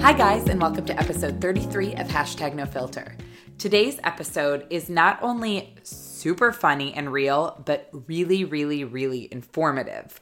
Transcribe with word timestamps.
Hi, 0.00 0.14
guys, 0.14 0.48
and 0.48 0.58
welcome 0.58 0.86
to 0.86 0.98
episode 0.98 1.42
33 1.42 1.92
of 1.96 2.08
Hashtag 2.08 2.54
No 2.54 2.64
Filter. 2.64 3.14
Today's 3.58 4.00
episode 4.02 4.66
is 4.70 4.88
not 4.88 5.22
only 5.22 5.74
super 5.82 6.52
funny 6.52 6.94
and 6.94 7.12
real, 7.12 7.62
but 7.66 7.90
really, 8.08 8.44
really, 8.44 8.82
really 8.82 9.28
informative. 9.30 10.18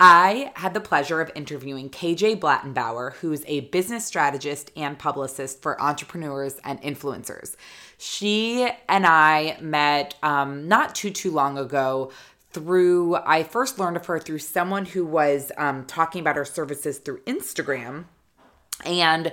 I 0.00 0.50
had 0.56 0.72
the 0.72 0.80
pleasure 0.80 1.20
of 1.20 1.30
interviewing 1.34 1.90
KJ 1.90 2.40
Blattenbauer, 2.40 3.16
who's 3.16 3.44
a 3.46 3.60
business 3.60 4.06
strategist 4.06 4.70
and 4.74 4.98
publicist 4.98 5.60
for 5.60 5.80
entrepreneurs 5.80 6.58
and 6.64 6.80
influencers. 6.80 7.54
She 7.98 8.66
and 8.88 9.06
I 9.06 9.58
met 9.60 10.14
um, 10.22 10.68
not 10.68 10.94
too, 10.94 11.10
too 11.10 11.30
long 11.30 11.58
ago 11.58 12.12
through, 12.52 13.16
I 13.16 13.42
first 13.42 13.78
learned 13.78 13.98
of 13.98 14.06
her 14.06 14.18
through 14.18 14.38
someone 14.38 14.86
who 14.86 15.04
was 15.04 15.52
um, 15.58 15.84
talking 15.84 16.22
about 16.22 16.36
her 16.36 16.46
services 16.46 16.98
through 16.98 17.20
Instagram 17.20 18.06
and 18.84 19.32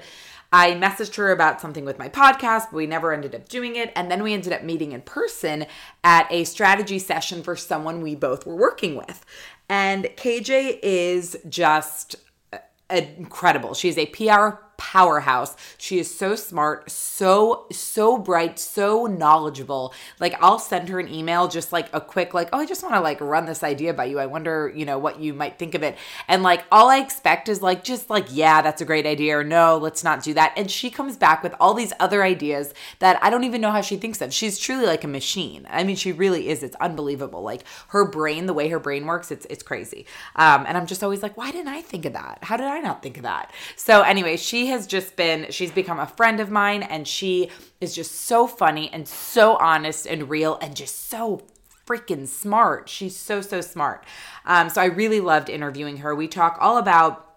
I 0.52 0.72
messaged 0.72 1.16
her 1.16 1.32
about 1.32 1.60
something 1.60 1.84
with 1.84 2.00
my 2.00 2.08
podcast, 2.08 2.72
but 2.72 2.76
we 2.76 2.88
never 2.88 3.12
ended 3.12 3.36
up 3.36 3.50
doing 3.50 3.76
it. 3.76 3.92
And 3.96 4.10
then 4.10 4.24
we 4.24 4.34
ended 4.34 4.54
up 4.54 4.64
meeting 4.64 4.94
in 4.94 5.02
person 5.02 5.66
at 6.04 6.32
a 6.32 6.46
strategy 6.46 7.00
session 7.00 7.44
for 7.44 7.56
someone 7.56 8.02
we 8.02 8.16
both 8.16 8.46
were 8.46 8.56
working 8.56 8.96
with. 8.96 9.26
And 9.68 10.06
KJ 10.16 10.80
is 10.82 11.38
just 11.50 12.16
uh, 12.54 12.60
incredible. 12.90 13.74
She's 13.74 13.98
a 13.98 14.06
PR 14.06 14.65
powerhouse. 14.78 15.56
She 15.78 16.00
is 16.00 16.16
so 16.16 16.36
smart, 16.36 16.90
so, 16.90 17.66
so 17.72 18.18
bright, 18.18 18.60
so 18.60 19.06
knowledgeable. 19.06 19.94
Like, 20.20 20.36
I'll 20.42 20.60
send 20.60 20.90
her 20.90 21.00
an 21.00 21.14
email, 21.14 21.48
just 21.48 21.72
like 21.72 21.90
a 21.94 22.02
quick, 22.02 22.34
like, 22.34 22.50
oh, 22.54 22.60
I 22.60 22.66
just 22.66 22.84
want 22.84 22.96
to 22.96 23.02
like 23.02 23.22
run 23.22 23.46
this 23.46 23.64
idea 23.64 23.94
by 23.94 24.06
you. 24.06 24.20
I 24.20 24.26
wonder, 24.26 24.72
you 24.76 24.86
know, 24.86 25.00
what 25.00 25.20
you 25.20 25.34
might 25.34 25.60
think 25.60 25.76
of 25.76 25.84
it. 25.84 25.98
And 26.28 26.44
like, 26.44 26.64
all 26.72 26.90
I 26.90 26.98
expect 27.00 27.50
is 27.50 27.62
like, 27.62 27.84
just 27.84 28.10
like, 28.10 28.28
yeah, 28.30 28.62
that's 28.62 28.82
a 28.82 28.86
great 28.86 29.06
idea, 29.06 29.38
or 29.38 29.44
no, 29.44 29.78
let's 29.78 30.04
not 30.04 30.24
do 30.24 30.34
that. 30.34 30.54
And 30.58 30.70
she 30.70 30.90
comes 30.90 31.18
back 31.18 31.44
with 31.44 31.54
all 31.60 31.74
these 31.74 31.94
other 32.00 32.24
ideas 32.24 32.74
that 33.00 33.22
I 33.24 33.30
don't 33.30 33.44
even 33.44 33.62
know 33.62 33.72
how 33.72 33.82
she 33.82 33.98
thinks 33.98 34.22
of. 34.22 34.34
She's 34.34 34.60
truly 34.60 34.86
like 34.86 35.04
a 35.04 35.08
machine. 35.08 35.68
I 35.70 35.84
mean, 35.84 35.96
she 35.96 36.12
really 36.12 36.50
is. 36.50 36.64
It's 36.64 36.76
unbelievable. 36.78 37.42
Like, 37.42 37.64
her 37.90 38.06
brain, 38.06 38.46
the 38.46 38.54
way 38.54 38.70
her 38.70 38.80
brain 38.80 39.06
works, 39.06 39.32
it's, 39.32 39.46
it's 39.50 39.64
crazy. 39.64 40.06
Um, 40.36 40.66
and 40.68 40.78
I'm 40.78 40.86
just 40.86 41.04
always 41.04 41.24
like, 41.24 41.38
why 41.38 41.52
didn't 41.52 41.70
I 41.70 41.82
think 41.82 42.06
of 42.06 42.14
that? 42.14 42.40
How 42.42 42.58
did 42.58 42.68
I 42.68 42.80
not 42.80 43.02
think 43.02 43.18
of 43.18 43.24
that? 43.24 43.52
So, 43.76 44.02
anyway, 44.02 44.38
she 44.38 44.65
has 44.68 44.88
just 44.88 45.16
been, 45.16 45.48
she's 45.52 45.72
become 45.72 46.00
a 46.00 46.08
friend 46.08 46.40
of 46.40 46.50
mine 46.50 46.84
and 46.84 47.08
she 47.08 47.50
is 47.82 47.96
just 47.96 48.12
so 48.12 48.48
funny 48.48 48.90
and 48.92 49.08
so 49.08 49.58
honest 49.58 50.06
and 50.06 50.30
real 50.30 50.58
and 50.62 50.76
just 50.76 51.10
so 51.10 51.44
freaking 51.88 52.28
smart. 52.28 52.90
She's 52.90 53.16
so, 53.16 53.42
so 53.42 53.62
smart. 53.62 54.04
Um, 54.46 54.70
so 54.70 54.82
I 54.82 54.86
really 54.86 55.20
loved 55.20 55.50
interviewing 55.50 55.98
her. 55.98 56.16
We 56.16 56.28
talk 56.28 56.58
all 56.60 56.78
about 56.78 57.35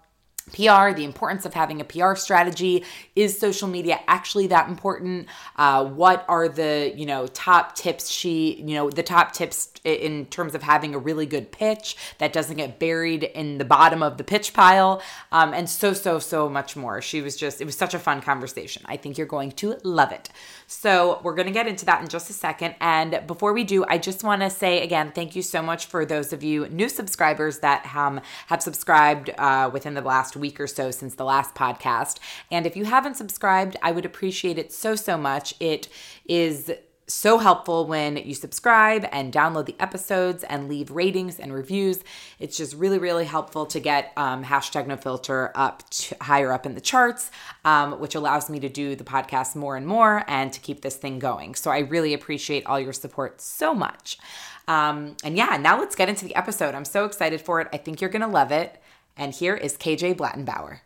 PR, 0.49 0.93
the 0.93 1.05
importance 1.05 1.45
of 1.47 1.55
having 1.55 1.81
a 1.81 1.85
PR 1.85 2.15
strategy. 2.15 2.85
Is 3.15 3.39
social 3.39 3.69
media 3.69 4.01
actually 4.07 4.47
that 4.49 4.69
important? 4.69 5.29
Uh, 5.57 5.85
what 5.85 6.25
are 6.29 6.49
the 6.49 6.93
you 6.97 7.07
know 7.07 7.27
top 7.29 7.75
tips 7.75 8.11
she 8.11 8.55
you 8.55 8.75
know 8.75 8.91
the 8.91 9.03
top 9.03 9.33
tips 9.33 9.73
in 9.85 10.27
terms 10.27 10.55
of 10.55 10.63
having 10.63 10.95
a 10.95 10.99
really 10.99 11.27
good 11.27 11.51
pitch 11.53 11.97
that 12.19 12.33
doesn't 12.33 12.57
get 12.57 12.79
buried 12.79 13.25
in 13.25 13.59
the 13.59 13.65
bottom 13.65 14.03
of 14.03 14.19
the 14.19 14.25
pitch 14.25 14.53
pile, 14.53 15.03
um, 15.33 15.53
and 15.53 15.69
so 15.69 15.93
so 15.93 16.19
so 16.19 16.49
much 16.49 16.77
more. 16.77 17.01
She 17.03 17.21
was 17.21 17.37
just 17.37 17.61
it 17.61 17.65
was 17.65 17.77
such 17.77 17.95
a 17.95 17.99
fun 17.99 18.21
conversation. 18.21 18.83
I 18.87 18.97
think 18.97 19.19
you're 19.19 19.27
going 19.27 19.53
to 19.53 19.79
love 19.83 20.13
it. 20.13 20.31
So 20.71 21.19
we're 21.23 21.35
gonna 21.35 21.51
get 21.51 21.67
into 21.67 21.87
that 21.87 22.03
in 22.03 22.09
just 22.09 22.29
a 22.29 22.35
second. 22.35 22.75
And 22.79 23.23
before 23.27 23.55
we 23.55 23.65
do, 23.65 23.87
I 23.89 23.97
just 23.97 24.23
want 24.23 24.43
to 24.43 24.51
say 24.51 24.83
again, 24.83 25.13
thank 25.15 25.35
you 25.35 25.41
so 25.41 25.63
much 25.63 25.87
for 25.87 26.05
those 26.05 26.35
of 26.35 26.45
you 26.45 26.69
new 26.69 26.91
subscribers 26.91 27.61
that 27.61 27.91
um, 27.97 28.21
have 28.49 28.63
subscribed 28.63 29.31
uh, 29.39 29.71
within 29.73 29.95
the 29.95 30.03
last 30.03 30.37
week 30.37 30.61
or 30.61 30.67
so 30.67 30.91
since 30.91 31.15
the 31.15 31.25
last 31.25 31.55
podcast. 31.55 32.19
And 32.51 32.67
if 32.67 32.77
you 32.77 32.85
haven't 32.85 33.17
subscribed, 33.17 33.79
I 33.83 33.93
would 33.93 34.05
appreciate 34.05 34.59
it 34.59 34.71
so, 34.71 34.95
so 34.95 35.17
much. 35.17 35.55
It 35.59 35.89
is 36.27 36.71
so 37.09 37.39
helpful 37.39 37.87
when 37.87 38.17
you 38.17 38.35
subscribe 38.35 39.07
and 39.13 39.33
download 39.33 39.67
the 39.67 39.77
episodes 39.81 40.45
and 40.45 40.69
leave 40.69 40.91
ratings 40.91 41.41
and 41.41 41.53
reviews. 41.53 42.05
It's 42.39 42.57
just 42.57 42.75
really, 42.75 42.99
really 42.99 43.25
helpful 43.25 43.67
to 43.67 43.81
get 43.81 44.13
um, 44.17 44.45
hashtag 44.45 44.87
no 44.87 44.97
filter 44.97 45.51
up 45.55 45.89
to, 45.91 46.17
higher 46.21 46.53
up 46.53 46.67
in 46.67 46.75
the 46.75 46.81
charts, 46.81 47.31
um, 47.65 47.99
which 47.99 48.15
allows 48.15 48.51
me 48.51 48.61
to 48.61 48.69
do 48.69 48.95
the 48.95 49.05
podcast 49.05 49.57
more 49.57 49.77
and 49.77 49.87
more 49.87 50.25
and 50.29 50.53
to 50.53 50.61
keep 50.61 50.83
this 50.83 50.97
thing 50.97 51.19
going. 51.19 51.55
So 51.55 51.71
I 51.71 51.79
really 51.79 52.15
appreciate 52.15 52.67
all 52.67 52.79
your 52.79 52.93
support 52.93 53.41
so 53.41 53.75
much. 53.75 54.19
Um, 54.67 55.17
and 55.25 55.37
yeah, 55.37 55.57
now 55.57 55.79
let's 55.79 55.97
get 55.97 56.09
into 56.09 56.27
the 56.27 56.37
episode. 56.37 56.75
I'm 56.75 56.85
so 56.85 57.07
excited 57.07 57.41
for 57.41 57.61
it. 57.61 57.69
I 57.73 57.79
think 57.79 58.01
you're 58.01 58.11
going 58.11 58.23
to 58.23 58.29
love 58.29 58.53
it. 58.53 58.81
And 59.17 59.33
here 59.33 59.55
is 59.55 59.77
KJ 59.77 60.17
Blattenbauer. 60.17 60.81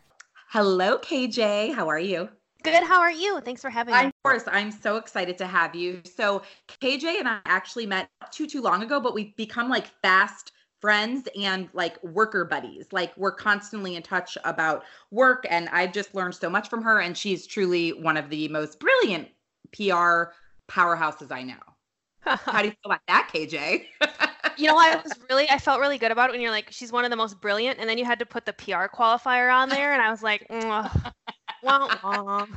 Hello, 0.49 0.97
KJ. 0.97 1.73
How 1.75 1.89
are 1.89 1.99
you? 1.99 2.29
Good. 2.63 2.83
How 2.83 3.01
are 3.01 3.11
you? 3.11 3.41
Thanks 3.41 3.61
for 3.61 3.69
having 3.69 3.93
me. 3.93 4.05
Of 4.05 4.13
course, 4.23 4.43
I'm 4.47 4.71
so 4.71 4.95
excited 4.95 5.37
to 5.39 5.45
have 5.45 5.75
you. 5.75 6.01
So, 6.05 6.41
KJ 6.81 7.19
and 7.19 7.27
I 7.27 7.39
actually 7.45 7.85
met 7.85 8.09
too 8.31 8.47
too 8.47 8.61
long 8.61 8.81
ago, 8.83 8.99
but 8.99 9.13
we've 9.13 9.35
become 9.35 9.69
like 9.69 9.87
fast 10.01 10.53
friends 10.79 11.27
and 11.39 11.69
like 11.73 12.01
worker 12.03 12.45
buddies. 12.45 12.87
Like 12.91 13.15
we're 13.17 13.33
constantly 13.33 13.95
in 13.95 14.03
touch 14.03 14.37
about 14.45 14.83
work, 15.11 15.45
and 15.49 15.67
I've 15.69 15.91
just 15.91 16.15
learned 16.15 16.35
so 16.35 16.49
much 16.49 16.69
from 16.69 16.81
her. 16.83 17.01
And 17.01 17.17
she's 17.17 17.45
truly 17.45 17.91
one 17.91 18.17
of 18.17 18.29
the 18.29 18.47
most 18.47 18.79
brilliant 18.79 19.27
PR 19.73 20.31
powerhouses 20.69 21.31
I 21.31 21.43
know. 21.43 21.55
How 22.25 22.61
do 22.61 22.67
you 22.67 22.71
feel 22.71 22.91
about 22.93 23.01
that, 23.09 23.29
KJ? 23.33 23.85
you 24.57 24.67
know, 24.67 24.77
I 24.77 24.95
was 24.95 25.11
really, 25.29 25.49
I 25.49 25.57
felt 25.57 25.81
really 25.81 25.97
good 25.97 26.11
about 26.11 26.29
it 26.29 26.31
when 26.31 26.41
you're 26.41 26.51
like, 26.51 26.67
she's 26.71 26.91
one 26.91 27.03
of 27.03 27.09
the 27.09 27.17
most 27.17 27.41
brilliant, 27.41 27.79
and 27.79 27.89
then 27.89 27.97
you 27.97 28.05
had 28.05 28.19
to 28.19 28.25
put 28.25 28.45
the 28.45 28.53
PR 28.53 28.85
qualifier 28.93 29.53
on 29.53 29.69
there, 29.69 29.91
and 29.93 30.01
I 30.01 30.09
was 30.09 30.23
like, 30.23 30.45
womp 31.63 31.89
womp. 32.01 32.49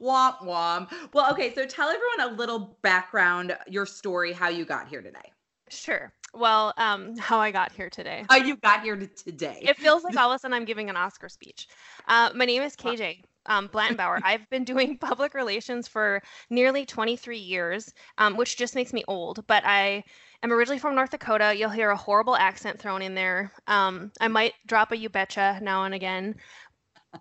womp 0.00 0.38
womp. 0.40 0.90
Well, 1.12 1.30
okay, 1.32 1.54
so 1.54 1.66
tell 1.66 1.88
everyone 1.88 2.32
a 2.32 2.36
little 2.36 2.78
background, 2.82 3.56
your 3.66 3.86
story, 3.86 4.32
how 4.32 4.48
you 4.48 4.64
got 4.64 4.88
here 4.88 5.02
today. 5.02 5.32
Sure. 5.68 6.12
Well, 6.34 6.74
um, 6.76 7.16
how 7.16 7.38
I 7.38 7.50
got 7.50 7.72
here 7.72 7.88
today. 7.88 8.24
How 8.28 8.36
you 8.36 8.56
got 8.56 8.82
here 8.82 8.96
to 8.96 9.06
today. 9.06 9.60
It 9.62 9.76
feels 9.78 10.04
like 10.04 10.16
all 10.16 10.30
of 10.30 10.36
a 10.36 10.38
sudden 10.38 10.54
I'm 10.54 10.64
giving 10.64 10.90
an 10.90 10.96
Oscar 10.96 11.28
speech. 11.28 11.68
Uh, 12.06 12.30
my 12.34 12.44
name 12.44 12.62
is 12.62 12.76
KJ 12.76 13.22
um, 13.46 13.68
Blattenbauer. 13.68 14.20
I've 14.22 14.48
been 14.50 14.64
doing 14.64 14.98
public 15.00 15.34
relations 15.34 15.88
for 15.88 16.22
nearly 16.50 16.84
23 16.84 17.38
years, 17.38 17.92
um, 18.18 18.36
which 18.36 18.56
just 18.56 18.74
makes 18.74 18.92
me 18.92 19.04
old. 19.08 19.46
But 19.46 19.64
I 19.64 20.04
am 20.42 20.52
originally 20.52 20.78
from 20.78 20.94
North 20.94 21.10
Dakota. 21.10 21.54
You'll 21.56 21.70
hear 21.70 21.90
a 21.90 21.96
horrible 21.96 22.36
accent 22.36 22.78
thrown 22.78 23.02
in 23.02 23.14
there. 23.14 23.52
Um, 23.66 24.12
I 24.20 24.28
might 24.28 24.54
drop 24.66 24.92
a 24.92 24.96
you 24.96 25.08
betcha 25.08 25.58
now 25.62 25.84
and 25.84 25.94
again. 25.94 26.34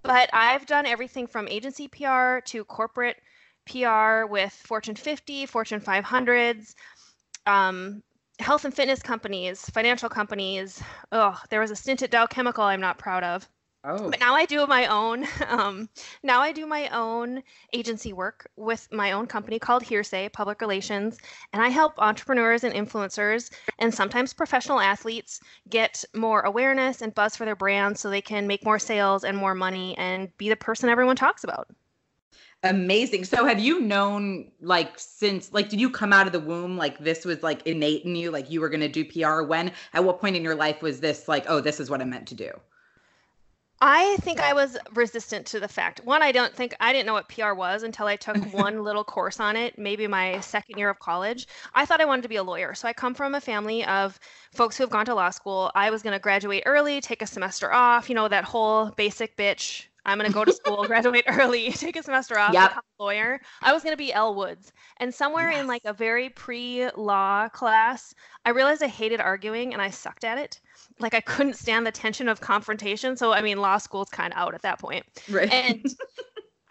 But 0.04 0.30
I've 0.34 0.66
done 0.66 0.86
everything 0.86 1.28
from 1.28 1.48
agency 1.48 1.88
PR 1.88 2.40
to 2.46 2.64
corporate 2.66 3.18
PR 3.66 4.26
with 4.26 4.54
Fortune 4.54 4.96
50, 4.96 5.46
Fortune 5.46 5.82
500s, 5.82 6.76
um, 7.46 8.04
health 8.40 8.66
and 8.66 8.74
fitness 8.74 9.02
companies, 9.02 9.68
financial 9.70 10.10
companies. 10.10 10.82
Oh, 11.12 11.40
there 11.50 11.60
was 11.60 11.72
a 11.72 11.76
stint 11.76 12.02
at 12.04 12.12
Dow 12.12 12.26
Chemical 12.28 12.64
I'm 12.64 12.82
not 12.82 12.98
proud 12.98 13.24
of. 13.24 13.48
Oh. 13.88 14.10
But 14.10 14.20
now 14.20 14.34
I 14.34 14.46
do 14.46 14.66
my 14.66 14.88
own. 14.88 15.26
Um, 15.48 15.90
now 16.24 16.42
I 16.42 16.52
do 16.52 16.66
my 16.66 16.90
own 16.90 17.42
agency 17.72 18.14
work 18.14 18.50
with 18.58 18.92
my 18.92 19.12
own 19.12 19.28
company 19.28 19.60
called 19.60 19.84
Hearsay 19.84 20.30
Public 20.30 20.60
Relations, 20.60 21.18
and 21.54 21.62
I 21.62 21.70
help 21.70 21.94
entrepreneurs 22.00 22.64
and 22.64 22.74
influencers, 22.74 23.52
and 23.80 23.94
sometimes 23.94 24.34
professional 24.34 24.80
athletes, 24.80 25.40
get 25.70 26.04
more 26.14 26.42
awareness 26.42 27.02
and 27.02 27.14
buzz 27.14 27.36
for 27.36 27.46
their 27.46 27.56
brands, 27.56 28.02
so 28.02 28.10
they 28.10 28.22
can 28.22 28.48
make 28.48 28.66
more 28.66 28.80
sales 28.80 29.24
and 29.24 29.38
more 29.38 29.54
money 29.54 29.96
and 29.98 30.36
be 30.38 30.50
the 30.50 30.56
person 30.56 30.90
everyone 30.90 31.16
talks 31.16 31.44
about. 31.44 31.68
Amazing. 32.64 33.26
So 33.26 33.46
have 33.46 33.60
you 33.60 33.80
known 33.80 34.52
like 34.62 34.98
since 34.98 35.54
like 35.54 35.70
did 35.70 35.80
you 35.80 35.90
come 35.90 36.12
out 36.12 36.26
of 36.26 36.34
the 36.34 36.40
womb 36.40 36.76
like 36.76 36.98
this 36.98 37.24
was 37.24 37.44
like 37.44 37.66
innate 37.68 38.04
in 38.04 38.16
you 38.16 38.32
like 38.32 38.50
you 38.50 38.60
were 38.60 38.70
going 38.70 38.82
to 38.82 38.88
do 38.88 39.06
PR 39.06 39.44
when 39.44 39.72
at 39.94 40.04
what 40.04 40.20
point 40.20 40.36
in 40.36 40.44
your 40.44 40.56
life 40.56 40.82
was 40.82 41.00
this 41.00 41.28
like 41.28 41.46
oh 41.48 41.62
this 41.62 41.80
is 41.80 41.90
what 41.90 42.02
I'm 42.02 42.10
meant 42.10 42.28
to 42.30 42.36
do? 42.36 42.52
I 43.82 44.18
think 44.22 44.40
I 44.40 44.54
was 44.54 44.78
resistant 44.94 45.46
to 45.48 45.60
the 45.60 45.68
fact. 45.68 46.00
One, 46.06 46.24
I 46.24 46.32
don't 46.32 46.56
think 46.56 46.76
I 46.80 46.94
didn't 46.94 47.06
know 47.06 47.14
what 47.14 47.30
PR 47.30 47.54
was 47.54 47.84
until 47.84 48.08
I 48.08 48.16
took 48.16 48.38
one 48.54 48.84
little 48.84 49.04
course 49.04 49.40
on 49.40 49.56
it, 49.56 49.78
maybe 49.78 50.08
my 50.08 50.40
second 50.40 50.78
year 50.78 50.90
of 50.90 51.00
college. 51.00 51.48
I 51.74 51.86
thought 51.86 52.02
I 52.02 52.06
wanted 52.06 52.24
to 52.24 52.30
be 52.30 52.38
a 52.38 52.44
lawyer. 52.44 52.74
So 52.74 52.88
I 52.88 52.94
come 52.94 53.14
from 53.14 53.36
a 53.36 53.42
family 53.42 53.86
of 53.86 54.20
folks 54.54 54.78
who 54.78 54.84
have 54.84 54.90
gone 54.92 55.06
to 55.06 55.16
law 55.16 55.30
school. 55.30 55.72
I 55.76 55.90
was 55.90 56.04
going 56.04 56.14
to 56.14 56.20
graduate 56.20 56.64
early, 56.66 57.02
take 57.02 57.22
a 57.22 57.28
semester 57.28 57.72
off, 57.74 58.10
you 58.10 58.16
know, 58.16 58.28
that 58.30 58.46
whole 58.46 58.92
basic 58.92 59.36
bitch. 59.38 59.88
I'm 60.06 60.18
going 60.18 60.30
to 60.30 60.34
go 60.34 60.46
to 60.46 60.54
school, 60.54 60.84
graduate 60.88 61.26
early, 61.28 61.72
take 61.74 61.96
a 61.96 62.04
semester 62.04 62.38
off, 62.38 62.54
Yep. 62.54 62.70
become 62.72 62.84
a 63.00 63.04
lawyer. 63.04 63.42
I 63.62 63.74
was 63.74 63.84
going 63.84 63.94
to 63.94 63.98
be 63.98 64.14
Elle 64.14 64.36
Woods. 64.36 64.72
And 64.98 65.14
somewhere 65.14 65.50
in 65.52 65.68
like 65.68 65.82
a 65.86 65.94
very 65.94 66.30
pre 66.30 66.90
law 66.96 67.50
class, 67.50 68.14
I 68.46 68.52
realized 68.52 68.84
I 68.84 68.88
hated 68.88 69.20
arguing 69.20 69.74
and 69.74 69.82
I 69.82 69.90
sucked 69.90 70.24
at 70.24 70.38
it 70.38 70.62
like 71.00 71.14
I 71.14 71.22
couldn't 71.22 71.56
stand 71.56 71.86
the 71.86 71.92
tension 71.92 72.30
of 72.30 72.42
confrontation. 72.42 73.18
So 73.18 73.34
I 73.34 73.42
mean, 73.42 73.60
law 73.60 73.78
school's 73.78 74.10
kind 74.10 74.34
of 74.34 74.40
out 74.40 74.54
at 74.54 74.62
that 74.62 74.80
point. 74.80 75.06
Right. 75.30 75.52
And 75.52 75.86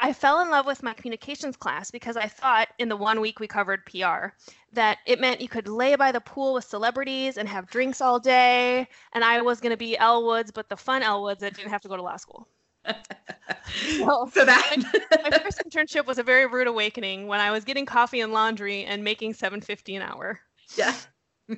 I 0.00 0.12
fell 0.12 0.40
in 0.40 0.50
love 0.50 0.66
with 0.66 0.82
my 0.82 0.92
communications 0.92 1.56
class 1.56 1.90
because 1.90 2.16
I 2.16 2.26
thought 2.26 2.68
in 2.78 2.88
the 2.88 2.96
one 2.96 3.20
week 3.20 3.40
we 3.40 3.46
covered 3.46 3.86
PR 3.86 4.34
that 4.72 4.98
it 5.06 5.20
meant 5.20 5.40
you 5.40 5.48
could 5.48 5.68
lay 5.68 5.94
by 5.96 6.10
the 6.12 6.20
pool 6.20 6.52
with 6.54 6.64
celebrities 6.64 7.38
and 7.38 7.48
have 7.48 7.70
drinks 7.70 8.00
all 8.00 8.18
day. 8.18 8.88
And 9.12 9.24
I 9.24 9.40
was 9.40 9.60
going 9.60 9.70
to 9.70 9.76
be 9.76 9.96
Elle 9.96 10.26
Woods, 10.26 10.50
but 10.50 10.68
the 10.68 10.76
fun 10.76 11.02
Elle 11.02 11.22
Woods 11.22 11.40
that 11.40 11.54
didn't 11.54 11.70
have 11.70 11.80
to 11.82 11.88
go 11.88 11.96
to 11.96 12.02
law 12.02 12.16
school. 12.16 12.48
So 13.98 14.30
so 14.32 14.44
that 14.44 14.76
my 15.24 15.38
first 15.38 15.62
internship 15.66 16.06
was 16.06 16.18
a 16.18 16.22
very 16.22 16.46
rude 16.46 16.66
awakening 16.66 17.26
when 17.26 17.40
I 17.40 17.50
was 17.50 17.64
getting 17.64 17.86
coffee 17.86 18.20
and 18.20 18.32
laundry 18.32 18.84
and 18.84 19.02
making 19.02 19.34
750 19.34 19.96
an 19.96 20.02
hour. 20.02 20.40
yeah. 20.76 20.94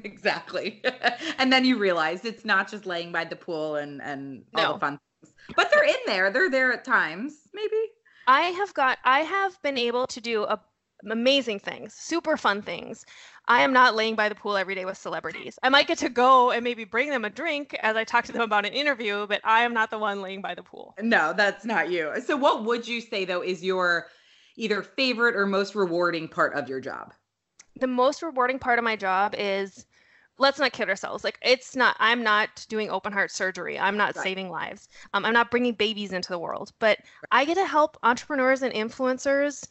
Exactly. 0.03 0.83
and 1.39 1.53
then 1.53 1.65
you 1.65 1.79
realize 1.79 2.25
it's 2.25 2.45
not 2.45 2.69
just 2.69 2.87
laying 2.87 3.13
by 3.13 3.25
the 3.25 3.37
pool 3.37 3.77
and 3.77 4.03
and 4.03 4.43
all 4.57 4.75
the 4.75 4.81
fun 4.81 4.99
things. 5.23 5.33
But 5.55 5.71
they're 5.71 5.85
in 5.85 5.95
there. 6.07 6.29
They're 6.33 6.51
there 6.51 6.73
at 6.73 6.85
times, 6.85 7.35
maybe. 7.55 7.81
I 8.27 8.41
have 8.43 8.75
got 8.75 8.99
I 9.05 9.21
have 9.21 9.63
been 9.63 9.79
able 9.79 10.09
to 10.09 10.21
do 10.21 10.43
a, 10.43 10.61
amazing 11.09 11.61
things, 11.61 11.95
super 11.95 12.37
fun 12.37 12.63
things. 12.63 13.05
I 13.49 13.63
am 13.63 13.73
not 13.73 13.95
laying 13.95 14.15
by 14.17 14.29
the 14.29 14.35
pool 14.35 14.57
every 14.57 14.75
day 14.75 14.85
with 14.85 14.99
celebrities. 14.99 15.59
I 15.63 15.69
might 15.69 15.87
get 15.87 15.99
to 15.99 16.09
go 16.09 16.51
and 16.51 16.63
maybe 16.65 16.85
bring 16.85 17.11
them 17.11 17.25
a 17.25 17.31
drink 17.31 17.75
as 17.81 17.97
I 17.97 18.05
talk 18.05 18.25
to 18.27 18.33
them 18.33 18.43
about 18.43 18.67
an 18.67 18.73
interview, 18.73 19.27
but 19.27 19.41
I 19.45 19.63
am 19.63 19.73
not 19.75 19.91
the 19.91 19.99
one 19.99 20.23
laying 20.23 20.43
by 20.43 20.55
the 20.55 20.63
pool. 20.63 20.99
No, 21.01 21.33
that's 21.33 21.65
not 21.65 21.91
you. 21.91 22.13
So 22.25 22.37
what 22.37 22.65
would 22.65 22.87
you 22.89 23.01
say 23.01 23.25
though 23.25 23.43
is 23.43 23.63
your 23.65 24.09
either 24.57 24.83
favorite 24.83 25.37
or 25.37 25.47
most 25.47 25.75
rewarding 25.75 26.29
part 26.29 26.55
of 26.55 26.69
your 26.69 26.81
job? 26.81 27.13
The 27.77 27.87
most 27.87 28.23
rewarding 28.23 28.59
part 28.59 28.79
of 28.79 28.85
my 28.85 28.97
job 28.97 29.35
is 29.39 29.87
let's 30.39 30.59
not 30.59 30.73
kid 30.73 30.89
ourselves. 30.89 31.25
Like 31.25 31.39
it's 31.43 31.77
not 31.77 31.97
I'm 32.01 32.23
not 32.23 32.67
doing 32.69 32.91
open 32.91 33.13
heart 33.13 33.31
surgery. 33.31 33.79
I'm 33.79 33.97
not 33.97 34.15
Right. 34.15 34.23
saving 34.23 34.51
lives. 34.51 34.89
Um, 35.15 35.25
I'm 35.25 35.33
not 35.35 35.51
bringing 35.51 35.75
babies 35.75 36.13
into 36.13 36.31
the 36.31 36.39
world, 36.39 36.73
but 36.79 36.99
I 37.31 37.45
get 37.45 37.55
to 37.57 37.67
help 37.67 37.99
entrepreneurs 38.03 38.63
and 38.63 38.73
influencers 38.75 39.69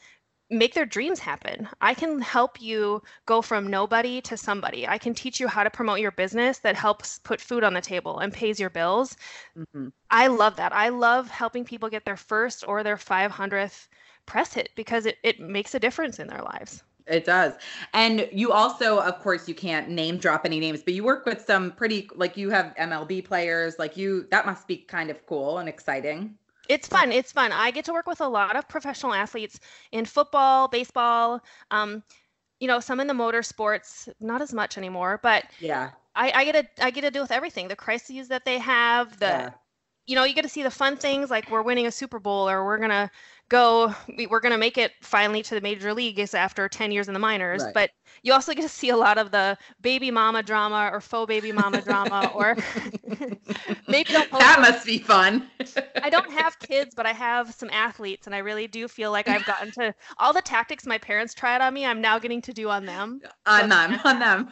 make 0.49 0.73
their 0.73 0.85
dreams 0.85 1.19
happen. 1.19 1.67
I 1.81 1.93
can 1.93 2.21
help 2.21 2.61
you 2.61 3.01
go 3.25 3.41
from 3.41 3.67
nobody 3.67 4.21
to 4.21 4.37
somebody. 4.37 4.87
I 4.87 4.97
can 4.97 5.13
teach 5.13 5.39
you 5.39 5.47
how 5.47 5.63
to 5.63 5.69
promote 5.69 5.99
your 5.99 6.11
business 6.11 6.59
that 6.59 6.75
helps 6.75 7.19
put 7.19 7.41
food 7.41 7.63
on 7.63 7.73
the 7.73 7.81
table 7.81 8.19
and 8.19 8.31
pays 8.33 8.59
your 8.59 8.69
bills. 8.69 9.15
Mhm. 9.55 9.91
I 10.11 10.27
love 10.27 10.55
that. 10.57 10.73
I 10.73 10.89
love 10.89 11.29
helping 11.29 11.65
people 11.65 11.89
get 11.89 12.05
their 12.05 12.17
first 12.17 12.63
or 12.67 12.83
their 12.83 12.97
500th 12.97 13.87
press 14.25 14.53
hit 14.55 14.69
because 14.75 15.05
it, 15.05 15.19
it 15.23 15.39
makes 15.39 15.75
a 15.75 15.79
difference 15.79 16.19
in 16.19 16.27
their 16.27 16.41
lives. 16.41 16.83
It 17.07 17.23
does. 17.23 17.53
And 17.93 18.27
you 18.31 18.51
also, 18.51 18.99
of 18.99 19.19
course, 19.19 19.47
you 19.47 19.53
can't 19.53 19.89
name 19.89 20.17
drop 20.17 20.43
any 20.43 20.59
names, 20.59 20.81
but 20.81 20.95
you 20.95 21.03
work 21.03 21.25
with 21.25 21.41
some 21.45 21.71
pretty, 21.71 22.09
like 22.15 22.35
you 22.35 22.49
have 22.49 22.73
MLB 22.77 23.21
players, 23.21 23.77
like 23.77 23.95
you, 23.95 24.27
that 24.31 24.45
must 24.47 24.67
be 24.67 24.77
kind 24.77 25.11
of 25.11 25.23
cool 25.27 25.59
and 25.59 25.69
exciting. 25.69 26.37
It's 26.67 26.87
fun. 26.87 27.11
It's 27.11 27.31
fun. 27.31 27.51
I 27.51 27.71
get 27.71 27.85
to 27.85 27.93
work 27.93 28.07
with 28.07 28.21
a 28.21 28.27
lot 28.27 28.55
of 28.55 28.67
professional 28.67 29.13
athletes 29.13 29.59
in 29.91 30.05
football, 30.05 30.67
baseball, 30.67 31.41
um, 31.71 32.03
you 32.59 32.67
know, 32.67 32.79
some 32.79 32.99
in 32.99 33.07
the 33.07 33.13
motorsports, 33.13 34.09
not 34.19 34.41
as 34.41 34.53
much 34.53 34.77
anymore, 34.77 35.19
but 35.21 35.45
Yeah. 35.59 35.91
I, 36.15 36.31
I 36.31 36.45
get 36.45 36.75
to 36.77 36.85
I 36.85 36.91
get 36.91 37.01
to 37.01 37.11
deal 37.11 37.23
with 37.23 37.31
everything. 37.31 37.67
The 37.67 37.75
crises 37.75 38.27
that 38.29 38.45
they 38.45 38.59
have, 38.59 39.19
the 39.19 39.45
Yeah. 39.45 39.51
you 40.05 40.15
know, 40.15 40.23
you 40.23 40.33
get 40.33 40.43
to 40.43 40.49
see 40.49 40.63
the 40.63 40.71
fun 40.71 40.97
things 40.97 41.29
like 41.29 41.49
we're 41.49 41.61
winning 41.63 41.87
a 41.87 41.91
Super 41.91 42.19
Bowl 42.19 42.49
or 42.49 42.65
we're 42.65 42.77
gonna 42.79 43.11
go 43.49 43.93
we- 44.17 44.27
we're 44.27 44.39
gonna 44.39 44.57
make 44.57 44.77
it 44.77 44.91
finally 45.01 45.43
to 45.43 45.55
the 45.55 45.61
major 45.61 45.93
leagues 45.93 46.33
after 46.33 46.67
10 46.67 46.91
years 46.91 47.07
in 47.07 47.13
the 47.13 47.19
minors. 47.19 47.63
Right. 47.63 47.73
But 47.73 47.91
you 48.23 48.33
also 48.33 48.53
get 48.53 48.61
to 48.63 48.69
see 48.69 48.89
a 48.89 48.97
lot 48.97 49.17
of 49.17 49.31
the 49.31 49.57
baby 49.81 50.09
mama 50.11 50.41
drama 50.43 50.89
or 50.91 51.01
faux 51.01 51.27
baby 51.27 51.51
mama 51.51 51.81
drama 51.81 52.31
or 52.33 52.57
maybe 53.87 54.13
don't 54.13 54.31
that 54.31 54.59
must 54.61 54.85
be 54.85 54.97
fun. 54.97 55.47
I 56.01 56.09
don't 56.09 56.31
have 56.31 56.57
kids, 56.59 56.95
but 56.95 57.05
I 57.05 57.13
have 57.13 57.53
some 57.53 57.69
athletes, 57.71 58.25
and 58.25 58.35
I 58.35 58.39
really 58.39 58.67
do 58.67 58.87
feel 58.87 59.11
like 59.11 59.27
I've 59.27 59.45
gotten 59.45 59.71
to 59.73 59.93
all 60.17 60.33
the 60.33 60.41
tactics 60.41 60.85
my 60.85 60.97
parents 60.97 61.33
tried 61.33 61.61
on 61.61 61.73
me. 61.73 61.85
I'm 61.85 62.01
now 62.01 62.19
getting 62.19 62.41
to 62.43 62.53
do 62.53 62.69
on 62.69 62.85
them. 62.85 63.21
on 63.45 63.69
them, 63.69 63.99
on 64.03 64.19
them. 64.19 64.49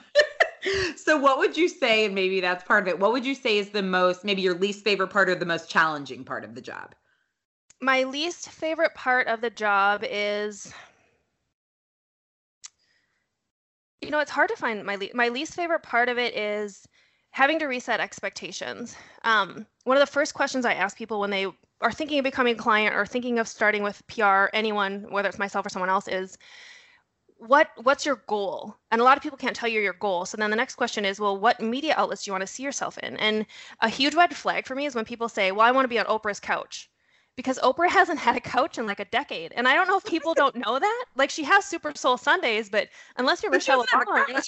so 0.95 1.17
what 1.17 1.37
would 1.37 1.57
you 1.57 1.67
say, 1.67 2.05
and 2.05 2.15
maybe 2.15 2.41
that's 2.41 2.63
part 2.63 2.83
of 2.83 2.87
it, 2.87 2.99
what 2.99 3.11
would 3.11 3.25
you 3.25 3.35
say 3.35 3.57
is 3.57 3.69
the 3.69 3.83
most, 3.83 4.23
maybe 4.23 4.41
your 4.41 4.55
least 4.55 4.83
favorite 4.83 5.09
part 5.09 5.29
or 5.29 5.35
the 5.35 5.45
most 5.45 5.69
challenging 5.69 6.23
part 6.23 6.43
of 6.43 6.55
the 6.55 6.61
job? 6.61 6.95
My 7.83 8.03
least 8.03 8.49
favorite 8.49 8.95
part 8.95 9.27
of 9.27 9.41
the 9.41 9.49
job 9.49 10.05
is, 10.09 10.73
you 14.01 14.09
know, 14.09 14.19
it's 14.19 14.31
hard 14.31 14.47
to 14.51 14.55
find 14.55 14.85
my 14.85 14.95
le- 14.95 15.13
my 15.13 15.27
least 15.27 15.53
favorite 15.53 15.83
part 15.83 16.07
of 16.07 16.17
it 16.17 16.33
is 16.33 16.87
having 17.31 17.59
to 17.59 17.65
reset 17.65 17.99
expectations. 17.99 18.95
Um, 19.25 19.67
one 19.83 19.97
of 19.97 20.01
the 20.01 20.11
first 20.11 20.33
questions 20.33 20.63
I 20.65 20.75
ask 20.75 20.95
people 20.95 21.19
when 21.19 21.29
they 21.29 21.45
are 21.81 21.91
thinking 21.91 22.19
of 22.19 22.23
becoming 22.23 22.55
a 22.55 22.57
client 22.57 22.95
or 22.95 23.05
thinking 23.05 23.37
of 23.37 23.49
starting 23.49 23.83
with 23.83 24.01
PR, 24.07 24.49
anyone, 24.53 25.05
whether 25.11 25.27
it's 25.27 25.37
myself 25.37 25.65
or 25.65 25.69
someone 25.69 25.89
else, 25.89 26.07
is 26.07 26.37
what 27.35 27.71
what's 27.83 28.05
your 28.05 28.23
goal? 28.27 28.77
And 28.91 29.01
a 29.01 29.03
lot 29.03 29.17
of 29.17 29.23
people 29.23 29.37
can't 29.37 29.57
tell 29.57 29.67
you 29.67 29.81
your 29.81 29.91
goal. 29.91 30.25
So 30.25 30.37
then 30.37 30.51
the 30.51 30.55
next 30.55 30.75
question 30.75 31.03
is, 31.03 31.19
well, 31.19 31.37
what 31.37 31.59
media 31.59 31.95
outlets 31.97 32.23
do 32.23 32.29
you 32.29 32.33
want 32.33 32.43
to 32.43 32.47
see 32.47 32.63
yourself 32.63 32.97
in? 32.99 33.17
And 33.17 33.45
a 33.81 33.89
huge 33.89 34.15
red 34.15 34.33
flag 34.33 34.67
for 34.67 34.75
me 34.75 34.85
is 34.85 34.95
when 34.95 35.03
people 35.03 35.27
say, 35.27 35.51
well, 35.51 35.67
I 35.67 35.71
want 35.71 35.83
to 35.83 35.89
be 35.89 35.99
on 35.99 36.05
Oprah's 36.05 36.39
couch. 36.39 36.89
Because 37.35 37.57
Oprah 37.59 37.89
hasn't 37.89 38.19
had 38.19 38.35
a 38.35 38.39
couch 38.39 38.77
in 38.77 38.85
like 38.85 38.99
a 38.99 39.05
decade. 39.05 39.53
And 39.55 39.67
I 39.67 39.73
don't 39.73 39.87
know 39.87 39.97
if 39.97 40.05
people 40.05 40.33
don't 40.35 40.55
know 40.55 40.77
that. 40.79 41.05
Like 41.15 41.29
she 41.29 41.43
has 41.43 41.65
Super 41.65 41.93
Soul 41.95 42.17
Sundays, 42.17 42.69
but 42.69 42.89
unless 43.17 43.41
you're 43.41 43.51
Michelle 43.51 43.83
doesn't 43.83 43.99
have 43.99 44.27
a 44.27 44.33
Obama, 44.33 44.43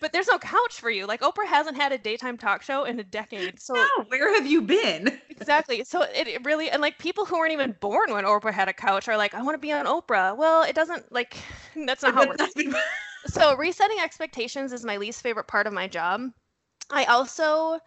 but 0.00 0.12
there's 0.12 0.28
no 0.28 0.38
couch 0.38 0.78
for 0.78 0.90
you. 0.90 1.06
Like 1.06 1.20
Oprah 1.20 1.46
hasn't 1.46 1.76
had 1.76 1.92
a 1.92 1.98
daytime 1.98 2.36
talk 2.36 2.62
show 2.62 2.84
in 2.84 3.00
a 3.00 3.04
decade. 3.04 3.60
So 3.60 3.74
No, 3.74 3.88
where 4.08 4.34
have 4.34 4.46
you 4.46 4.62
been? 4.62 5.20
exactly. 5.30 5.84
So 5.84 6.02
it, 6.02 6.28
it 6.28 6.44
really 6.44 6.70
and 6.70 6.82
like 6.82 6.98
people 6.98 7.24
who 7.24 7.38
weren't 7.38 7.52
even 7.52 7.74
born 7.80 8.12
when 8.12 8.24
Oprah 8.24 8.52
had 8.52 8.68
a 8.68 8.72
couch 8.72 9.08
are 9.08 9.16
like, 9.16 9.34
I 9.34 9.42
want 9.42 9.54
to 9.54 9.58
be 9.58 9.72
on 9.72 9.86
Oprah. 9.86 10.36
Well, 10.36 10.62
it 10.62 10.74
doesn't 10.74 11.10
like 11.12 11.36
that's 11.86 12.02
not 12.02 12.14
how 12.14 12.22
it 12.22 12.28
works. 12.28 12.52
So 13.28 13.56
resetting 13.56 13.98
expectations 14.00 14.72
is 14.72 14.84
my 14.84 14.98
least 14.98 15.22
favorite 15.22 15.48
part 15.48 15.66
of 15.66 15.72
my 15.72 15.88
job. 15.88 16.22
I 16.90 17.04
also 17.06 17.78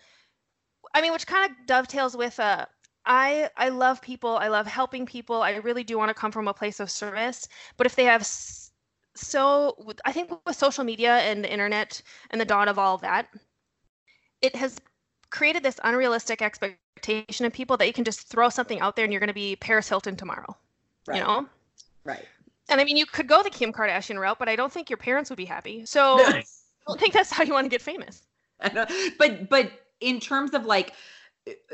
I 0.93 1.01
mean, 1.01 1.13
which 1.13 1.27
kind 1.27 1.49
of 1.49 1.55
dovetails 1.67 2.17
with 2.17 2.39
uh 2.39 2.65
I 3.09 3.49
I 3.57 3.69
love 3.69 4.01
people. 4.01 4.37
I 4.37 4.47
love 4.47 4.67
helping 4.67 5.05
people. 5.05 5.41
I 5.41 5.55
really 5.55 5.83
do 5.83 5.97
want 5.97 6.09
to 6.09 6.13
come 6.13 6.31
from 6.31 6.47
a 6.47 6.53
place 6.53 6.79
of 6.79 6.91
service. 6.91 7.49
But 7.75 7.87
if 7.87 7.95
they 7.95 8.05
have 8.05 8.25
so 9.15 9.75
I 10.05 10.11
think 10.13 10.31
with 10.45 10.55
social 10.55 10.83
media 10.83 11.17
and 11.17 11.43
the 11.43 11.51
internet 11.51 12.01
and 12.29 12.39
the 12.39 12.45
dawn 12.45 12.69
of 12.69 12.77
all 12.77 12.99
that, 12.99 13.27
it 14.41 14.55
has 14.55 14.77
created 15.31 15.63
this 15.63 15.79
unrealistic 15.83 16.41
expectation 16.41 17.45
of 17.45 17.51
people 17.51 17.77
that 17.77 17.87
you 17.87 17.93
can 17.93 18.03
just 18.03 18.27
throw 18.27 18.47
something 18.49 18.79
out 18.79 18.95
there 18.95 19.05
and 19.05 19.11
you're 19.11 19.19
going 19.19 19.27
to 19.27 19.33
be 19.33 19.55
Paris 19.55 19.89
Hilton 19.89 20.15
tomorrow. 20.15 20.55
Right. 21.07 21.17
You 21.17 21.23
know? 21.23 21.49
Right. 22.03 22.25
And 22.69 22.79
I 22.79 22.83
mean, 22.83 22.97
you 22.97 23.07
could 23.07 23.27
go 23.27 23.41
the 23.41 23.49
Kim 23.49 23.73
Kardashian 23.73 24.19
route, 24.19 24.37
but 24.37 24.47
I 24.47 24.55
don't 24.55 24.71
think 24.71 24.89
your 24.89 24.97
parents 24.97 25.31
would 25.31 25.37
be 25.37 25.45
happy. 25.45 25.85
So 25.85 26.19
I 26.19 26.43
don't 26.87 26.99
think 26.99 27.13
that's 27.13 27.31
how 27.31 27.43
you 27.43 27.53
want 27.53 27.65
to 27.65 27.69
get 27.69 27.81
famous. 27.81 28.21
I 28.61 28.71
know. 28.71 28.85
But 29.17 29.49
but 29.49 29.71
in 29.99 30.19
terms 30.19 30.53
of 30.53 30.65
like 30.65 30.93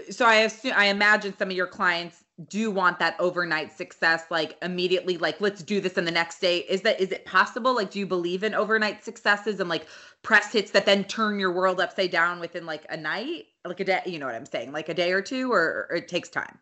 so 0.10 0.25
I 0.25 0.36
assume 0.36 0.74
I 0.75 0.86
imagine 0.86 1.36
some 1.38 1.50
of 1.50 1.55
your 1.55 1.67
clients 1.67 2.24
do 2.48 2.69
want 2.69 3.00
that 3.00 3.15
overnight 3.19 3.72
success 3.72 4.25
like 4.29 4.57
immediately 4.62 5.17
like 5.17 5.39
let's 5.39 5.63
do 5.63 5.79
this 5.79 5.98
in 5.98 6.05
the 6.05 6.12
next 6.12 6.39
day. 6.39 6.60
Is 6.60 6.81
that 6.81 7.00
is 7.00 7.12
it 7.12 7.25
possible? 7.25 7.75
Like 7.75 7.91
do 7.91 8.00
you 8.00 8.05
believe 8.05 8.43
in 8.43 8.53
overnight 8.53 9.03
successes 9.03 9.60
and 9.60 9.69
like 9.69 9.88
press 10.22 10.51
hits 10.51 10.72
that 10.72 10.86
then 10.86 11.03
turn 11.05 11.39
your 11.39 11.51
world 11.53 11.79
upside 11.79 12.12
down 12.12 12.39
within 12.39 12.65
like 12.65 12.86
a 12.89 12.98
night? 12.98 13.45
Like 13.65 13.79
a 13.79 13.86
day 13.86 14.01
you 14.05 14.19
know 14.19 14.25
what 14.25 14.36
i'm 14.36 14.45
saying? 14.45 14.72
Like 14.72 14.89
a 14.89 14.93
day 14.93 15.12
or 15.12 15.22
two 15.22 15.51
or, 15.51 15.88
or 15.89 15.95
it 15.98 16.07
takes 16.07 16.29
time? 16.29 16.60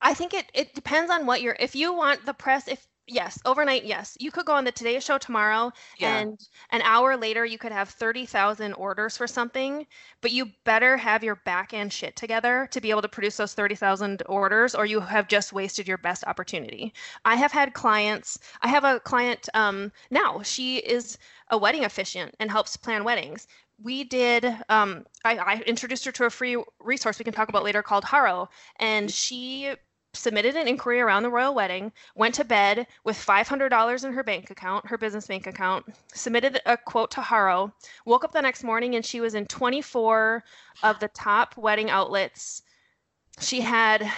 I 0.00 0.14
think 0.14 0.34
it 0.34 0.46
it 0.54 0.74
depends 0.74 1.10
on 1.10 1.26
what 1.26 1.42
you're 1.42 1.56
if 1.58 1.74
you 1.74 1.94
want 1.94 2.26
the 2.26 2.34
press 2.34 2.68
if 2.68 2.86
yes, 3.06 3.38
overnight, 3.44 3.84
yes. 3.84 4.16
You 4.20 4.30
could 4.30 4.46
go 4.46 4.52
on 4.54 4.64
the 4.64 4.72
Today 4.72 4.98
Show 5.00 5.18
tomorrow 5.18 5.72
Yeah. 5.98 6.18
and 6.20 6.38
an 6.70 6.82
hour 6.82 7.16
later 7.16 7.44
you 7.44 7.58
could 7.58 7.72
have 7.72 7.88
30,000 7.90 8.72
orders 8.74 9.16
for 9.16 9.26
something, 9.26 9.86
but 10.20 10.30
you 10.30 10.46
better 10.64 10.96
have 10.96 11.24
your 11.24 11.36
back 11.36 11.74
end 11.74 11.92
shit 11.92 12.16
together 12.16 12.68
to 12.70 12.80
be 12.80 12.90
able 12.90 13.02
to 13.02 13.08
produce 13.08 13.36
those 13.36 13.54
30,000 13.54 14.22
orders 14.26 14.74
or 14.74 14.86
you 14.86 15.00
have 15.00 15.28
just 15.28 15.52
wasted 15.52 15.88
your 15.88 15.98
best 15.98 16.24
opportunity. 16.26 16.92
I 17.24 17.36
have 17.36 17.52
had 17.52 17.74
clients, 17.74 18.38
I 18.62 18.68
have 18.68 18.84
a 18.84 19.00
client 19.00 19.48
um, 19.54 19.92
now, 20.10 20.42
she 20.42 20.78
is 20.78 21.18
a 21.50 21.58
wedding 21.58 21.84
officiant 21.84 22.34
and 22.40 22.50
helps 22.50 22.76
plan 22.76 23.04
weddings 23.04 23.46
we 23.82 24.04
did 24.04 24.44
um, 24.68 25.04
I, 25.24 25.36
I 25.38 25.62
introduced 25.66 26.04
her 26.04 26.12
to 26.12 26.24
a 26.26 26.30
free 26.30 26.62
resource 26.78 27.18
we 27.18 27.24
can 27.24 27.34
talk 27.34 27.48
about 27.48 27.64
later 27.64 27.82
called 27.82 28.04
haro 28.04 28.48
and 28.76 29.10
she 29.10 29.74
submitted 30.14 30.56
an 30.56 30.68
inquiry 30.68 31.00
around 31.00 31.22
the 31.22 31.30
royal 31.30 31.54
wedding 31.54 31.90
went 32.14 32.34
to 32.34 32.44
bed 32.44 32.86
with 33.04 33.16
$500 33.16 34.04
in 34.04 34.12
her 34.12 34.22
bank 34.22 34.50
account 34.50 34.86
her 34.86 34.98
business 34.98 35.26
bank 35.26 35.46
account 35.46 35.86
submitted 36.12 36.60
a 36.66 36.76
quote 36.76 37.10
to 37.12 37.22
haro 37.22 37.72
woke 38.04 38.24
up 38.24 38.32
the 38.32 38.42
next 38.42 38.62
morning 38.62 38.94
and 38.94 39.04
she 39.04 39.20
was 39.20 39.34
in 39.34 39.46
24 39.46 40.44
of 40.82 40.98
the 41.00 41.08
top 41.08 41.56
wedding 41.56 41.88
outlets. 41.88 42.62
She 43.40 43.60
had 43.60 44.10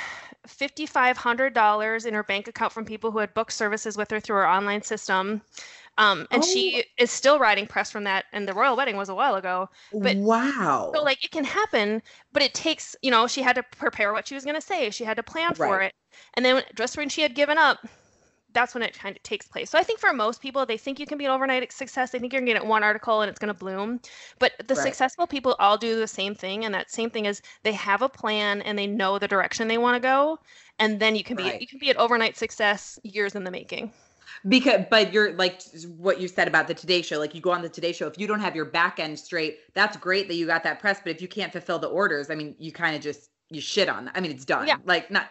$5500 0.48 2.06
in 2.06 2.14
her 2.14 2.22
bank 2.24 2.48
account 2.48 2.72
from 2.72 2.84
people 2.84 3.10
who 3.10 3.18
had 3.18 3.32
booked 3.32 3.52
services 3.52 3.96
with 3.96 4.10
her 4.10 4.20
through 4.20 4.36
her 4.36 4.48
online 4.48 4.82
system 4.82 5.42
um, 5.98 6.26
and 6.32 6.44
she 6.44 6.84
is 6.98 7.10
still 7.10 7.38
riding 7.38 7.66
press 7.66 7.90
from 7.90 8.04
that 8.04 8.24
and 8.32 8.48
the 8.48 8.54
royal 8.54 8.76
wedding 8.76 8.96
was 8.96 9.08
a 9.08 9.14
while 9.14 9.34
ago 9.36 9.68
but 10.02 10.16
wow 10.26 10.94
so 10.94 11.02
like 11.02 11.24
it 11.24 11.30
can 11.30 11.44
happen, 11.44 12.02
but 12.32 12.42
it 12.42 12.54
takes, 12.54 12.94
you 13.02 13.10
know, 13.10 13.26
she 13.26 13.42
had 13.42 13.56
to 13.56 13.62
prepare 13.62 14.12
what 14.12 14.28
she 14.28 14.34
was 14.34 14.44
going 14.44 14.54
to 14.54 14.60
say. 14.60 14.90
She 14.90 15.04
had 15.04 15.16
to 15.16 15.22
plan 15.22 15.54
for 15.54 15.80
it. 15.80 15.92
And 16.34 16.44
then 16.44 16.62
just 16.76 16.96
when 16.96 17.08
she 17.08 17.22
had 17.22 17.34
given 17.34 17.58
up, 17.58 17.78
that's 18.52 18.72
when 18.74 18.84
it 18.84 18.96
kind 18.96 19.16
of 19.16 19.22
takes 19.24 19.48
place. 19.48 19.68
So 19.70 19.78
I 19.78 19.82
think 19.82 19.98
for 19.98 20.12
most 20.12 20.40
people, 20.40 20.64
they 20.64 20.76
think 20.78 21.00
you 21.00 21.06
can 21.06 21.18
be 21.18 21.24
an 21.24 21.32
overnight 21.32 21.72
success. 21.72 22.12
They 22.12 22.20
think 22.20 22.32
you're 22.32 22.40
going 22.42 22.54
to 22.54 22.60
get 22.60 22.66
one 22.68 22.84
article 22.84 23.20
and 23.20 23.28
it's 23.28 23.38
going 23.40 23.52
to 23.52 23.58
bloom. 23.58 24.00
But 24.38 24.52
the 24.68 24.74
Right. 24.74 24.76
successful 24.76 25.26
people 25.26 25.56
all 25.58 25.76
do 25.76 25.98
the 25.98 26.06
same 26.06 26.36
thing. 26.36 26.64
And 26.64 26.72
that 26.74 26.90
same 26.90 27.10
thing 27.10 27.26
is 27.26 27.42
they 27.64 27.72
have 27.72 28.02
a 28.02 28.08
plan 28.08 28.62
and 28.62 28.78
they 28.78 28.86
know 28.86 29.18
the 29.18 29.26
direction 29.28 29.66
they 29.66 29.78
want 29.78 29.96
to 29.96 30.06
go. 30.06 30.38
And 30.78 31.00
then 31.00 31.16
you 31.16 31.24
can 31.24 31.36
be 31.36 31.54
Right. 31.54 31.60
you 31.60 31.66
can 31.66 31.80
be 31.80 31.90
an 31.90 31.96
overnight 31.96 32.36
success 32.36 32.98
years 33.02 33.34
in 33.34 33.42
the 33.44 33.50
making. 33.50 33.92
Because 34.48 34.82
but 34.90 35.12
you're 35.12 35.32
like 35.34 35.62
what 35.96 36.20
you 36.20 36.28
said 36.28 36.48
about 36.48 36.66
the 36.68 36.74
today 36.74 37.02
show 37.02 37.18
like 37.18 37.34
you 37.34 37.40
go 37.40 37.50
on 37.50 37.62
the 37.62 37.68
today 37.68 37.92
show 37.92 38.06
if 38.06 38.18
you 38.18 38.26
don't 38.26 38.40
have 38.40 38.54
your 38.56 38.64
back 38.64 38.98
end 39.00 39.18
straight 39.18 39.58
that's 39.74 39.96
great 39.96 40.28
that 40.28 40.34
you 40.34 40.46
got 40.46 40.62
that 40.62 40.78
press 40.80 41.00
but 41.02 41.10
if 41.10 41.20
you 41.22 41.28
can't 41.28 41.52
fulfill 41.52 41.78
the 41.78 41.86
orders 41.88 42.30
i 42.30 42.34
mean 42.34 42.54
you 42.58 42.72
kind 42.72 42.94
of 42.96 43.02
just 43.02 43.30
you 43.50 43.60
shit 43.60 43.88
on 43.88 44.06
that 44.06 44.12
i 44.16 44.20
mean 44.20 44.30
it's 44.30 44.44
done 44.44 44.66
Yeah. 44.66 44.76
like 44.84 45.10
not 45.10 45.28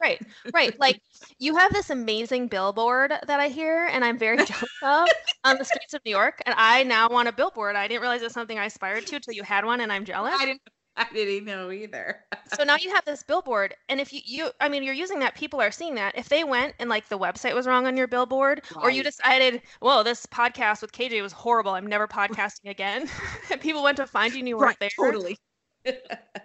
Right, 0.00 0.18
right. 0.54 0.80
Like 0.80 1.02
you 1.38 1.54
have 1.54 1.70
this 1.74 1.90
amazing 1.90 2.48
billboard 2.48 3.12
that 3.26 3.38
I 3.38 3.48
hear 3.48 3.84
and 3.92 4.02
I'm 4.02 4.16
very 4.16 4.38
jealous 4.38 4.64
of 4.82 5.08
on 5.44 5.58
the 5.58 5.64
streets 5.64 5.92
of 5.92 6.00
New 6.06 6.10
York. 6.10 6.40
And 6.46 6.54
I 6.56 6.84
now 6.84 7.10
want 7.10 7.28
a 7.28 7.32
billboard. 7.32 7.76
I 7.76 7.86
didn't 7.86 8.00
realize 8.00 8.22
it's 8.22 8.32
something 8.32 8.58
I 8.58 8.64
aspired 8.64 9.06
to 9.08 9.16
until 9.16 9.34
you 9.34 9.42
had 9.42 9.66
one 9.66 9.80
and 9.82 9.92
I'm 9.92 10.06
jealous. 10.06 10.34
i 10.38 10.46
didn't 10.46 10.62
i 11.10 11.12
didn't 11.12 11.44
know 11.46 11.70
either 11.70 12.24
So 12.56 12.64
now 12.64 12.76
you 12.76 12.90
have 12.94 13.04
this 13.04 13.22
billboard. 13.22 13.74
And 13.88 14.00
if 14.00 14.12
you, 14.12 14.20
you 14.24 14.50
I 14.60 14.68
mean, 14.68 14.82
you're 14.82 14.94
using 14.94 15.18
that, 15.20 15.34
people 15.34 15.60
are 15.60 15.70
seeing 15.70 15.94
that. 15.96 16.16
If 16.16 16.28
they 16.28 16.44
went 16.44 16.74
and 16.78 16.88
like 16.88 17.08
the 17.08 17.18
website 17.18 17.54
was 17.54 17.66
wrong 17.66 17.86
on 17.86 17.96
your 17.96 18.08
billboard, 18.08 18.62
or 18.76 18.90
you 18.90 19.02
decided, 19.02 19.62
whoa, 19.80 20.02
this 20.02 20.26
podcast 20.26 20.82
with 20.82 20.92
KJ 20.92 21.20
was 21.22 21.32
horrible. 21.32 21.72
I'm 21.72 21.86
never 21.86 22.08
podcasting 22.08 22.70
again. 22.70 23.08
and 23.50 23.60
people 23.60 23.82
went 23.82 23.96
to 23.98 24.06
find 24.06 24.32
you 24.32 24.40
and 24.40 24.48
you 24.48 24.56
weren't 24.56 24.78
there. 24.80 24.90
totally 24.98 25.38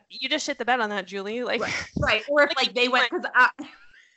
You 0.09 0.29
just 0.29 0.45
shit 0.45 0.57
the 0.57 0.65
bed 0.65 0.79
on 0.79 0.89
that, 0.89 1.07
Julie. 1.07 1.43
Like, 1.43 1.61
right, 1.61 1.85
right. 1.99 2.23
or 2.29 2.43
if 2.43 2.49
Like, 2.49 2.67
like 2.67 2.75
they 2.75 2.87
went 2.87 3.09
because 3.09 3.25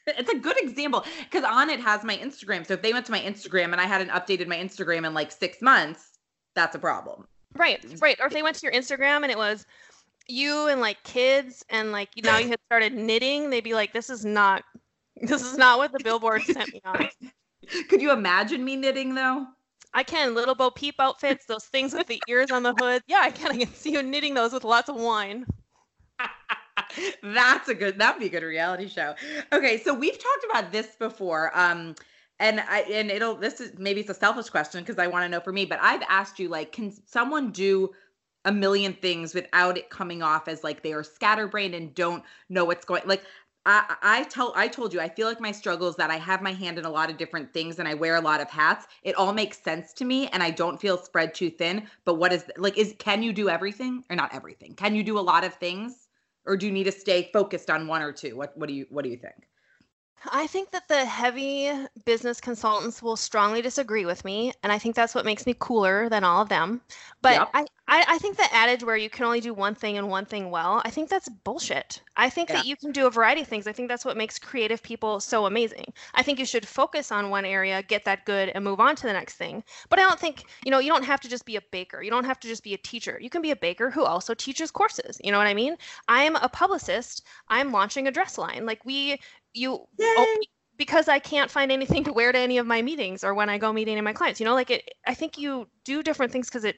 it's 0.06 0.30
a 0.30 0.38
good 0.38 0.58
example 0.58 1.04
because 1.24 1.44
on 1.44 1.68
it 1.68 1.80
has 1.80 2.04
my 2.04 2.16
instagram 2.18 2.64
so 2.64 2.74
if 2.74 2.82
they 2.82 2.92
went 2.92 3.04
to 3.04 3.10
my 3.10 3.18
instagram 3.18 3.72
and 3.72 3.80
i 3.80 3.84
hadn't 3.84 4.10
updated 4.10 4.46
my 4.46 4.56
instagram 4.56 5.04
in 5.04 5.12
like 5.14 5.32
six 5.32 5.60
months 5.60 6.20
that's 6.54 6.76
a 6.76 6.78
problem 6.78 7.26
Right, 7.58 7.84
right. 8.00 8.18
Or 8.20 8.26
if 8.26 8.32
they 8.32 8.42
went 8.42 8.56
to 8.56 8.62
your 8.66 8.72
Instagram 8.72 9.22
and 9.22 9.30
it 9.30 9.38
was 9.38 9.66
you 10.28 10.68
and 10.68 10.80
like 10.80 11.02
kids 11.04 11.64
and 11.70 11.92
like 11.92 12.10
you- 12.14 12.22
now 12.22 12.38
you 12.38 12.48
had 12.48 12.60
started 12.66 12.94
knitting, 12.94 13.50
they'd 13.50 13.64
be 13.64 13.74
like, 13.74 13.92
"This 13.92 14.10
is 14.10 14.24
not, 14.24 14.64
this 15.22 15.42
is 15.42 15.56
not 15.56 15.78
what 15.78 15.92
the 15.92 16.00
billboard 16.00 16.42
sent 16.42 16.72
me 16.72 16.80
on." 16.84 17.08
could 17.88 18.00
you 18.00 18.12
imagine 18.12 18.64
me 18.64 18.76
knitting 18.76 19.14
though 19.14 19.46
I 19.96 20.02
can 20.02 20.34
little 20.34 20.54
Bo 20.54 20.70
Peep 20.70 20.96
outfits, 20.98 21.46
those 21.46 21.64
things 21.64 21.94
with 21.94 22.06
the 22.06 22.20
ears 22.28 22.50
on 22.50 22.62
the 22.62 22.74
hood. 22.74 23.02
Yeah, 23.06 23.20
I 23.22 23.30
can. 23.30 23.52
I 23.52 23.56
can 23.56 23.72
see 23.72 23.92
you 23.92 24.02
knitting 24.02 24.34
those 24.34 24.52
with 24.52 24.62
lots 24.62 24.90
of 24.90 24.96
wine. 24.96 25.46
That's 27.22 27.68
a 27.68 27.74
good 27.74 27.98
that'd 27.98 28.20
be 28.20 28.26
a 28.26 28.28
good 28.28 28.42
reality 28.42 28.88
show. 28.88 29.14
Okay, 29.52 29.78
so 29.78 29.94
we've 29.94 30.18
talked 30.18 30.44
about 30.50 30.70
this 30.70 30.96
before. 30.96 31.50
Um 31.58 31.94
and 32.38 32.60
I 32.60 32.80
and 32.80 33.10
it'll 33.10 33.36
this 33.36 33.60
is 33.60 33.78
maybe 33.78 34.00
it's 34.00 34.10
a 34.10 34.14
selfish 34.14 34.50
question 34.50 34.82
because 34.82 34.98
I 34.98 35.06
want 35.06 35.24
to 35.24 35.30
know 35.30 35.40
for 35.40 35.52
me, 35.52 35.64
but 35.64 35.78
I've 35.80 36.02
asked 36.08 36.38
you 36.38 36.48
like 36.50 36.72
can 36.72 36.92
someone 37.06 37.50
do 37.50 37.90
a 38.46 38.52
million 38.52 38.94
things 38.94 39.34
without 39.34 39.76
it 39.76 39.90
coming 39.90 40.22
off 40.22 40.48
as 40.48 40.64
like 40.64 40.82
they 40.82 40.92
are 40.92 41.02
scatterbrained 41.02 41.74
and 41.74 41.94
don't 41.94 42.22
know 42.48 42.64
what's 42.64 42.84
going 42.84 43.02
like 43.04 43.22
I, 43.66 43.96
I 44.00 44.22
tell 44.24 44.52
I 44.54 44.68
told 44.68 44.94
you 44.94 45.00
I 45.00 45.08
feel 45.08 45.26
like 45.26 45.40
my 45.40 45.50
struggle 45.50 45.88
is 45.88 45.96
that 45.96 46.10
I 46.10 46.16
have 46.16 46.40
my 46.40 46.52
hand 46.52 46.78
in 46.78 46.84
a 46.84 46.90
lot 46.90 47.10
of 47.10 47.16
different 47.16 47.52
things 47.52 47.80
and 47.80 47.88
I 47.88 47.94
wear 47.94 48.14
a 48.14 48.20
lot 48.20 48.40
of 48.40 48.48
hats. 48.48 48.86
It 49.02 49.16
all 49.16 49.32
makes 49.32 49.58
sense 49.58 49.92
to 49.94 50.04
me 50.04 50.28
and 50.28 50.40
I 50.40 50.52
don't 50.52 50.80
feel 50.80 50.96
spread 50.96 51.34
too 51.34 51.50
thin. 51.50 51.88
But 52.04 52.14
what 52.14 52.32
is 52.32 52.44
like 52.56 52.78
is 52.78 52.94
can 52.98 53.24
you 53.24 53.32
do 53.32 53.48
everything 53.48 54.04
or 54.08 54.14
not 54.14 54.32
everything? 54.32 54.74
Can 54.76 54.94
you 54.94 55.02
do 55.02 55.18
a 55.18 55.20
lot 55.20 55.42
of 55.42 55.52
things 55.54 56.06
or 56.44 56.56
do 56.56 56.66
you 56.66 56.72
need 56.72 56.84
to 56.84 56.92
stay 56.92 57.28
focused 57.32 57.68
on 57.68 57.88
one 57.88 58.02
or 58.02 58.12
two? 58.12 58.36
What 58.36 58.56
what 58.56 58.68
do 58.68 58.74
you 58.74 58.86
what 58.88 59.02
do 59.02 59.10
you 59.10 59.16
think? 59.16 59.48
I 60.32 60.46
think 60.46 60.70
that 60.72 60.88
the 60.88 61.04
heavy 61.04 61.70
business 62.04 62.40
consultants 62.40 63.02
will 63.02 63.16
strongly 63.16 63.62
disagree 63.62 64.04
with 64.06 64.24
me, 64.24 64.52
and 64.62 64.72
I 64.72 64.78
think 64.78 64.96
that's 64.96 65.14
what 65.14 65.24
makes 65.24 65.46
me 65.46 65.54
cooler 65.58 66.08
than 66.08 66.24
all 66.24 66.42
of 66.42 66.48
them. 66.48 66.80
But 67.22 67.32
Yep. 67.34 67.50
I, 67.54 67.60
I, 67.88 68.04
I 68.08 68.18
think 68.18 68.36
the 68.36 68.52
adage 68.52 68.82
where 68.82 68.96
you 68.96 69.10
can 69.10 69.24
only 69.24 69.40
do 69.40 69.54
one 69.54 69.74
thing 69.74 69.98
and 69.98 70.08
one 70.08 70.24
thing 70.24 70.50
well, 70.50 70.82
I 70.84 70.90
think 70.90 71.08
that's 71.08 71.28
bullshit. 71.28 72.02
I 72.16 72.30
think 72.30 72.48
that 72.48 72.64
you 72.64 72.76
can 72.76 72.92
do 72.92 73.06
a 73.06 73.10
variety 73.10 73.42
of 73.42 73.46
things. 73.48 73.66
I 73.66 73.72
think 73.72 73.88
that's 73.88 74.04
what 74.04 74.16
makes 74.16 74.38
creative 74.38 74.82
people 74.82 75.20
so 75.20 75.46
amazing. 75.46 75.92
I 76.14 76.22
think 76.22 76.38
you 76.38 76.46
should 76.46 76.66
focus 76.66 77.12
on 77.12 77.30
one 77.30 77.44
area, 77.44 77.82
get 77.82 78.04
that 78.06 78.24
good, 78.24 78.48
and 78.48 78.64
move 78.64 78.80
on 78.80 78.96
to 78.96 79.06
the 79.06 79.12
next 79.12 79.34
thing. 79.34 79.62
But 79.88 79.98
I 79.98 80.02
don't 80.02 80.18
think, 80.18 80.44
you 80.64 80.70
know, 80.70 80.78
you 80.78 80.90
don't 80.90 81.04
have 81.04 81.20
to 81.20 81.28
just 81.28 81.44
be 81.44 81.56
a 81.56 81.62
baker. 81.70 82.02
You 82.02 82.10
don't 82.10 82.24
have 82.24 82.40
to 82.40 82.48
just 82.48 82.64
be 82.64 82.74
a 82.74 82.78
teacher. 82.78 83.18
You 83.20 83.30
can 83.30 83.42
be 83.42 83.50
a 83.50 83.56
baker 83.56 83.90
who 83.90 84.04
also 84.04 84.34
teaches 84.34 84.70
courses. 84.70 85.20
You 85.22 85.30
know 85.30 85.38
what 85.38 85.46
I 85.46 85.54
mean? 85.54 85.76
I'm 86.08 86.36
a 86.36 86.48
publicist. 86.48 87.24
I'm 87.48 87.70
launching 87.70 88.08
a 88.08 88.10
dress 88.12 88.38
line. 88.38 88.66
Like 88.66 88.84
we, 88.84 89.20
you, 89.56 89.86
oh, 90.16 90.26
because 90.76 91.08
I 91.08 91.18
can't 91.18 91.50
find 91.50 91.72
anything 91.72 92.04
to 92.04 92.12
wear 92.12 92.32
to 92.32 92.38
any 92.38 92.58
of 92.58 92.66
my 92.66 92.82
meetings 92.82 93.24
or 93.24 93.34
when 93.34 93.48
I 93.48 93.58
go 93.58 93.72
meet 93.72 93.88
any 93.88 93.98
of 93.98 94.04
my 94.04 94.12
clients. 94.12 94.40
You 94.40 94.46
know, 94.46 94.54
like 94.54 94.70
it, 94.70 94.88
I 95.06 95.14
think 95.14 95.38
you 95.38 95.68
do 95.84 96.02
different 96.02 96.32
things 96.32 96.48
because 96.48 96.64
it, 96.64 96.76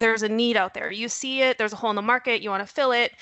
there's 0.00 0.22
a 0.22 0.28
need 0.28 0.56
out 0.56 0.74
there. 0.74 0.90
You 0.90 1.08
see 1.08 1.42
it, 1.42 1.58
there's 1.58 1.72
a 1.72 1.76
hole 1.76 1.90
in 1.90 1.96
the 1.96 2.02
market, 2.02 2.42
you 2.42 2.50
want 2.50 2.66
to 2.66 2.72
fill 2.72 2.92
it. 2.92 3.12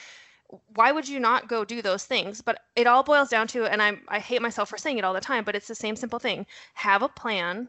Why 0.76 0.92
would 0.92 1.08
you 1.08 1.18
not 1.20 1.48
go 1.48 1.64
do 1.64 1.82
those 1.82 2.04
things? 2.04 2.40
But 2.40 2.60
it 2.76 2.86
all 2.86 3.02
boils 3.02 3.28
down 3.30 3.48
to, 3.48 3.66
and 3.66 3.82
I'm, 3.82 4.02
I 4.08 4.18
hate 4.20 4.42
myself 4.42 4.68
for 4.68 4.78
saying 4.78 4.98
it 4.98 5.04
all 5.04 5.14
the 5.14 5.20
time, 5.20 5.44
but 5.44 5.56
it's 5.56 5.68
the 5.68 5.74
same 5.74 5.96
simple 5.96 6.18
thing. 6.18 6.46
Have 6.74 7.02
a 7.02 7.08
plan, 7.08 7.68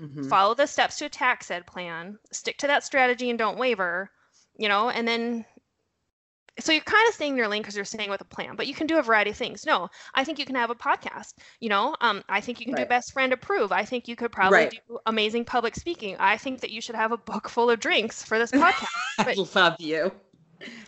Mhm. 0.00 0.28
follow 0.28 0.54
the 0.54 0.66
steps 0.66 0.98
to 0.98 1.06
attack 1.06 1.44
said 1.44 1.66
plan, 1.66 2.18
stick 2.32 2.58
to 2.58 2.66
that 2.66 2.84
strategy 2.84 3.30
and 3.30 3.38
don't 3.38 3.58
waver, 3.58 4.10
you 4.56 4.68
know, 4.68 4.90
and 4.90 5.06
then 5.06 5.44
so 6.58 6.72
you're 6.72 6.80
kind 6.82 7.08
of 7.08 7.14
staying 7.14 7.32
in 7.32 7.38
your 7.38 7.48
lane 7.48 7.62
because 7.62 7.76
you're 7.76 7.84
staying 7.84 8.10
with 8.10 8.20
a 8.20 8.24
plan, 8.24 8.56
but 8.56 8.66
you 8.66 8.74
can 8.74 8.86
do 8.86 8.98
a 8.98 9.02
variety 9.02 9.30
of 9.30 9.36
things. 9.36 9.64
No, 9.66 9.88
I 10.14 10.24
think 10.24 10.38
you 10.38 10.46
can 10.46 10.54
have 10.56 10.70
a 10.70 10.74
podcast. 10.74 11.34
You 11.60 11.68
know, 11.68 11.94
um, 12.00 12.22
I 12.28 12.40
think 12.40 12.60
you 12.60 12.66
can 12.66 12.74
Right. 12.74 12.82
do 12.84 12.86
best 12.86 13.12
friend 13.12 13.32
approve. 13.32 13.72
I 13.72 13.84
think 13.84 14.08
you 14.08 14.16
could 14.16 14.32
probably 14.32 14.66
Right. 14.66 14.74
do 14.88 14.98
amazing 15.06 15.44
public 15.44 15.74
speaking. 15.76 16.16
I 16.18 16.36
think 16.38 16.60
that 16.60 16.70
you 16.70 16.80
should 16.80 16.94
have 16.96 17.12
a 17.12 17.16
book 17.18 17.48
full 17.48 17.70
of 17.70 17.80
drinks 17.80 18.22
for 18.24 18.38
this 18.38 18.52
podcast. 18.52 18.88
I 19.18 19.34
love 19.54 19.76
you. 19.80 20.12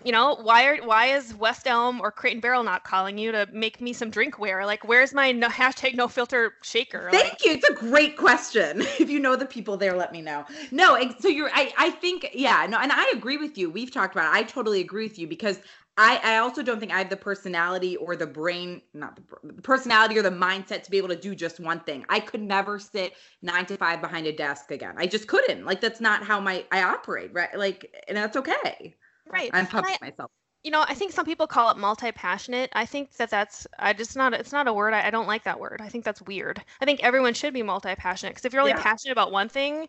You 0.04 0.12
know, 0.12 0.36
why 0.36 0.66
are 0.66 0.76
why 0.78 1.06
is 1.06 1.34
West 1.34 1.66
Elm 1.66 2.00
or 2.00 2.10
Crate 2.10 2.34
and 2.34 2.42
Barrel 2.42 2.62
not 2.62 2.84
calling 2.84 3.18
you 3.18 3.32
to 3.32 3.46
make 3.52 3.80
me 3.80 3.92
some 3.92 4.10
drinkware? 4.10 4.64
Like, 4.64 4.86
where's 4.86 5.12
my 5.12 5.32
no, 5.32 5.48
hashtag 5.48 5.94
no 5.94 6.08
filter 6.08 6.54
shaker? 6.62 7.10
Like, 7.12 7.22
Thank 7.22 7.44
you. 7.44 7.52
It's 7.52 7.68
a 7.68 7.74
great 7.74 8.16
question. 8.16 8.82
If 8.98 9.10
you 9.10 9.20
know 9.20 9.36
the 9.36 9.46
people 9.46 9.76
there, 9.76 9.96
let 9.96 10.12
me 10.12 10.20
know. 10.20 10.44
No, 10.70 10.98
so 11.20 11.28
you're 11.28 11.50
I 11.52 11.72
I 11.78 11.90
think 11.90 12.30
yeah, 12.34 12.66
no, 12.68 12.78
and 12.78 12.92
I 12.92 13.10
agree 13.14 13.36
with 13.36 13.56
you. 13.56 13.70
We've 13.70 13.92
talked 13.92 14.14
about 14.14 14.34
it. 14.34 14.38
I 14.38 14.42
totally 14.42 14.80
agree 14.80 15.04
with 15.04 15.18
you 15.18 15.26
because 15.26 15.60
I 15.96 16.20
I 16.22 16.38
also 16.38 16.62
don't 16.62 16.80
think 16.80 16.92
I 16.92 16.98
have 16.98 17.10
the 17.10 17.16
personality 17.16 17.96
or 17.96 18.16
the 18.16 18.26
brain, 18.26 18.82
not 18.94 19.16
the, 19.16 19.22
the 19.54 19.62
personality 19.62 20.18
or 20.18 20.22
the 20.22 20.30
mindset 20.30 20.82
to 20.84 20.90
be 20.90 20.96
able 20.96 21.08
to 21.08 21.16
do 21.16 21.34
just 21.34 21.60
one 21.60 21.80
thing. 21.80 22.04
I 22.08 22.20
could 22.20 22.42
never 22.42 22.78
sit 22.78 23.14
9 23.42 23.66
to 23.66 23.76
5 23.76 24.00
behind 24.00 24.26
a 24.26 24.32
desk 24.32 24.70
again. 24.70 24.94
I 24.96 25.06
just 25.06 25.26
couldn't. 25.26 25.64
Like 25.64 25.80
that's 25.80 26.00
not 26.00 26.22
how 26.24 26.40
my 26.40 26.64
I 26.72 26.82
operate, 26.82 27.30
right? 27.32 27.56
Like 27.56 28.04
and 28.08 28.16
that's 28.16 28.36
okay. 28.36 28.94
Right. 29.30 29.50
I'm 29.52 29.66
pumping 29.66 29.94
I- 30.00 30.06
myself. 30.06 30.30
you 30.64 30.70
know, 30.70 30.84
I 30.86 30.94
think 30.94 31.12
some 31.12 31.24
people 31.24 31.46
call 31.46 31.70
it 31.70 31.76
multi-passionate. 31.76 32.70
I 32.72 32.84
think 32.86 33.12
that 33.16 33.30
that's 33.30 33.66
I 33.78 33.92
just 33.92 34.16
not 34.16 34.34
it's 34.34 34.52
not 34.52 34.66
a 34.68 34.72
word. 34.72 34.92
I, 34.94 35.06
I 35.06 35.10
don't 35.10 35.26
like 35.28 35.44
that 35.44 35.60
word. 35.60 35.80
I 35.82 35.88
think 35.88 36.04
that's 36.04 36.20
weird. 36.22 36.62
I 36.80 36.84
think 36.84 37.02
everyone 37.02 37.34
should 37.34 37.54
be 37.54 37.62
multi-passionate 37.62 38.30
because 38.30 38.44
if 38.44 38.52
you're 38.52 38.60
only 38.62 38.72
Yeah. 38.72 38.82
passionate 38.82 39.12
about 39.12 39.30
one 39.32 39.48
thing, 39.48 39.88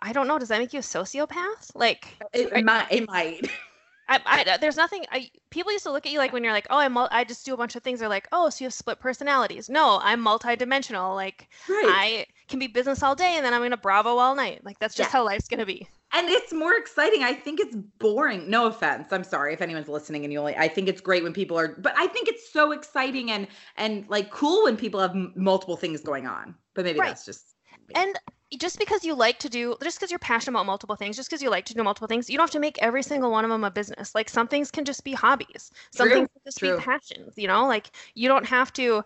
I 0.00 0.12
don't 0.12 0.26
know, 0.28 0.38
does 0.38 0.48
that 0.48 0.58
make 0.58 0.72
you 0.72 0.80
a 0.80 0.82
sociopath? 0.82 1.70
Like 1.74 2.06
It, 2.32 2.52
I- 2.54 2.62
might. 2.62 2.86
It 2.90 3.06
might. 3.08 3.50
I, 4.12 4.20
I 4.26 4.42
uh, 4.54 4.56
there's 4.56 4.76
nothing 4.76 5.04
I 5.12 5.30
people 5.50 5.70
used 5.70 5.84
to 5.84 5.92
look 5.92 6.04
at 6.04 6.10
you 6.10 6.18
like 6.18 6.32
when 6.32 6.42
you're 6.42 6.52
like, 6.52 6.66
"Oh, 6.68 6.78
I'm 6.78 6.98
I 6.98 7.22
just 7.22 7.46
do 7.46 7.54
a 7.54 7.56
bunch 7.56 7.76
of 7.76 7.84
things." 7.84 8.00
They're 8.00 8.08
like, 8.08 8.26
"Oh, 8.32 8.50
so 8.50 8.64
you 8.64 8.66
have 8.66 8.74
split 8.74 8.98
personalities." 8.98 9.68
No, 9.70 10.00
I'm 10.02 10.20
multi-dimensional. 10.20 11.14
Like 11.14 11.46
I 11.68 12.26
can 12.48 12.58
be 12.58 12.66
business 12.66 13.04
all 13.04 13.14
day 13.14 13.36
and 13.36 13.44
then 13.46 13.54
I'm 13.54 13.70
to 13.70 13.76
Bravo 13.76 14.16
all 14.18 14.34
night. 14.34 14.64
Like 14.64 14.80
that's 14.80 14.96
just 14.96 15.10
Yeah. 15.10 15.12
how 15.12 15.24
life's 15.24 15.46
going 15.46 15.60
to 15.60 15.66
be. 15.66 15.86
And 16.12 16.28
it's 16.28 16.52
more 16.52 16.74
exciting. 16.74 17.22
I 17.22 17.34
think 17.34 17.60
it's 17.60 17.76
boring. 17.98 18.48
No 18.50 18.66
offense. 18.66 19.12
I'm 19.12 19.24
sorry 19.24 19.52
if 19.54 19.62
anyone's 19.62 19.88
listening 19.88 20.24
and 20.24 20.32
you 20.32 20.38
only 20.38 20.56
I 20.56 20.68
think 20.68 20.88
it's 20.88 21.00
great 21.00 21.22
when 21.22 21.32
people 21.32 21.58
are 21.58 21.76
but 21.78 21.94
I 21.96 22.06
think 22.08 22.28
it's 22.28 22.52
so 22.52 22.72
exciting 22.72 23.30
and 23.30 23.46
and 23.76 24.08
like 24.08 24.30
cool 24.30 24.64
when 24.64 24.76
people 24.76 25.00
have 25.00 25.12
m- 25.12 25.32
multiple 25.36 25.76
things 25.76 26.00
going 26.02 26.26
on. 26.26 26.54
But 26.74 26.84
maybe 26.84 27.00
Right. 27.00 27.00
that's 27.00 27.24
just 27.24 27.54
me. 27.88 27.96
And 27.96 28.18
just 28.58 28.78
because 28.78 29.04
you 29.04 29.14
like 29.14 29.38
to 29.40 29.48
do, 29.48 29.76
just 29.82 29.98
because 29.98 30.10
you're 30.10 30.18
passionate 30.18 30.56
about 30.58 30.66
multiple 30.66 30.96
things, 30.96 31.16
just 31.16 31.30
because 31.30 31.42
you 31.42 31.50
like 31.50 31.66
to 31.66 31.74
do 31.74 31.84
multiple 31.84 32.08
things, 32.08 32.30
you 32.30 32.36
don't 32.38 32.44
have 32.46 32.52
to 32.52 32.60
make 32.60 32.78
every 32.82 33.02
single 33.02 33.30
one 33.30 33.44
of 33.44 33.50
them 33.50 33.64
a 33.64 33.70
business. 33.70 34.14
Like 34.14 34.28
some 34.28 34.48
things 34.48 34.70
can 34.70 34.84
just 34.84 35.04
be 35.04 35.12
hobbies. 35.12 35.70
Some 35.92 36.10
True, 36.10 36.10
things 36.10 36.28
can 36.32 36.42
just 36.44 36.60
true. 36.60 36.60
be 36.60 36.72
passions, 36.74 37.34
you 37.36 37.48
know? 37.48 37.66
Like 37.66 37.92
you 38.14 38.28
don't 38.28 38.46
have 38.46 38.72
to, 38.74 39.04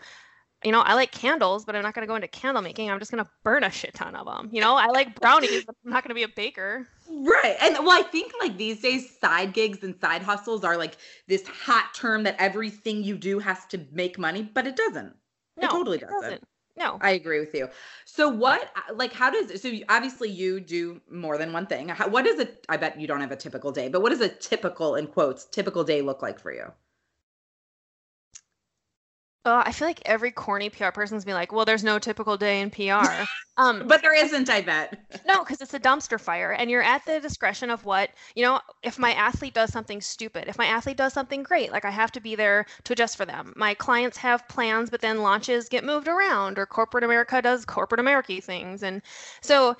you 0.64 0.72
know, 0.72 0.80
I 0.80 0.94
like 0.94 1.12
candles, 1.12 1.64
but 1.64 1.76
I'm 1.76 1.82
not 1.82 1.94
going 1.94 2.02
to 2.02 2.06
go 2.06 2.14
into 2.14 2.28
candle 2.28 2.62
making. 2.62 2.90
I'm 2.90 2.98
just 2.98 3.10
going 3.10 3.22
to 3.22 3.30
burn 3.42 3.64
a 3.64 3.70
shit 3.70 3.94
ton 3.94 4.14
of 4.14 4.26
them. 4.26 4.48
You 4.52 4.60
know, 4.60 4.76
I 4.76 4.86
like 4.86 5.20
brownies, 5.20 5.64
but 5.64 5.76
I'm 5.84 5.92
not 5.92 6.02
going 6.02 6.08
to 6.08 6.14
be 6.14 6.22
a 6.22 6.28
baker. 6.28 6.86
Right. 7.08 7.56
And 7.60 7.76
well, 7.78 7.98
I 7.98 8.02
think 8.02 8.32
like 8.40 8.56
these 8.56 8.80
days, 8.80 9.18
side 9.20 9.52
gigs 9.52 9.82
and 9.82 9.94
side 10.00 10.22
hustles 10.22 10.64
are 10.64 10.76
like 10.76 10.96
this 11.28 11.46
hot 11.46 11.94
term 11.94 12.22
that 12.22 12.36
everything 12.38 13.04
you 13.04 13.16
do 13.16 13.38
has 13.38 13.66
to 13.66 13.80
make 13.92 14.18
money, 14.18 14.42
but 14.42 14.66
it 14.66 14.76
doesn't. 14.76 15.14
No, 15.56 15.66
it 15.66 15.70
totally 15.70 15.98
it 15.98 16.08
doesn't. 16.08 16.44
No. 16.76 16.98
I 17.00 17.10
agree 17.10 17.38
with 17.38 17.54
you. 17.54 17.68
So 18.04 18.28
what, 18.28 18.72
uh, 18.74 18.94
like, 18.94 19.12
how 19.12 19.30
does, 19.30 19.62
so 19.62 19.70
obviously 19.88 20.28
you 20.28 20.58
do 20.58 21.00
more 21.08 21.38
than 21.38 21.52
one 21.52 21.66
thing. 21.66 21.88
How, 21.88 22.08
what 22.08 22.26
is 22.26 22.40
a, 22.40 22.48
I 22.68 22.76
bet 22.78 23.00
you 23.00 23.06
don't 23.06 23.20
have 23.20 23.30
a 23.30 23.36
typical 23.36 23.70
day, 23.70 23.88
but 23.88 24.02
what 24.02 24.10
does 24.10 24.20
a 24.20 24.28
typical, 24.28 24.96
in 24.96 25.06
quotes, 25.06 25.44
typical 25.44 25.84
day 25.84 26.02
look 26.02 26.20
like 26.20 26.40
for 26.40 26.52
you? 26.52 26.72
Uh, 29.44 29.62
I 29.66 29.72
feel 29.72 29.88
like 29.88 30.00
every 30.06 30.30
corny 30.32 30.70
PR 30.70 30.92
person's 30.92 31.24
be 31.24 31.34
like, 31.34 31.52
well, 31.52 31.64
there's 31.64 31.84
no 31.84 31.98
typical 31.98 32.36
day 32.36 32.60
in 32.60 32.70
PR. 32.70 33.28
Um, 33.56 33.86
But 33.86 34.02
there 34.02 34.14
isn't, 34.14 34.50
I 34.50 34.62
bet. 34.62 34.98
No, 35.26 35.42
because 35.42 35.62
it's 35.62 35.72
a 35.72 35.80
dumpster 35.80 36.20
fire, 36.20 36.52
and 36.52 36.70
you're 36.70 36.82
at 36.82 37.04
the 37.06 37.18
discretion 37.18 37.70
of 37.70 37.84
what 37.86 38.10
you 38.34 38.42
know. 38.42 38.60
If 38.82 38.98
my 38.98 39.12
athlete 39.14 39.54
does 39.54 39.72
something 39.72 40.00
stupid, 40.02 40.48
if 40.48 40.58
my 40.58 40.66
athlete 40.66 40.98
does 40.98 41.14
something 41.14 41.42
great, 41.42 41.72
like 41.72 41.84
I 41.86 41.90
have 41.90 42.12
to 42.12 42.20
be 42.20 42.34
there 42.34 42.66
to 42.84 42.92
adjust 42.92 43.16
for 43.16 43.24
them. 43.24 43.54
My 43.56 43.72
clients 43.74 44.18
have 44.18 44.46
plans, 44.48 44.90
but 44.90 45.00
then 45.00 45.22
launches 45.22 45.68
get 45.70 45.82
moved 45.84 46.08
around, 46.08 46.58
or 46.58 46.66
corporate 46.66 47.04
America 47.04 47.40
does 47.40 47.64
corporate 47.64 48.00
America 48.00 48.40
things, 48.40 48.82
and 48.82 49.00
so. 49.40 49.76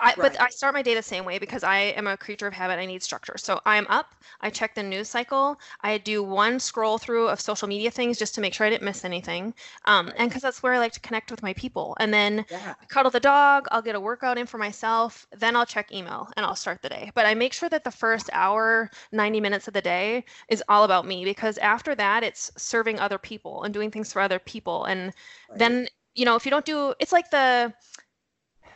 I, 0.00 0.14
but 0.20 0.38
I 0.40 0.50
start 0.50 0.74
my 0.74 0.82
day 0.82 0.94
the 0.94 1.02
same 1.02 1.24
way 1.24 1.38
because 1.38 1.62
I 1.62 1.78
am 1.78 2.06
a 2.06 2.16
creature 2.16 2.46
of 2.46 2.52
habit. 2.52 2.78
I 2.78 2.84
need 2.86 3.02
structure. 3.02 3.36
So 3.38 3.60
I'm 3.64 3.86
up. 3.88 4.14
I 4.40 4.50
check 4.50 4.74
the 4.74 4.82
news 4.82 5.08
cycle. 5.08 5.58
I 5.82 5.98
do 5.98 6.22
one 6.22 6.58
scroll 6.60 6.98
through 6.98 7.28
of 7.28 7.40
social 7.40 7.68
media 7.68 7.90
things 7.90 8.18
just 8.18 8.34
to 8.34 8.40
make 8.40 8.54
sure 8.54 8.66
I 8.66 8.70
didn't 8.70 8.82
miss 8.82 9.04
anything. 9.04 9.54
Um, 9.86 10.12
and 10.16 10.28
because 10.28 10.42
that's 10.42 10.62
where 10.62 10.74
I 10.74 10.78
like 10.78 10.92
to 10.92 11.00
connect 11.00 11.30
with 11.30 11.42
my 11.42 11.54
people. 11.54 11.96
And 12.00 12.12
then 12.12 12.44
Yeah. 12.50 12.74
cuddle 12.88 13.10
the 13.10 13.20
dog, 13.20 13.66
I'll 13.70 13.82
get 13.82 13.94
a 13.94 14.00
workout 14.00 14.36
in 14.36 14.46
for 14.46 14.58
myself, 14.58 15.26
then 15.32 15.56
I'll 15.56 15.64
check 15.66 15.92
email 15.92 16.28
and 16.36 16.44
I'll 16.44 16.56
start 16.56 16.82
the 16.82 16.88
day. 16.88 17.10
But 17.14 17.26
I 17.26 17.34
make 17.34 17.52
sure 17.52 17.68
that 17.68 17.84
the 17.84 17.90
first 17.90 18.28
hour, 18.32 18.90
90 19.12 19.40
minutes 19.40 19.68
of 19.68 19.74
the 19.74 19.80
day 19.80 20.24
is 20.48 20.62
all 20.68 20.84
about 20.84 21.06
me 21.06 21.24
because 21.24 21.56
after 21.58 21.94
that 21.94 22.24
it's 22.24 22.50
serving 22.56 22.98
other 22.98 23.18
people 23.18 23.62
and 23.62 23.72
doing 23.72 23.90
things 23.90 24.12
for 24.12 24.20
other 24.20 24.38
people. 24.40 24.84
And 24.84 25.12
then, 25.54 25.88
you 26.14 26.24
know, 26.24 26.36
if 26.36 26.44
you 26.44 26.50
don't 26.50 26.64
do 26.66 26.94
it's 26.98 27.12
like 27.12 27.30
the 27.30 27.72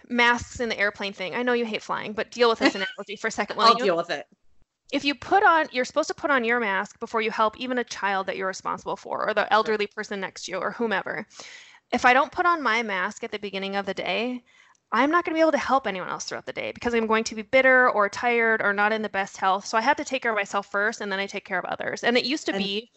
masks 0.08 0.60
in 0.60 0.68
the 0.68 0.78
airplane 0.78 1.12
thing. 1.12 1.34
I 1.34 1.42
know 1.42 1.52
you 1.54 1.64
hate 1.66 1.82
flying, 1.82 2.12
but 2.12 2.30
deal 2.30 2.48
with 2.48 2.58
this 2.60 2.74
analogy 2.76 3.16
for 3.16 3.28
a 3.28 3.30
second. 3.30 3.56
I'll 3.60 3.74
deal 3.74 3.96
with 3.96 4.10
it. 4.10 4.26
if 4.92 5.04
you 5.04 5.14
put 5.14 5.42
on 5.44 5.66
you're 5.72 5.84
supposed 5.84 6.08
to 6.08 6.14
put 6.14 6.30
on 6.30 6.44
your 6.44 6.60
mask 6.60 6.98
before 7.00 7.20
you 7.22 7.30
help 7.30 7.58
even 7.58 7.78
a 7.78 7.84
child 7.84 8.26
that 8.26 8.36
you're 8.36 8.46
responsible 8.48 8.96
for 8.96 9.28
or 9.28 9.34
the 9.34 9.52
elderly 9.52 9.86
person 9.86 10.20
next 10.20 10.44
to 10.44 10.52
you 10.52 10.58
or 10.58 10.70
whomever 10.72 11.26
if 11.92 12.04
i 12.06 12.12
don't 12.14 12.32
put 12.32 12.46
on 12.46 12.62
my 12.62 12.82
mask 12.82 13.22
at 13.24 13.30
the 13.30 13.38
beginning 13.38 13.76
of 13.76 13.84
the 13.86 13.94
day 13.94 14.42
i'm 14.92 15.10
not 15.10 15.24
going 15.24 15.34
to 15.34 15.38
be 15.38 15.42
able 15.42 15.52
to 15.52 15.58
help 15.58 15.86
anyone 15.86 16.08
else 16.08 16.24
throughout 16.24 16.46
the 16.46 16.52
day 16.52 16.72
because 16.72 16.94
i'm 16.94 17.06
going 17.06 17.24
to 17.24 17.35
be 17.35 17.42
bitter 17.42 17.90
or 17.90 18.09
tired 18.09 18.62
or 18.62 18.72
not 18.72 18.92
in 18.92 19.02
the 19.02 19.09
best 19.11 19.37
health 19.37 19.66
so 19.66 19.76
i 19.76 19.80
have 19.83 19.96
to 19.96 20.04
take 20.04 20.22
care 20.22 20.33
of 20.33 20.37
myself 20.38 20.70
first 20.70 21.00
and 21.02 21.12
then 21.12 21.18
i 21.20 21.26
take 21.26 21.44
care 21.44 21.59
of 21.59 21.64
others 21.66 22.02
and 22.04 22.16
it 22.16 22.24
used 22.24 22.46
to 22.46 22.52
be 22.54 22.90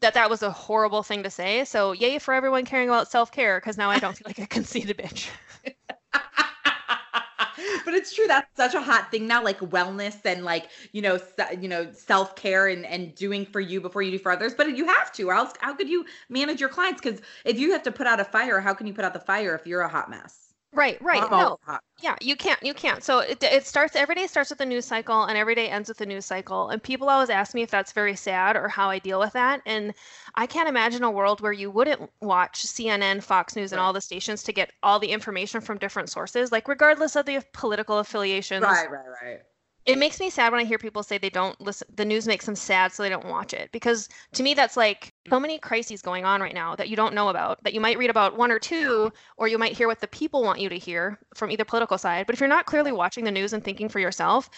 that 0.00 0.14
that 0.14 0.30
was 0.30 0.42
a 0.42 0.50
horrible 0.50 1.02
thing 1.04 1.22
to 1.22 1.30
say 1.30 1.64
so 1.64 1.92
yay 1.92 2.18
for 2.18 2.34
everyone 2.34 2.64
caring 2.64 2.88
about 2.88 3.10
self-care 3.10 3.60
because 3.60 3.76
now 3.78 3.90
i 3.90 3.98
don't 4.00 4.16
feel 4.16 4.26
like 4.26 4.38
a 4.40 4.46
conceited 4.48 4.98
bitch 4.98 5.28
but 7.84 7.94
it's 7.94 8.14
true 8.14 8.26
that's 8.26 8.48
such 8.56 8.74
a 8.74 8.80
hot 8.80 9.10
thing 9.10 9.26
now 9.26 9.42
like 9.42 9.58
wellness 9.60 10.24
and 10.24 10.44
like 10.44 10.68
you 10.92 11.02
know 11.02 11.16
se- 11.16 11.58
you 11.60 11.68
know 11.68 11.90
self-care 11.92 12.68
and 12.68 12.84
and 12.86 13.14
doing 13.14 13.44
for 13.44 13.60
you 13.60 13.80
before 13.80 14.02
you 14.02 14.10
do 14.10 14.18
for 14.18 14.32
others 14.32 14.54
but 14.54 14.76
you 14.76 14.86
have 14.86 15.12
to 15.12 15.28
or 15.28 15.34
else 15.34 15.52
how 15.60 15.74
could 15.74 15.88
you 15.88 16.04
manage 16.28 16.60
your 16.60 16.68
clients? 16.68 17.00
Because 17.00 17.20
if 17.44 17.58
you 17.58 17.72
have 17.72 17.82
to 17.84 17.92
put 17.92 18.06
out 18.06 18.20
a 18.20 18.24
fire 18.24 18.60
how 18.60 18.74
can 18.74 18.86
you 18.86 18.94
put 18.94 19.04
out 19.04 19.12
the 19.14 19.20
fire 19.20 19.54
if 19.54 19.66
you're 19.66 19.82
a 19.82 19.88
hot 19.88 20.10
mess 20.10 20.39
right 20.72 21.00
right 21.02 21.22
I'm 21.22 21.30
no. 21.30 21.58
Yeah, 22.02 22.16
you 22.20 22.34
can't. 22.34 22.62
You 22.62 22.72
can't. 22.72 23.02
So 23.04 23.18
it, 23.18 23.42
it 23.42 23.66
starts 23.66 23.94
every 23.94 24.14
day 24.14 24.26
starts 24.26 24.50
with 24.50 24.60
a 24.60 24.66
news 24.66 24.86
cycle, 24.86 25.24
and 25.24 25.36
every 25.36 25.54
day 25.54 25.68
ends 25.68 25.88
with 25.88 26.00
a 26.00 26.06
news 26.06 26.24
cycle. 26.24 26.70
And 26.70 26.82
people 26.82 27.10
always 27.10 27.28
ask 27.28 27.54
me 27.54 27.62
if 27.62 27.70
that's 27.70 27.92
very 27.92 28.16
sad 28.16 28.56
or 28.56 28.68
how 28.68 28.88
I 28.88 28.98
deal 28.98 29.20
with 29.20 29.34
that. 29.34 29.60
And 29.66 29.92
I 30.34 30.46
can't 30.46 30.68
imagine 30.68 31.02
a 31.02 31.10
world 31.10 31.40
where 31.42 31.52
you 31.52 31.70
wouldn't 31.70 32.10
watch 32.22 32.62
CNN, 32.66 33.22
Fox 33.22 33.54
News, 33.54 33.72
and 33.72 33.80
all 33.80 33.92
the 33.92 34.00
stations 34.00 34.42
to 34.44 34.52
get 34.52 34.72
all 34.82 34.98
the 34.98 35.08
information 35.08 35.60
from 35.60 35.78
different 35.78 36.08
sources, 36.08 36.50
like 36.50 36.68
regardless 36.68 37.16
of 37.16 37.26
the 37.26 37.44
political 37.52 37.98
affiliations. 37.98 38.62
right 38.62 38.90
right 38.90 39.08
right 39.22 39.40
It 39.86 39.98
makes 39.98 40.20
me 40.20 40.30
sad 40.30 40.52
when 40.52 40.60
I 40.60 40.64
hear 40.64 40.78
people 40.78 41.02
say 41.02 41.18
they 41.18 41.30
don't 41.30 41.60
listen. 41.60 41.88
The 41.94 42.04
news 42.04 42.26
makes 42.26 42.46
them 42.46 42.54
sad, 42.54 42.92
so 42.92 43.02
they 43.02 43.08
don't 43.08 43.26
watch 43.26 43.52
it. 43.52 43.70
Because 43.72 44.08
to 44.34 44.42
me, 44.42 44.54
that's 44.54 44.76
like 44.76 45.12
so 45.30 45.40
many 45.40 45.58
crises 45.58 46.02
going 46.02 46.24
on 46.24 46.40
right 46.40 46.54
now 46.54 46.76
that 46.76 46.88
you 46.88 46.96
don't 46.96 47.14
know 47.14 47.28
about, 47.28 47.62
that 47.64 47.72
you 47.74 47.80
might 47.80 47.98
read 47.98 48.10
about 48.10 48.36
one 48.36 48.50
or 48.52 48.58
two, 48.58 49.10
or 49.36 49.48
you 49.48 49.58
might 49.58 49.72
hear 49.76 49.88
what 49.88 50.00
the 50.00 50.06
people 50.08 50.42
want 50.42 50.60
you 50.60 50.68
to 50.68 50.78
hear 50.78 51.18
from 51.34 51.50
either 51.50 51.64
political 51.64 51.98
side. 51.98 52.26
But 52.26 52.34
if 52.34 52.40
you're 52.40 52.48
not 52.48 52.66
clearly 52.66 52.92
watching 52.92 53.24
the 53.24 53.30
news 53.30 53.52
and 53.52 53.64
thinking 53.64 53.88
for 53.88 53.98
yourself, 54.00 54.50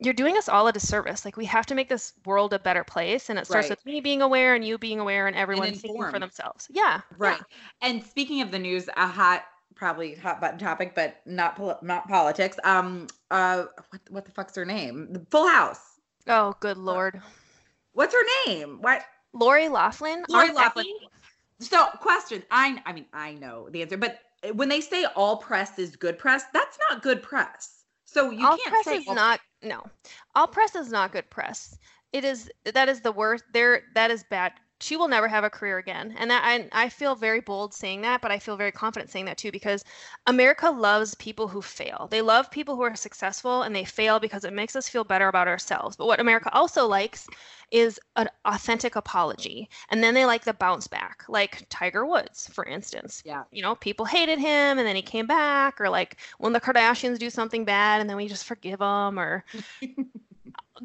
you're 0.00 0.14
doing 0.14 0.36
us 0.36 0.48
all 0.48 0.66
a 0.66 0.72
disservice. 0.72 1.24
Like 1.24 1.36
we 1.36 1.44
have 1.44 1.66
to 1.66 1.74
make 1.74 1.88
this 1.88 2.14
world 2.24 2.52
a 2.54 2.58
better 2.58 2.82
place, 2.84 3.28
and 3.30 3.38
it 3.38 3.46
starts 3.46 3.68
Right. 3.68 3.70
with 3.70 3.84
me 3.84 4.00
being 4.00 4.22
aware 4.22 4.54
and 4.54 4.64
you 4.64 4.78
being 4.78 4.98
aware 4.98 5.26
and 5.26 5.36
everyone 5.36 5.72
thinking 5.72 6.06
for 6.08 6.18
themselves. 6.18 6.66
Yeah, 6.70 7.02
right 7.16 7.42
and 7.82 8.02
speaking 8.04 8.40
of 8.40 8.50
the 8.50 8.58
news 8.58 8.88
a 8.96 9.06
hot 9.06 9.44
probably 9.80 10.14
hot 10.14 10.42
button 10.42 10.58
topic 10.58 10.94
but 10.94 11.22
not 11.24 11.56
pol- 11.56 11.78
not 11.80 12.06
politics 12.06 12.58
um 12.64 13.06
uh 13.30 13.64
what 13.88 14.00
what 14.10 14.24
the 14.26 14.30
fuck's 14.30 14.54
her 14.54 14.66
name 14.66 15.10
the 15.10 15.24
full 15.30 15.48
house 15.48 15.80
Oh, 16.28 16.54
good 16.60 16.76
lord. 16.76 17.20
what's 17.94 18.12
her 18.14 18.22
name 18.46 18.78
what 18.82 19.02
Lori 19.32 19.68
Loughlin. 19.70 20.24
Lori 20.28 20.52
Loughlin. 20.52 20.84
So, 21.60 21.86
question. 22.00 22.42
I 22.50 22.82
I 22.84 22.92
mean, 22.92 23.06
I 23.12 23.34
know 23.34 23.68
the 23.70 23.80
answer, 23.82 23.96
but 23.96 24.18
uh, 24.44 24.52
when 24.52 24.68
they 24.68 24.80
say 24.82 25.06
all 25.16 25.36
press 25.36 25.78
is 25.78 25.94
good 25.96 26.18
press, 26.18 26.44
that's 26.52 26.76
not 26.90 27.00
good 27.02 27.22
press. 27.22 27.84
So 28.04 28.30
you 28.30 28.44
all 28.46 28.56
can't 28.58 28.70
press 28.72 28.84
say 28.84 28.96
is 28.98 29.08
all- 29.08 29.14
not 29.14 29.40
no 29.62 29.84
all 30.34 30.46
press 30.46 30.74
is 30.74 30.90
not 30.90 31.12
good 31.12 31.30
press 31.30 31.78
it 32.12 32.24
is 32.24 32.50
that 32.64 32.88
is 32.88 33.00
the 33.00 33.12
worst 33.12 33.44
there 33.52 33.82
that 33.94 34.10
is 34.10 34.24
bad 34.30 34.52
she 34.80 34.96
will 34.96 35.08
never 35.08 35.28
have 35.28 35.44
a 35.44 35.50
career 35.50 35.78
again. 35.78 36.14
And 36.18 36.30
that 36.30 36.42
I, 36.44 36.68
I 36.72 36.88
feel 36.88 37.14
very 37.14 37.40
bold 37.40 37.74
saying 37.74 38.00
that 38.02 38.20
but 38.20 38.30
i 38.30 38.38
feel 38.38 38.56
very 38.56 38.72
confident 38.72 39.10
saying 39.10 39.26
that 39.26 39.38
too 39.38 39.52
because 39.52 39.84
america 40.26 40.70
loves 40.70 41.14
people 41.16 41.48
who 41.48 41.62
fail. 41.62 42.08
They 42.10 42.22
love 42.22 42.50
people 42.50 42.76
who 42.76 42.82
are 42.82 42.96
successful 42.96 43.62
and 43.62 43.74
they 43.74 43.84
fail 43.84 44.18
because 44.20 44.44
it 44.44 44.52
makes 44.52 44.76
us 44.76 44.88
feel 44.88 45.04
better 45.04 45.28
about 45.28 45.48
ourselves. 45.48 45.96
But 45.96 46.06
what 46.06 46.20
america 46.20 46.50
also 46.52 46.86
likes 46.86 47.26
is 47.70 48.00
an 48.16 48.28
authentic 48.44 48.96
apology. 48.96 49.68
And 49.90 50.02
then 50.02 50.14
they 50.14 50.24
like 50.26 50.44
the 50.44 50.54
bounce 50.54 50.86
back 50.88 51.24
like 51.28 51.66
tiger 51.68 52.04
woods 52.06 52.48
for 52.52 52.64
instance. 52.64 53.22
Yeah. 53.24 53.44
you 53.50 53.62
know 53.62 53.74
people 53.74 54.06
hated 54.06 54.38
him 54.38 54.78
and 54.78 54.86
then 54.86 54.96
he 54.96 55.02
came 55.02 55.26
back 55.26 55.80
or 55.80 55.88
like 55.88 56.16
when 56.38 56.52
the 56.52 56.60
kardashians 56.60 57.18
do 57.18 57.30
something 57.30 57.64
bad 57.64 58.00
and 58.00 58.08
then 58.08 58.16
we 58.16 58.28
just 58.28 58.44
forgive 58.44 58.78
them 58.80 59.18
or 59.18 59.44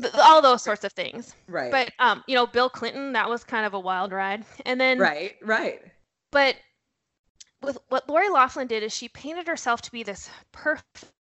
th- 0.02 0.14
all 0.16 0.42
those 0.42 0.62
sorts 0.62 0.84
of 0.84 0.92
things 0.94 1.34
Right. 1.48 1.72
but 1.72 1.92
um 2.00 2.24
you 2.28 2.36
know 2.36 2.46
bill 2.48 2.70
clinton 2.70 3.14
that 3.14 3.30
was 3.30 3.44
kind 3.44 3.66
of 3.66 3.74
a 3.74 3.80
wild 3.80 4.12
ride 4.12 4.44
and 4.66 4.80
then 4.80 5.00
right. 5.00 5.36
Right. 5.44 5.82
but 6.32 6.56
with 7.62 7.78
what 7.90 8.08
Lori 8.08 8.30
Loughlin 8.30 8.68
did 8.68 8.84
is 8.84 8.94
she 8.94 9.08
painted 9.10 9.48
herself 9.48 9.82
to 9.84 9.92
be 9.92 10.04
this 10.04 10.30
perfect. 10.52 11.14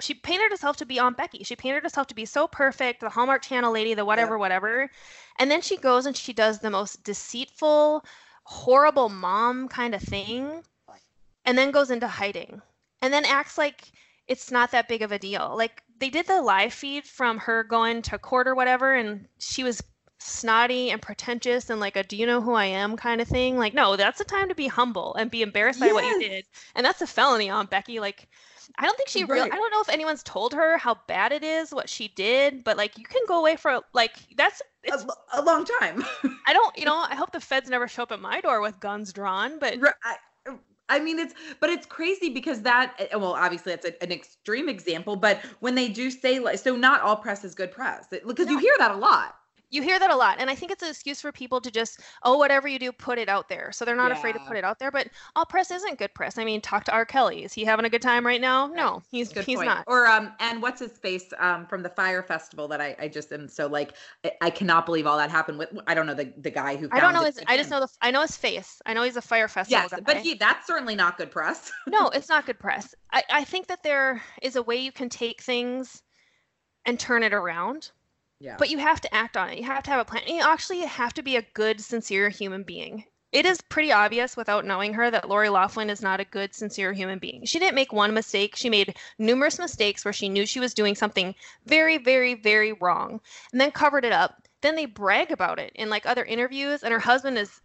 She 0.00 0.14
painted 0.14 0.50
herself 0.50 0.76
to 0.78 0.86
be 0.86 0.98
Aunt 0.98 1.16
Becky. 1.16 1.44
She 1.44 1.54
painted 1.54 1.84
herself 1.84 2.08
to 2.08 2.14
be 2.14 2.24
so 2.24 2.48
perfect, 2.48 3.00
the 3.00 3.08
Hallmark 3.10 3.42
Channel 3.42 3.72
lady, 3.72 3.94
the 3.94 4.04
whatever, 4.04 4.38
whatever. 4.38 4.90
And 5.38 5.50
then 5.50 5.60
she 5.60 5.76
goes 5.76 6.06
and 6.06 6.16
she 6.16 6.32
does 6.32 6.58
the 6.58 6.70
most 6.70 7.04
deceitful, 7.04 8.04
horrible 8.42 9.08
mom 9.08 9.68
kind 9.68 9.94
of 9.94 10.02
thing, 10.02 10.64
and 11.44 11.56
then 11.56 11.70
goes 11.70 11.90
into 11.92 12.08
hiding, 12.08 12.60
and 13.00 13.12
then 13.12 13.24
acts 13.24 13.56
like 13.58 13.92
it's 14.26 14.50
not 14.50 14.72
that 14.72 14.88
big 14.88 15.02
of 15.02 15.12
a 15.12 15.18
deal. 15.18 15.54
Like 15.56 15.82
they 16.02 16.10
did 16.10 16.26
the 16.26 16.42
live 16.42 16.72
feed 16.72 17.04
from 17.04 17.38
her 17.38 17.62
going 17.62 18.02
to 18.02 18.18
court 18.18 18.48
or 18.48 18.56
whatever, 18.56 18.92
and 18.92 19.28
she 19.38 19.62
was 19.62 19.82
snotty 20.18 20.90
and 20.90 21.02
pretentious 21.02 21.68
and 21.70 21.80
like 21.80 21.96
a 21.96 22.02
do 22.02 22.16
you 22.16 22.26
know 22.26 22.40
who 22.40 22.54
I 22.54 22.66
am 22.66 22.96
kind 22.96 23.20
of 23.20 23.28
thing. 23.28 23.56
Like, 23.56 23.72
no, 23.72 23.96
that's 23.96 24.20
a 24.20 24.24
time 24.24 24.48
to 24.48 24.54
be 24.54 24.66
humble 24.66 25.14
and 25.14 25.30
be 25.30 25.42
embarrassed 25.42 25.80
by 25.80 25.92
what 25.92 26.04
you 26.04 26.28
did. 26.28 26.44
And 26.74 26.84
that's 26.84 27.02
a 27.02 27.06
felony 27.06 27.50
on 27.50 27.66
Becky. 27.66 28.00
Like, 28.00 28.28
I 28.78 28.84
don't 28.84 28.96
think 28.96 29.10
she 29.10 29.24
really, 29.24 29.42
Right. 29.42 29.52
I 29.52 29.56
don't 29.56 29.70
know 29.70 29.80
if 29.80 29.88
anyone's 29.88 30.22
told 30.22 30.54
her 30.54 30.76
how 30.76 30.96
bad 31.06 31.30
it 31.30 31.44
is, 31.44 31.72
what 31.72 31.88
she 31.88 32.08
did, 32.08 32.64
but 32.64 32.76
like, 32.76 32.98
you 32.98 33.04
can 33.04 33.22
go 33.28 33.38
away 33.38 33.54
for 33.56 33.80
like, 33.92 34.14
that's, 34.36 34.60
a, 34.90 35.06
a 35.34 35.42
long 35.42 35.64
time. 35.80 36.04
I 36.46 36.52
don't, 36.52 36.76
you 36.76 36.84
know, 36.86 36.96
I 36.96 37.14
hope 37.14 37.30
the 37.32 37.40
feds 37.40 37.70
never 37.70 37.86
show 37.86 38.02
up 38.04 38.12
at 38.12 38.20
my 38.20 38.40
door 38.40 38.60
with 38.60 38.80
guns 38.80 39.12
drawn, 39.12 39.58
but 39.58 39.80
Right, 39.80 39.94
I, 40.04 40.16
I 40.88 41.00
mean, 41.00 41.18
it's 41.18 41.34
but 41.60 41.70
it's 41.70 41.86
crazy 41.86 42.28
because 42.28 42.62
that 42.62 42.94
eh, 42.98 43.16
well, 43.16 43.32
obviously 43.32 43.72
that's 43.72 43.86
a, 43.86 44.02
an 44.02 44.12
extreme 44.12 44.68
example, 44.68 45.16
but 45.16 45.40
when 45.60 45.74
they 45.74 45.88
do 45.88 46.10
say 46.10 46.38
like, 46.38 46.58
so 46.58 46.76
not 46.76 47.00
all 47.02 47.16
press 47.16 47.44
is 47.44 47.54
good 47.54 47.70
press 47.70 48.06
because 48.10 48.48
you 48.48 48.58
hear 48.58 48.74
that 48.78 48.90
a 48.90 48.96
lot. 48.96 49.36
You 49.72 49.82
hear 49.82 49.98
that 49.98 50.10
a 50.10 50.16
lot 50.16 50.36
and 50.38 50.50
i 50.50 50.54
think 50.54 50.70
it's 50.70 50.82
an 50.82 50.90
excuse 50.90 51.20
for 51.20 51.32
people 51.32 51.60
to 51.60 51.70
just 51.70 52.00
oh 52.22 52.36
whatever 52.36 52.68
you 52.68 52.78
do 52.78 52.92
put 52.92 53.18
it 53.18 53.28
out 53.28 53.48
there. 53.48 53.72
So 53.72 53.84
they're 53.84 53.96
not 53.96 54.12
afraid 54.12 54.34
to 54.34 54.38
put 54.40 54.56
it 54.56 54.64
out 54.64 54.78
there 54.78 54.90
but 54.90 55.08
all 55.34 55.46
press 55.46 55.70
isn't 55.70 55.98
good 55.98 56.12
press. 56.14 56.38
I 56.38 56.44
mean 56.44 56.60
talk 56.60 56.84
to 56.84 56.92
r. 56.92 57.04
Kelly. 57.06 57.42
Is 57.42 57.52
he 57.52 57.64
having 57.64 57.86
a 57.86 57.90
good 57.90 58.02
time 58.02 58.24
right 58.24 58.40
now? 58.40 58.66
No 58.66 59.02
he's 59.10 59.32
Good 59.32 59.44
he's 59.44 59.56
point. 59.56 59.66
not. 59.66 59.84
Or 59.86 60.06
um, 60.06 60.32
and 60.40 60.60
what's 60.60 60.80
his 60.80 60.92
face 60.92 61.32
um 61.38 61.66
from 61.66 61.82
the 61.82 61.88
Fyre 61.88 62.22
Festival 62.22 62.68
that 62.68 62.80
I 62.80 62.94
I 62.98 63.08
just 63.08 63.32
am 63.32 63.48
so 63.48 63.66
like 63.66 63.94
I, 64.24 64.32
I 64.42 64.50
cannot 64.50 64.84
believe 64.84 65.06
all 65.06 65.16
that 65.16 65.30
happened 65.30 65.58
with 65.58 65.70
I 65.86 65.94
don't 65.94 66.06
know 66.06 66.14
the 66.14 66.32
the 66.36 66.50
guy 66.50 66.76
who 66.76 66.88
i 66.92 67.00
don't 67.00 67.14
know 67.14 67.24
his 67.24 67.40
i 67.46 67.56
just 67.56 67.70
know 67.70 67.80
the 67.80 67.88
i 68.02 68.10
know 68.10 68.20
his 68.20 68.36
face. 68.36 68.82
I 68.84 68.92
know 68.92 69.02
he's 69.02 69.16
a 69.16 69.22
fyre 69.22 69.48
festival 69.48 69.82
yes, 69.82 69.90
guy. 69.90 70.00
but 70.00 70.18
he 70.18 70.34
that's 70.34 70.66
certainly 70.66 70.94
not 70.94 71.16
good 71.16 71.30
press. 71.30 71.72
no 71.86 72.08
it's 72.10 72.28
not 72.28 72.44
good 72.44 72.58
press. 72.58 72.94
I, 73.10 73.22
I 73.30 73.44
think 73.44 73.68
that 73.68 73.82
there 73.82 74.22
is 74.42 74.56
a 74.56 74.62
way 74.62 74.76
you 74.76 74.92
can 74.92 75.08
take 75.08 75.40
things 75.40 76.02
and 76.84 76.98
turn 76.98 77.22
it 77.22 77.32
around 77.32 77.90
yeah, 78.42 78.56
but 78.58 78.70
you 78.70 78.78
have 78.78 79.00
to 79.00 79.14
act 79.14 79.36
on 79.36 79.50
it. 79.50 79.58
You 79.58 79.64
have 79.64 79.84
to 79.84 79.90
have 79.90 80.00
a 80.00 80.04
plan. 80.04 80.24
You 80.26 80.42
actually 80.42 80.80
have 80.80 81.14
to 81.14 81.22
be 81.22 81.36
a 81.36 81.46
good, 81.54 81.80
sincere 81.80 82.28
human 82.28 82.64
being. 82.64 83.04
It 83.30 83.46
is 83.46 83.60
pretty 83.62 83.92
obvious 83.92 84.36
without 84.36 84.66
knowing 84.66 84.92
her 84.94 85.10
that 85.10 85.28
Lori 85.28 85.48
Loughlin 85.48 85.88
is 85.88 86.02
not 86.02 86.20
a 86.20 86.24
good, 86.24 86.54
sincere 86.54 86.92
human 86.92 87.18
being. 87.18 87.46
She 87.46 87.58
didn't 87.58 87.76
make 87.76 87.92
one 87.92 88.12
mistake. 88.12 88.56
She 88.56 88.68
made 88.68 88.96
numerous 89.18 89.58
mistakes 89.58 90.04
where 90.04 90.12
she 90.12 90.28
knew 90.28 90.44
she 90.44 90.60
was 90.60 90.74
doing 90.74 90.94
something 90.94 91.34
very, 91.64 91.96
very, 91.96 92.34
very 92.34 92.72
wrong 92.74 93.20
and 93.52 93.60
then 93.60 93.70
covered 93.70 94.04
it 94.04 94.12
up. 94.12 94.42
Then 94.60 94.74
they 94.74 94.86
brag 94.86 95.30
about 95.30 95.58
it 95.58 95.72
in 95.76 95.88
like 95.88 96.04
other 96.04 96.24
interviews, 96.24 96.82
and 96.82 96.92
her 96.92 97.00
husband 97.00 97.38
is 97.38 97.60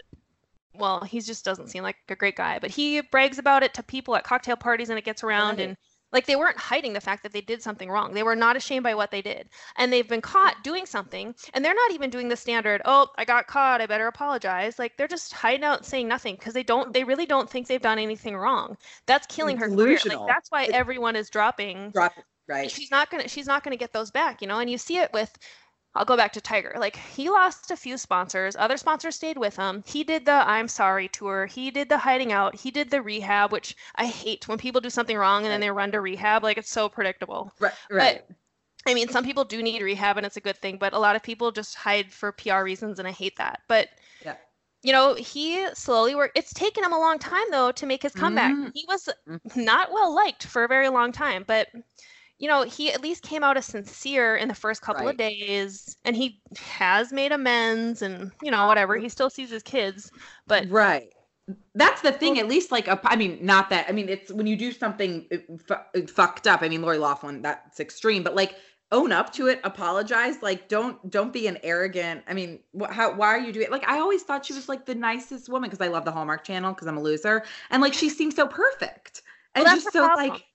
well, 0.73 1.01
he 1.03 1.19
just 1.21 1.43
doesn't 1.43 1.69
seem 1.69 1.83
like 1.83 1.97
a 2.07 2.15
great 2.15 2.35
guy, 2.35 2.59
but 2.59 2.69
he 2.69 3.01
brags 3.01 3.39
about 3.39 3.63
it 3.63 3.73
to 3.73 3.83
people 3.83 4.15
at 4.15 4.23
cocktail 4.23 4.55
parties 4.55 4.89
and 4.89 4.99
it 4.99 5.05
gets 5.05 5.23
around 5.23 5.57
Right. 5.57 5.69
and 5.69 5.77
like 6.11 6.25
they 6.25 6.35
weren't 6.35 6.57
hiding 6.57 6.93
the 6.93 7.01
fact 7.01 7.23
that 7.23 7.33
they 7.33 7.41
did 7.41 7.61
something 7.61 7.89
wrong. 7.89 8.13
They 8.13 8.23
were 8.23 8.35
not 8.35 8.55
ashamed 8.55 8.83
by 8.83 8.95
what 8.95 9.11
they 9.11 9.21
did. 9.21 9.49
And 9.77 9.91
they've 9.91 10.07
been 10.07 10.21
caught 10.21 10.63
doing 10.63 10.85
something 10.85 11.35
and 11.53 11.63
they're 11.63 11.73
not 11.73 11.91
even 11.91 12.09
doing 12.09 12.29
the 12.29 12.35
standard, 12.35 12.81
"Oh, 12.85 13.07
I 13.17 13.25
got 13.25 13.47
caught, 13.47 13.81
I 13.81 13.85
better 13.85 14.07
apologize." 14.07 14.79
Like 14.79 14.97
they're 14.97 15.07
just 15.07 15.33
hiding 15.33 15.63
out 15.63 15.85
saying 15.85 16.07
nothing 16.07 16.35
because 16.35 16.53
they 16.53 16.63
don't 16.63 16.93
they 16.93 17.03
really 17.03 17.25
don't 17.25 17.49
think 17.49 17.67
they've 17.67 17.81
done 17.81 17.99
anything 17.99 18.37
wrong. 18.37 18.77
That's 19.05 19.27
killing 19.27 19.57
her 19.57 19.69
career. 19.69 19.99
Like 20.05 20.27
that's 20.27 20.49
why 20.51 20.65
everyone 20.65 21.15
is 21.15 21.29
dropping 21.29 21.91
drop 21.91 22.17
it 22.17 22.23
right. 22.47 22.71
she's 22.71 22.91
not 22.91 23.09
gonna 23.09 23.27
she's 23.27 23.47
not 23.47 23.63
gonna 23.63 23.77
get 23.77 23.93
those 23.93 24.11
back 24.11 24.41
you 24.41 24.47
know 24.47 24.59
and 24.59 24.69
you 24.69 24.77
see 24.77 24.97
it 24.97 25.11
with 25.13 25.37
i'll 25.97 26.05
go 26.05 26.15
back 26.17 26.33
to 26.33 26.41
tiger. 26.41 26.73
Like 26.77 26.95
he 26.95 27.29
lost 27.29 27.71
a 27.71 27.75
few 27.75 27.97
sponsors. 27.97 28.55
Other 28.55 28.77
sponsors 28.77 29.15
stayed 29.15 29.37
with 29.37 29.55
him. 29.55 29.83
He 29.85 30.03
did 30.03 30.25
the 30.25 30.31
i'm 30.47 30.67
sorry 30.67 31.07
tour. 31.09 31.45
He 31.47 31.71
did 31.71 31.89
the 31.89 31.97
hiding 31.97 32.31
out. 32.31 32.55
He 32.55 32.71
did 32.71 32.89
the 32.89 33.01
rehab 33.01 33.51
which 33.51 33.75
i 33.95 34.05
hate 34.05 34.47
when 34.47 34.57
people 34.57 34.81
do 34.81 34.89
something 34.89 35.17
wrong 35.17 35.43
and 35.43 35.51
then 35.51 35.59
they 35.61 35.71
run 35.71 35.91
to 35.91 36.01
rehab. 36.01 36.43
Like 36.43 36.57
it's 36.57 36.71
so 36.71 36.87
predictable. 36.89 37.51
Right, 37.59 37.73
right. 37.89 38.25
i 38.85 38.93
mean 38.93 39.09
some 39.09 39.25
people 39.25 39.43
do 39.43 39.61
need 39.61 39.81
rehab 39.81 40.17
and 40.17 40.25
it's 40.25 40.37
a 40.37 40.41
good 40.41 40.57
thing 40.57 40.77
but 40.77 40.93
a 40.93 40.99
lot 40.99 41.15
of 41.15 41.23
people 41.23 41.51
just 41.51 41.75
hide 41.75 42.11
for 42.11 42.31
pr 42.31 42.61
reasons 42.63 42.99
and 42.99 43.07
i 43.07 43.11
hate 43.11 43.35
that. 43.37 43.61
But 43.67 43.89
Yeah. 44.23 44.35
you 44.83 44.93
know 44.93 45.15
he 45.15 45.67
slowly 45.73 46.15
worked 46.15 46.37
it's 46.37 46.53
taken 46.53 46.83
him 46.83 46.93
a 46.93 46.99
long 46.99 47.17
time 47.19 47.49
though 47.51 47.71
to 47.71 47.85
make 47.85 48.03
his 48.03 48.13
comeback. 48.13 48.53
Mm. 48.53 48.71
he 48.73 48.85
was 48.87 49.09
Mm. 49.27 49.55
not 49.55 49.91
well 49.91 50.13
liked 50.15 50.45
for 50.45 50.63
a 50.63 50.67
very 50.67 50.89
long 50.89 51.11
time 51.11 51.43
but 51.47 51.67
you 52.39 52.47
know 52.47 52.63
he 52.63 52.91
at 52.91 53.01
least 53.01 53.23
came 53.23 53.43
out 53.43 53.57
as 53.57 53.65
sincere 53.65 54.35
in 54.35 54.47
the 54.47 54.55
first 54.55 54.81
couple 54.81 55.07
of 55.07 55.17
days 55.17 55.97
and 56.05 56.15
he 56.15 56.41
has 56.57 57.11
made 57.11 57.31
amends 57.31 58.01
and 58.01 58.31
you 58.41 58.51
know 58.51 58.67
whatever. 58.67 58.97
He 58.97 59.09
still 59.09 59.29
sees 59.29 59.49
his 59.49 59.63
kids 59.63 60.11
but 60.47 60.67
right. 60.69 61.09
That's 61.75 62.01
the 62.01 62.11
thing 62.11 62.39
at 62.39 62.47
least 62.47 62.71
like 62.71 62.87
a, 62.87 62.99
i 63.05 63.15
mean 63.15 63.39
not 63.41 63.69
that 63.69 63.85
i 63.89 63.93
mean 63.93 64.09
it's 64.09 64.31
when 64.31 64.47
you 64.47 64.57
do 64.57 64.71
something 64.71 65.27
uh, 65.33 65.37
fu- 65.67 66.01
uh, 66.01 66.07
fucked 66.07 66.47
up 66.47 66.61
i 66.61 66.69
mean 66.69 66.81
lori 66.81 66.97
loughlin 66.97 67.41
that's 67.41 67.79
extreme 67.79 68.23
but 68.23 68.35
like 68.35 68.55
own 68.91 69.11
up 69.13 69.33
to 69.33 69.47
it 69.47 69.61
apologize 69.63 70.41
like 70.41 70.69
don't 70.69 71.09
don't 71.11 71.33
be 71.33 71.47
an 71.47 71.57
arrogant 71.63 72.23
i 72.27 72.33
mean 72.33 72.59
wh- 72.79 72.91
how 72.91 73.13
why 73.15 73.27
are 73.27 73.39
you 73.39 73.53
doing 73.53 73.69
like 73.71 73.87
i 73.89 73.99
always 73.99 74.23
thought 74.23 74.45
she 74.45 74.53
was 74.53 74.69
like 74.69 74.85
the 74.85 74.95
nicest 74.95 75.49
woman 75.49 75.69
because 75.69 75.85
i 75.85 75.89
love 75.89 76.05
the 76.05 76.11
hallmark 76.11 76.43
channel 76.43 76.73
because 76.73 76.87
i'm 76.87 76.97
a 76.97 77.01
loser 77.01 77.43
and 77.71 77.81
like 77.81 77.93
she 77.93 78.09
seems 78.09 78.35
so 78.35 78.47
perfect 78.47 79.21
and 79.55 79.65
Well, 79.65 79.75
just 79.75 79.91
so 79.91 80.09
problem. 80.09 80.15
like 80.15 80.45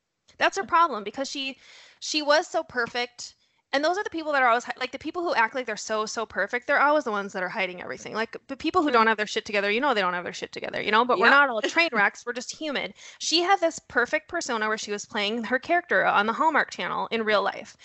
that's 0.43 0.57
her 0.57 0.65
problem 0.65 1.05
because 1.05 1.31
she 1.31 1.57
she 2.01 2.21
was 2.21 2.49
so 2.49 2.65
perfect. 2.65 3.37
And 3.75 3.83
those 3.83 3.97
are 3.97 4.03
the 4.03 4.11
people 4.11 4.33
that 4.33 4.43
are 4.43 4.49
always 4.49 4.67
like 4.77 4.91
the 4.91 4.99
people 4.99 5.23
who 5.23 5.35
act 5.37 5.55
like 5.55 5.67
they're 5.67 5.77
so 5.77 6.05
so 6.05 6.27
perfect 6.27 6.67
they're 6.67 6.81
always 6.81 7.05
the 7.05 7.13
ones 7.13 7.33
that 7.33 7.45
are 7.45 7.49
hiding 7.49 7.81
everything. 7.81 8.13
Like 8.13 8.37
the 8.49 8.57
people 8.57 8.83
who 8.83 8.91
don't 8.91 9.03
mm-hmm. 9.03 9.09
have 9.09 9.17
their 9.19 9.27
shit 9.29 9.45
together 9.45 9.71
you 9.71 9.81
know 9.81 9.95
they 9.95 10.01
don't 10.01 10.15
have 10.15 10.25
their 10.25 10.33
shit 10.33 10.51
together 10.51 10.83
you 10.83 10.91
know 10.91 11.05
but 11.05 11.21
we're 11.21 11.31
not 11.31 11.49
all 11.49 11.63
train 11.77 11.91
wrecks 11.93 12.27
we're 12.27 12.33
just 12.33 12.57
human. 12.57 12.93
She 13.21 13.43
had 13.43 13.61
this 13.61 13.79
perfect 13.79 14.29
persona 14.29 14.67
where 14.67 14.77
she 14.77 14.91
was 14.91 15.07
playing 15.07 15.45
her 15.45 15.61
character 15.61 16.05
on 16.05 16.27
the 16.27 16.33
hallmark 16.33 16.73
channel 16.73 17.07
in 17.13 17.23
real 17.23 17.43
life. 17.43 17.77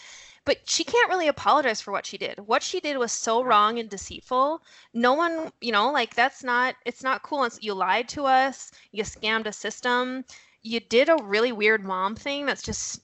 But 0.44 0.68
she 0.68 0.84
can't 0.84 1.10
really 1.10 1.28
apologize 1.28 1.80
for 1.82 1.92
what 1.92 2.08
she 2.08 2.18
did. 2.18 2.40
What 2.40 2.64
she 2.64 2.80
did 2.80 2.98
was 2.98 3.12
so 3.12 3.44
wrong 3.44 3.78
and 3.78 3.88
deceitful. 3.88 4.64
No 4.94 5.14
one 5.14 5.52
you 5.62 5.72
know 5.72 5.92
like 5.92 6.16
that's 6.16 6.44
not 6.44 6.74
it's 6.86 7.04
not 7.04 7.22
cool 7.22 7.48
you 7.62 7.76
lied 7.76 8.10
to 8.10 8.26
us 8.26 8.72
you 8.92 9.04
scammed 9.04 9.46
a 9.46 9.54
system 9.54 10.26
you 10.68 10.80
did 10.80 11.10
a 11.10 11.18
really 11.24 11.52
weird 11.52 11.84
mom 11.84 12.16
thing 12.16 12.46
that's 12.46 12.62
just 12.62 13.02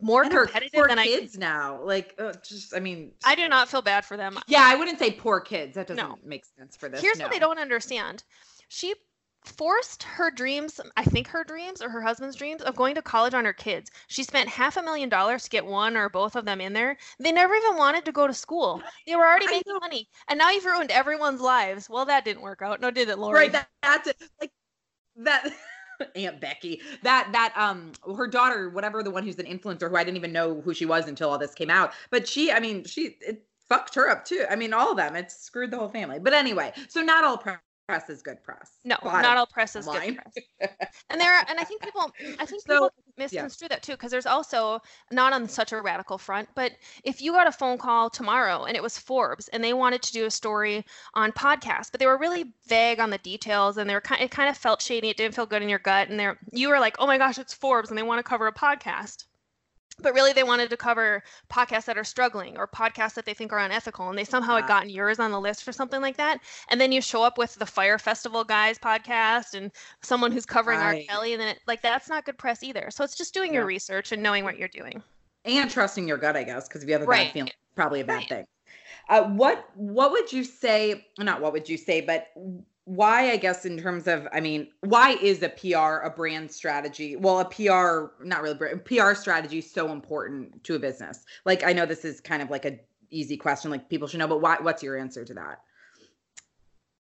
more 0.00 0.22
and 0.22 0.30
competitive 0.32 0.72
poor 0.74 0.88
than 0.88 0.98
I 0.98 1.04
kids 1.06 1.38
now 1.38 1.80
like 1.82 2.14
uh, 2.18 2.32
just 2.44 2.74
i 2.74 2.80
mean 2.80 3.12
I 3.24 3.34
do 3.36 3.48
not 3.48 3.68
feel 3.68 3.82
bad 3.82 4.04
for 4.04 4.16
them. 4.16 4.36
yeah 4.48 4.62
i 4.64 4.74
wouldn't 4.74 4.98
say 4.98 5.12
poor 5.12 5.40
kids 5.40 5.74
that 5.76 5.86
doesn't 5.86 6.04
No. 6.08 6.18
make 6.24 6.44
sense 6.58 6.76
for 6.76 6.88
this 6.88 7.00
Here's 7.00 7.18
no. 7.18 7.24
what 7.26 7.32
they 7.32 7.38
don't 7.38 7.58
understand. 7.58 8.24
She 8.68 8.94
forced 9.44 10.02
her 10.02 10.28
dreams, 10.30 10.80
I 10.96 11.04
think 11.04 11.28
her 11.28 11.44
dreams 11.44 11.80
or 11.80 11.88
her 11.88 12.02
husband's 12.02 12.34
dreams 12.34 12.62
of 12.62 12.74
going 12.74 12.96
to 12.96 13.02
college 13.02 13.32
on 13.32 13.44
her 13.44 13.52
kids. 13.52 13.92
She 14.08 14.24
spent 14.24 14.48
half 14.48 14.76
a 14.76 14.82
million 14.82 15.08
dollars 15.08 15.44
to 15.44 15.50
get 15.50 15.64
one 15.64 15.96
or 15.96 16.08
both 16.08 16.34
of 16.34 16.44
them 16.44 16.60
in 16.60 16.72
there. 16.72 16.96
They 17.20 17.30
never 17.30 17.54
even 17.54 17.76
wanted 17.76 18.04
to 18.06 18.12
go 18.12 18.26
to 18.26 18.34
school. 18.34 18.82
They 19.06 19.14
were 19.14 19.24
already 19.24 19.46
making 19.46 19.78
money. 19.80 20.08
And 20.28 20.36
now 20.36 20.50
you've 20.50 20.64
ruined 20.64 20.90
everyone's 20.90 21.40
lives. 21.40 21.88
Well, 21.88 22.04
that 22.06 22.24
didn't 22.24 22.42
work 22.42 22.60
out. 22.60 22.80
No, 22.80 22.90
did 22.90 23.08
it, 23.08 23.20
Lori? 23.20 23.38
Right, 23.38 23.52
that, 23.52 23.68
that's 23.84 24.08
it. 24.08 24.16
Like 24.40 24.50
that 25.18 25.44
Aunt 26.16 26.40
Becky. 26.40 26.80
That 27.02 27.28
that 27.32 27.52
um 27.56 27.92
her 28.16 28.26
daughter, 28.26 28.70
whatever 28.70 29.02
the 29.02 29.10
one 29.10 29.24
who's 29.24 29.38
an 29.38 29.46
influencer 29.46 29.88
who 29.88 29.96
I 29.96 30.04
didn't 30.04 30.16
even 30.16 30.32
know 30.32 30.60
who 30.60 30.74
she 30.74 30.86
was 30.86 31.08
until 31.08 31.30
all 31.30 31.38
this 31.38 31.54
came 31.54 31.70
out. 31.70 31.92
But 32.10 32.28
she, 32.28 32.52
I 32.52 32.60
mean, 32.60 32.84
she 32.84 33.16
it 33.20 33.46
fucked 33.68 33.94
her 33.94 34.08
up 34.08 34.24
too. 34.24 34.44
I 34.50 34.56
mean, 34.56 34.72
all 34.72 34.90
of 34.90 34.96
them. 34.96 35.16
It 35.16 35.30
screwed 35.30 35.70
the 35.70 35.78
whole 35.78 35.88
family. 35.88 36.18
But 36.18 36.32
anyway, 36.32 36.72
so 36.88 37.02
not 37.02 37.24
all 37.24 37.38
press 37.86 38.10
is 38.10 38.22
good 38.22 38.42
press. 38.42 38.72
No, 38.84 38.96
Bottom 39.02 39.22
not 39.22 39.36
all 39.36 39.46
press 39.46 39.76
is 39.76 39.86
line. 39.86 40.14
good 40.14 40.44
press. 40.58 40.88
And 41.10 41.20
there, 41.20 41.32
are, 41.32 41.44
and 41.48 41.58
I 41.58 41.64
think 41.64 41.82
people, 41.82 42.10
I 42.38 42.46
think 42.46 42.62
So, 42.62 42.74
people 42.74 42.90
misconstrue 43.16 43.68
that 43.68 43.82
too, 43.82 43.92
because 43.92 44.10
there's 44.10 44.26
also 44.26 44.80
not 45.10 45.32
on 45.32 45.48
such 45.48 45.72
a 45.72 45.80
radical 45.80 46.18
front, 46.18 46.48
but 46.54 46.72
if 47.04 47.22
you 47.22 47.32
got 47.32 47.46
a 47.46 47.52
phone 47.52 47.78
call 47.78 48.10
tomorrow 48.10 48.64
and 48.64 48.76
it 48.76 48.82
was 48.82 48.98
Forbes 48.98 49.48
and 49.48 49.62
they 49.62 49.72
wanted 49.72 50.02
to 50.02 50.12
do 50.12 50.26
a 50.26 50.30
story 50.30 50.84
on 51.14 51.32
podcast, 51.32 51.90
but 51.92 52.00
they 52.00 52.06
were 52.06 52.18
really 52.18 52.52
vague 52.66 53.00
on 53.00 53.10
the 53.10 53.18
details 53.18 53.76
and 53.76 53.88
they 53.88 53.94
were 53.94 54.00
kind, 54.00 54.20
it 54.22 54.30
kind 54.30 54.48
of 54.50 54.56
felt 54.56 54.82
shady, 54.82 55.08
it 55.08 55.16
didn't 55.16 55.34
feel 55.34 55.46
good 55.46 55.62
in 55.62 55.68
your 55.68 55.78
gut, 55.78 56.08
and 56.08 56.18
they're, 56.18 56.38
you 56.52 56.68
were 56.68 56.80
like, 56.80 56.96
oh 56.98 57.06
my 57.06 57.18
gosh, 57.18 57.38
it's 57.38 57.54
Forbes 57.54 57.88
and 57.90 57.98
they 57.98 58.02
want 58.02 58.18
to 58.18 58.28
cover 58.28 58.46
a 58.46 58.52
podcast. 58.52 59.24
But 60.02 60.12
really, 60.14 60.32
they 60.32 60.42
wanted 60.44 60.68
to 60.70 60.76
cover 60.76 61.22
podcasts 61.50 61.86
that 61.86 61.96
are 61.96 62.04
struggling 62.04 62.56
or 62.58 62.68
podcasts 62.68 63.14
that 63.14 63.24
they 63.24 63.32
think 63.34 63.52
are 63.52 63.58
unethical, 63.58 64.08
and 64.10 64.18
they 64.18 64.24
somehow 64.24 64.56
had 64.56 64.64
Ah. 64.64 64.68
gotten 64.68 64.90
yours 64.90 65.18
on 65.18 65.30
the 65.32 65.40
list 65.40 65.62
for 65.64 65.72
something 65.72 66.02
like 66.02 66.16
that. 66.18 66.40
And 66.68 66.80
then 66.80 66.92
you 66.92 67.00
show 67.00 67.22
up 67.22 67.38
with 67.38 67.54
the 67.54 67.66
Fyre 67.66 67.98
Festival 67.98 68.44
guys 68.44 68.78
podcast 68.78 69.54
and 69.54 69.72
someone 70.02 70.32
who's 70.32 70.44
covering 70.46 70.80
R. 70.80 70.96
Kelly, 71.08 71.32
and 71.32 71.40
then 71.40 71.48
it, 71.48 71.60
like 71.66 71.80
that's 71.80 72.08
not 72.08 72.24
good 72.26 72.36
press 72.38 72.62
either. 72.62 72.88
So 72.90 73.04
it's 73.04 73.16
just 73.16 73.32
doing 73.32 73.54
your 73.54 73.64
research 73.64 74.12
and 74.12 74.22
knowing 74.22 74.44
what 74.44 74.58
you're 74.58 74.68
doing. 74.68 75.02
and 75.44 75.70
trusting 75.70 76.06
your 76.08 76.18
gut, 76.18 76.36
I 76.36 76.42
guess, 76.42 76.66
because 76.68 76.82
if 76.82 76.88
you 76.88 76.92
have 76.94 77.02
a 77.02 77.06
Right. 77.06 77.26
bad 77.26 77.32
feeling, 77.32 77.52
probably 77.74 78.00
a 78.00 78.04
bad 78.04 78.16
Right. 78.16 78.28
thing. 78.28 78.46
Uh, 79.08 79.24
what 79.30 79.64
what 79.76 80.10
would 80.10 80.32
you 80.32 80.44
say? 80.44 81.06
Not 81.18 81.40
what 81.40 81.52
would 81.52 81.68
you 81.68 81.76
say, 81.78 82.00
but 82.00 82.26
why? 82.86 83.30
I 83.30 83.36
guess 83.36 83.64
in 83.66 83.76
terms 83.78 84.06
of, 84.06 84.26
I 84.32 84.40
mean, 84.40 84.68
why 84.80 85.18
is 85.20 85.42
a 85.42 85.48
PR 85.50 86.06
a 86.06 86.10
brand 86.10 86.50
strategy? 86.50 87.16
Well, 87.16 87.40
a 87.40 87.44
PR, 87.44 88.24
not 88.24 88.42
really 88.42 88.54
brand, 88.54 88.84
PR 88.84 89.14
strategy 89.14 89.60
so 89.60 89.92
important 89.92 90.64
to 90.64 90.76
a 90.76 90.78
business. 90.78 91.24
Like 91.44 91.64
I 91.64 91.72
know 91.74 91.84
this 91.84 92.04
is 92.04 92.20
kind 92.20 92.42
of 92.42 92.50
like 92.50 92.64
a 92.64 92.78
easy 93.10 93.36
question, 93.36 93.70
like 93.70 93.88
people 93.90 94.08
should 94.08 94.20
know, 94.20 94.28
but 94.28 94.40
why? 94.40 94.56
What's 94.60 94.82
your 94.82 94.96
answer 94.98 95.24
to 95.24 95.34
that? 95.34 95.60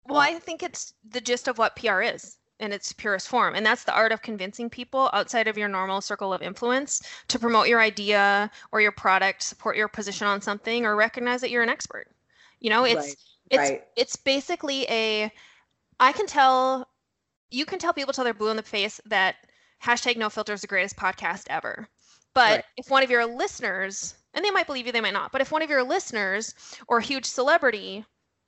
Well, 0.06 0.18
I 0.18 0.34
think 0.40 0.62
it's 0.62 0.94
the 1.08 1.20
gist 1.20 1.48
of 1.48 1.58
what 1.58 1.76
PR 1.76 2.02
is. 2.02 2.38
in 2.60 2.72
its 2.72 2.92
purest 2.92 3.28
form. 3.28 3.54
And 3.54 3.64
that's 3.64 3.84
the 3.84 3.94
art 3.94 4.12
of 4.12 4.22
convincing 4.22 4.68
people 4.68 5.10
outside 5.12 5.48
of 5.48 5.56
your 5.56 5.68
normal 5.68 6.00
circle 6.00 6.32
of 6.32 6.42
influence 6.42 7.02
to 7.28 7.38
promote 7.38 7.68
your 7.68 7.80
idea 7.80 8.50
or 8.72 8.80
your 8.80 8.92
product, 8.92 9.42
support 9.42 9.76
your 9.76 9.88
position 9.88 10.26
on 10.26 10.40
something, 10.40 10.84
or 10.84 10.96
recognize 10.96 11.40
that 11.40 11.50
you're 11.50 11.62
an 11.62 11.68
expert. 11.68 12.08
You 12.60 12.70
know, 12.70 12.84
it's 12.84 12.96
Right, 12.96 13.16
it's 13.50 13.70
right. 13.70 13.84
it's 13.96 14.16
basically 14.16 14.86
a 14.88 15.32
I 16.00 16.12
can 16.12 16.26
tell 16.26 16.88
you 17.50 17.64
can 17.66 17.78
tell 17.78 17.92
people 17.92 18.12
till 18.12 18.24
they're 18.24 18.34
blue 18.34 18.50
in 18.50 18.56
the 18.56 18.62
face 18.62 19.00
that 19.06 19.36
hashtag 19.82 20.16
no 20.16 20.28
filter 20.30 20.52
is 20.52 20.60
the 20.60 20.66
greatest 20.66 20.96
podcast 20.96 21.46
ever. 21.48 21.88
But 22.34 22.60
Right. 22.60 22.64
if 22.76 22.90
one 22.90 23.02
of 23.02 23.10
your 23.10 23.26
listeners, 23.26 24.14
and 24.34 24.44
they 24.44 24.50
might 24.50 24.66
believe 24.66 24.86
you, 24.86 24.92
they 24.92 25.00
might 25.00 25.12
not, 25.12 25.32
but 25.32 25.40
if 25.40 25.50
one 25.50 25.62
of 25.62 25.70
your 25.70 25.82
listeners 25.82 26.54
or 26.86 26.98
a 26.98 27.02
huge 27.02 27.26
celebrity 27.26 28.04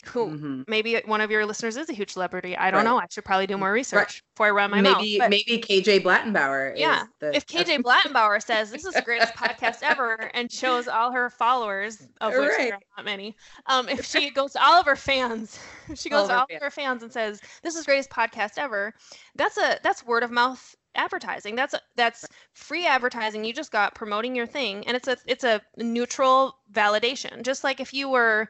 who 0.06 0.30
Mhm. 0.30 0.64
maybe 0.68 1.00
one 1.04 1.20
of 1.20 1.30
your 1.30 1.44
listeners 1.46 1.76
is 1.76 1.88
a 1.88 1.92
huge 1.92 2.10
celebrity. 2.12 2.56
I 2.56 2.70
don't 2.70 2.78
Right. 2.78 2.84
know. 2.90 2.98
I 2.98 3.06
should 3.10 3.24
probably 3.24 3.46
do 3.46 3.56
more 3.58 3.70
research 3.72 4.22
before 4.34 4.46
I 4.46 4.50
run 4.50 4.70
my 4.70 4.80
maybe 4.80 5.18
mouth. 5.18 5.18
but- 5.18 5.30
maybe 5.30 5.58
KJ 5.58 6.00
Blattenbauer. 6.00 6.72
yeah, 6.76 7.02
Is 7.02 7.08
the, 7.20 7.36
if 7.36 7.46
KJ 7.46 7.78
Blattenbauer 7.82 8.42
says 8.42 8.70
this 8.70 8.84
is 8.84 8.94
the 8.94 9.02
greatest 9.02 9.34
podcast 9.36 9.82
ever 9.82 10.30
and 10.34 10.50
shows 10.50 10.88
all 10.88 11.12
her 11.12 11.30
followers, 11.30 12.06
of 12.20 12.32
which 12.32 12.50
there 12.56 12.74
are 12.74 12.80
not 12.96 13.04
many, 13.04 13.36
um, 13.66 13.88
if 13.88 14.04
she 14.04 14.30
goes 14.30 14.52
to 14.52 14.62
all 14.64 14.80
of 14.80 14.86
her 14.86 14.96
fans, 14.96 15.58
if 15.88 15.98
she 15.98 16.08
goes 16.08 16.24
of 16.24 16.28
to 16.28 16.34
all 16.40 16.46
fans. 16.48 16.56
of 16.58 16.62
her 16.62 16.70
fans 16.70 17.02
and 17.02 17.12
says 17.12 17.40
this 17.62 17.74
is 17.74 17.80
the 17.80 17.86
greatest 17.86 18.10
podcast 18.10 18.52
ever, 18.56 18.94
that's 19.36 19.56
a 19.58 19.78
that's 19.82 20.04
word 20.04 20.22
of 20.22 20.30
mouth 20.30 20.74
advertising. 20.96 21.54
That's 21.54 21.72
a, 21.74 21.80
that's 21.94 22.26
free 22.52 22.84
advertising 22.84 23.44
you 23.44 23.52
just 23.52 23.70
got 23.70 23.94
promoting 23.94 24.34
your 24.34 24.46
thing, 24.46 24.84
and 24.88 24.96
it's 24.96 25.06
a 25.08 25.16
it's 25.26 25.44
a 25.44 25.60
neutral 25.76 26.56
validation. 26.72 27.42
Just 27.42 27.62
like 27.64 27.78
if 27.80 27.92
you 27.94 28.08
were 28.08 28.48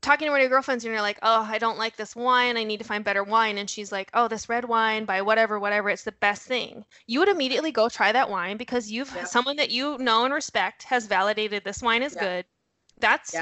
talking 0.00 0.26
to 0.26 0.30
one 0.30 0.40
of 0.40 0.42
your 0.42 0.50
girlfriends 0.50 0.84
and 0.84 0.92
you're 0.92 1.02
like, 1.02 1.18
oh, 1.22 1.46
I 1.48 1.58
don't 1.58 1.78
like 1.78 1.96
this 1.96 2.14
wine. 2.14 2.56
I 2.56 2.64
need 2.64 2.78
to 2.78 2.84
find 2.84 3.04
better 3.04 3.24
wine. 3.24 3.58
And 3.58 3.68
she's 3.68 3.90
like, 3.90 4.10
oh, 4.14 4.28
this 4.28 4.48
red 4.48 4.64
wine 4.64 5.04
by 5.04 5.22
whatever, 5.22 5.58
whatever. 5.58 5.90
It's 5.90 6.04
the 6.04 6.12
best 6.12 6.42
thing. 6.42 6.84
You 7.06 7.20
would 7.20 7.28
immediately 7.28 7.72
go 7.72 7.88
try 7.88 8.12
that 8.12 8.30
wine 8.30 8.56
because 8.56 8.90
you've 8.90 9.14
someone 9.24 9.56
that 9.56 9.70
you 9.70 9.98
know 9.98 10.24
and 10.24 10.32
respect 10.32 10.84
has 10.84 11.06
validated 11.06 11.64
this 11.64 11.82
wine 11.82 12.02
is 12.02 12.14
good. 12.14 12.44
That's 13.00 13.34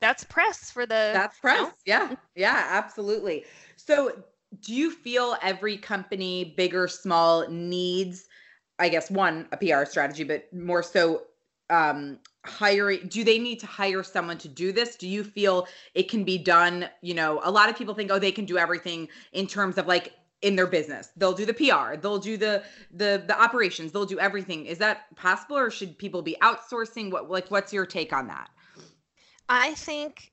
that's 0.00 0.24
press 0.24 0.70
for 0.70 0.86
the 0.86 1.10
That's 1.12 1.38
you 1.42 1.50
know? 1.50 1.56
press. 1.64 1.74
Yeah. 1.84 2.14
Yeah, 2.36 2.66
absolutely. 2.70 3.44
So, 3.76 4.12
do 4.60 4.74
you 4.74 4.90
feel 4.90 5.36
every 5.42 5.76
company, 5.76 6.54
big 6.56 6.74
or 6.74 6.88
small, 6.88 7.46
needs, 7.48 8.26
I 8.78 8.88
guess, 8.88 9.10
one, 9.10 9.46
a 9.52 9.56
PR 9.56 9.84
strategy, 9.84 10.24
but 10.24 10.52
more 10.52 10.82
so 10.82 11.22
um 11.70 12.18
hiring 12.48 13.06
do 13.08 13.22
they 13.24 13.38
need 13.38 13.60
to 13.60 13.66
hire 13.66 14.02
someone 14.02 14.38
to 14.38 14.48
do 14.48 14.72
this? 14.72 14.96
Do 14.96 15.08
you 15.08 15.22
feel 15.22 15.68
it 15.94 16.08
can 16.08 16.24
be 16.24 16.38
done? 16.38 16.88
You 17.02 17.14
know 17.14 17.40
a 17.44 17.50
lot 17.50 17.68
of 17.68 17.76
people 17.76 17.94
think 17.94 18.10
oh 18.10 18.18
they 18.18 18.32
can 18.32 18.44
do 18.44 18.58
everything 18.58 19.08
in 19.32 19.46
terms 19.46 19.78
of 19.78 19.86
like 19.86 20.14
in 20.42 20.56
their 20.56 20.66
business. 20.66 21.10
They'll 21.16 21.32
do 21.32 21.46
the 21.46 21.54
pr 21.54 21.96
they'll 21.96 22.18
do 22.18 22.36
the 22.36 22.62
the 22.90 23.22
the 23.26 23.40
operations 23.40 23.92
they'll 23.92 24.06
do 24.06 24.18
everything. 24.18 24.66
Is 24.66 24.78
that 24.78 25.14
possible 25.16 25.56
or 25.56 25.70
should 25.70 25.98
people 25.98 26.22
be 26.22 26.36
outsourcing? 26.42 27.10
What 27.10 27.30
like 27.30 27.50
what's 27.50 27.72
your 27.72 27.86
take 27.86 28.12
on 28.12 28.26
that? 28.28 28.50
I 29.48 29.74
think 29.74 30.32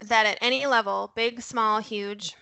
that 0.00 0.26
at 0.26 0.38
any 0.40 0.66
level, 0.66 1.12
big, 1.14 1.40
small, 1.40 1.80
huge, 1.80 2.34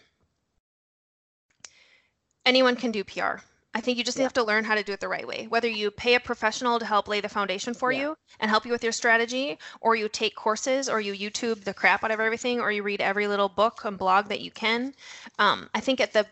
anyone 2.44 2.77
can 2.77 2.90
do 2.90 3.05
PR. 3.05 3.37
I 3.74 3.80
think 3.80 3.98
you 3.98 4.04
just 4.04 4.16
Yeah. 4.16 4.24
have 4.24 4.32
to 4.35 4.42
learn 4.44 4.64
how 4.64 4.74
to 4.74 4.82
do 4.82 4.92
it 4.92 5.00
the 5.00 5.08
right 5.08 5.26
way. 5.26 5.46
Whether 5.48 5.68
you 5.68 5.90
pay 5.90 6.14
a 6.14 6.20
professional 6.20 6.78
to 6.78 6.87
help 6.87 7.08
lay 7.08 7.20
the 7.20 7.28
foundation 7.28 7.74
for 7.74 7.90
Yeah. 7.90 7.98
you 7.98 8.16
and 8.40 8.50
help 8.50 8.66
you 8.66 8.72
with 8.72 8.82
your 8.82 8.92
strategy, 8.92 9.58
or 9.80 9.96
you 9.96 10.08
take 10.08 10.35
courses, 10.37 10.88
or 10.88 11.00
you 11.00 11.14
YouTube 11.14 11.64
the 11.64 11.74
crap 11.74 12.04
out 12.04 12.11
of 12.11 12.20
everything, 12.20 12.61
or 12.61 12.70
you 12.72 12.82
read 12.82 13.00
every 13.00 13.26
little 13.28 13.48
book 13.48 13.85
and 13.85 13.98
blog 13.98 14.28
that 14.28 14.40
you 14.40 14.50
can. 14.50 14.94
Um, 15.38 15.70
I 15.74 15.80
think 15.80 16.00
at 16.00 16.12
the 16.12 16.26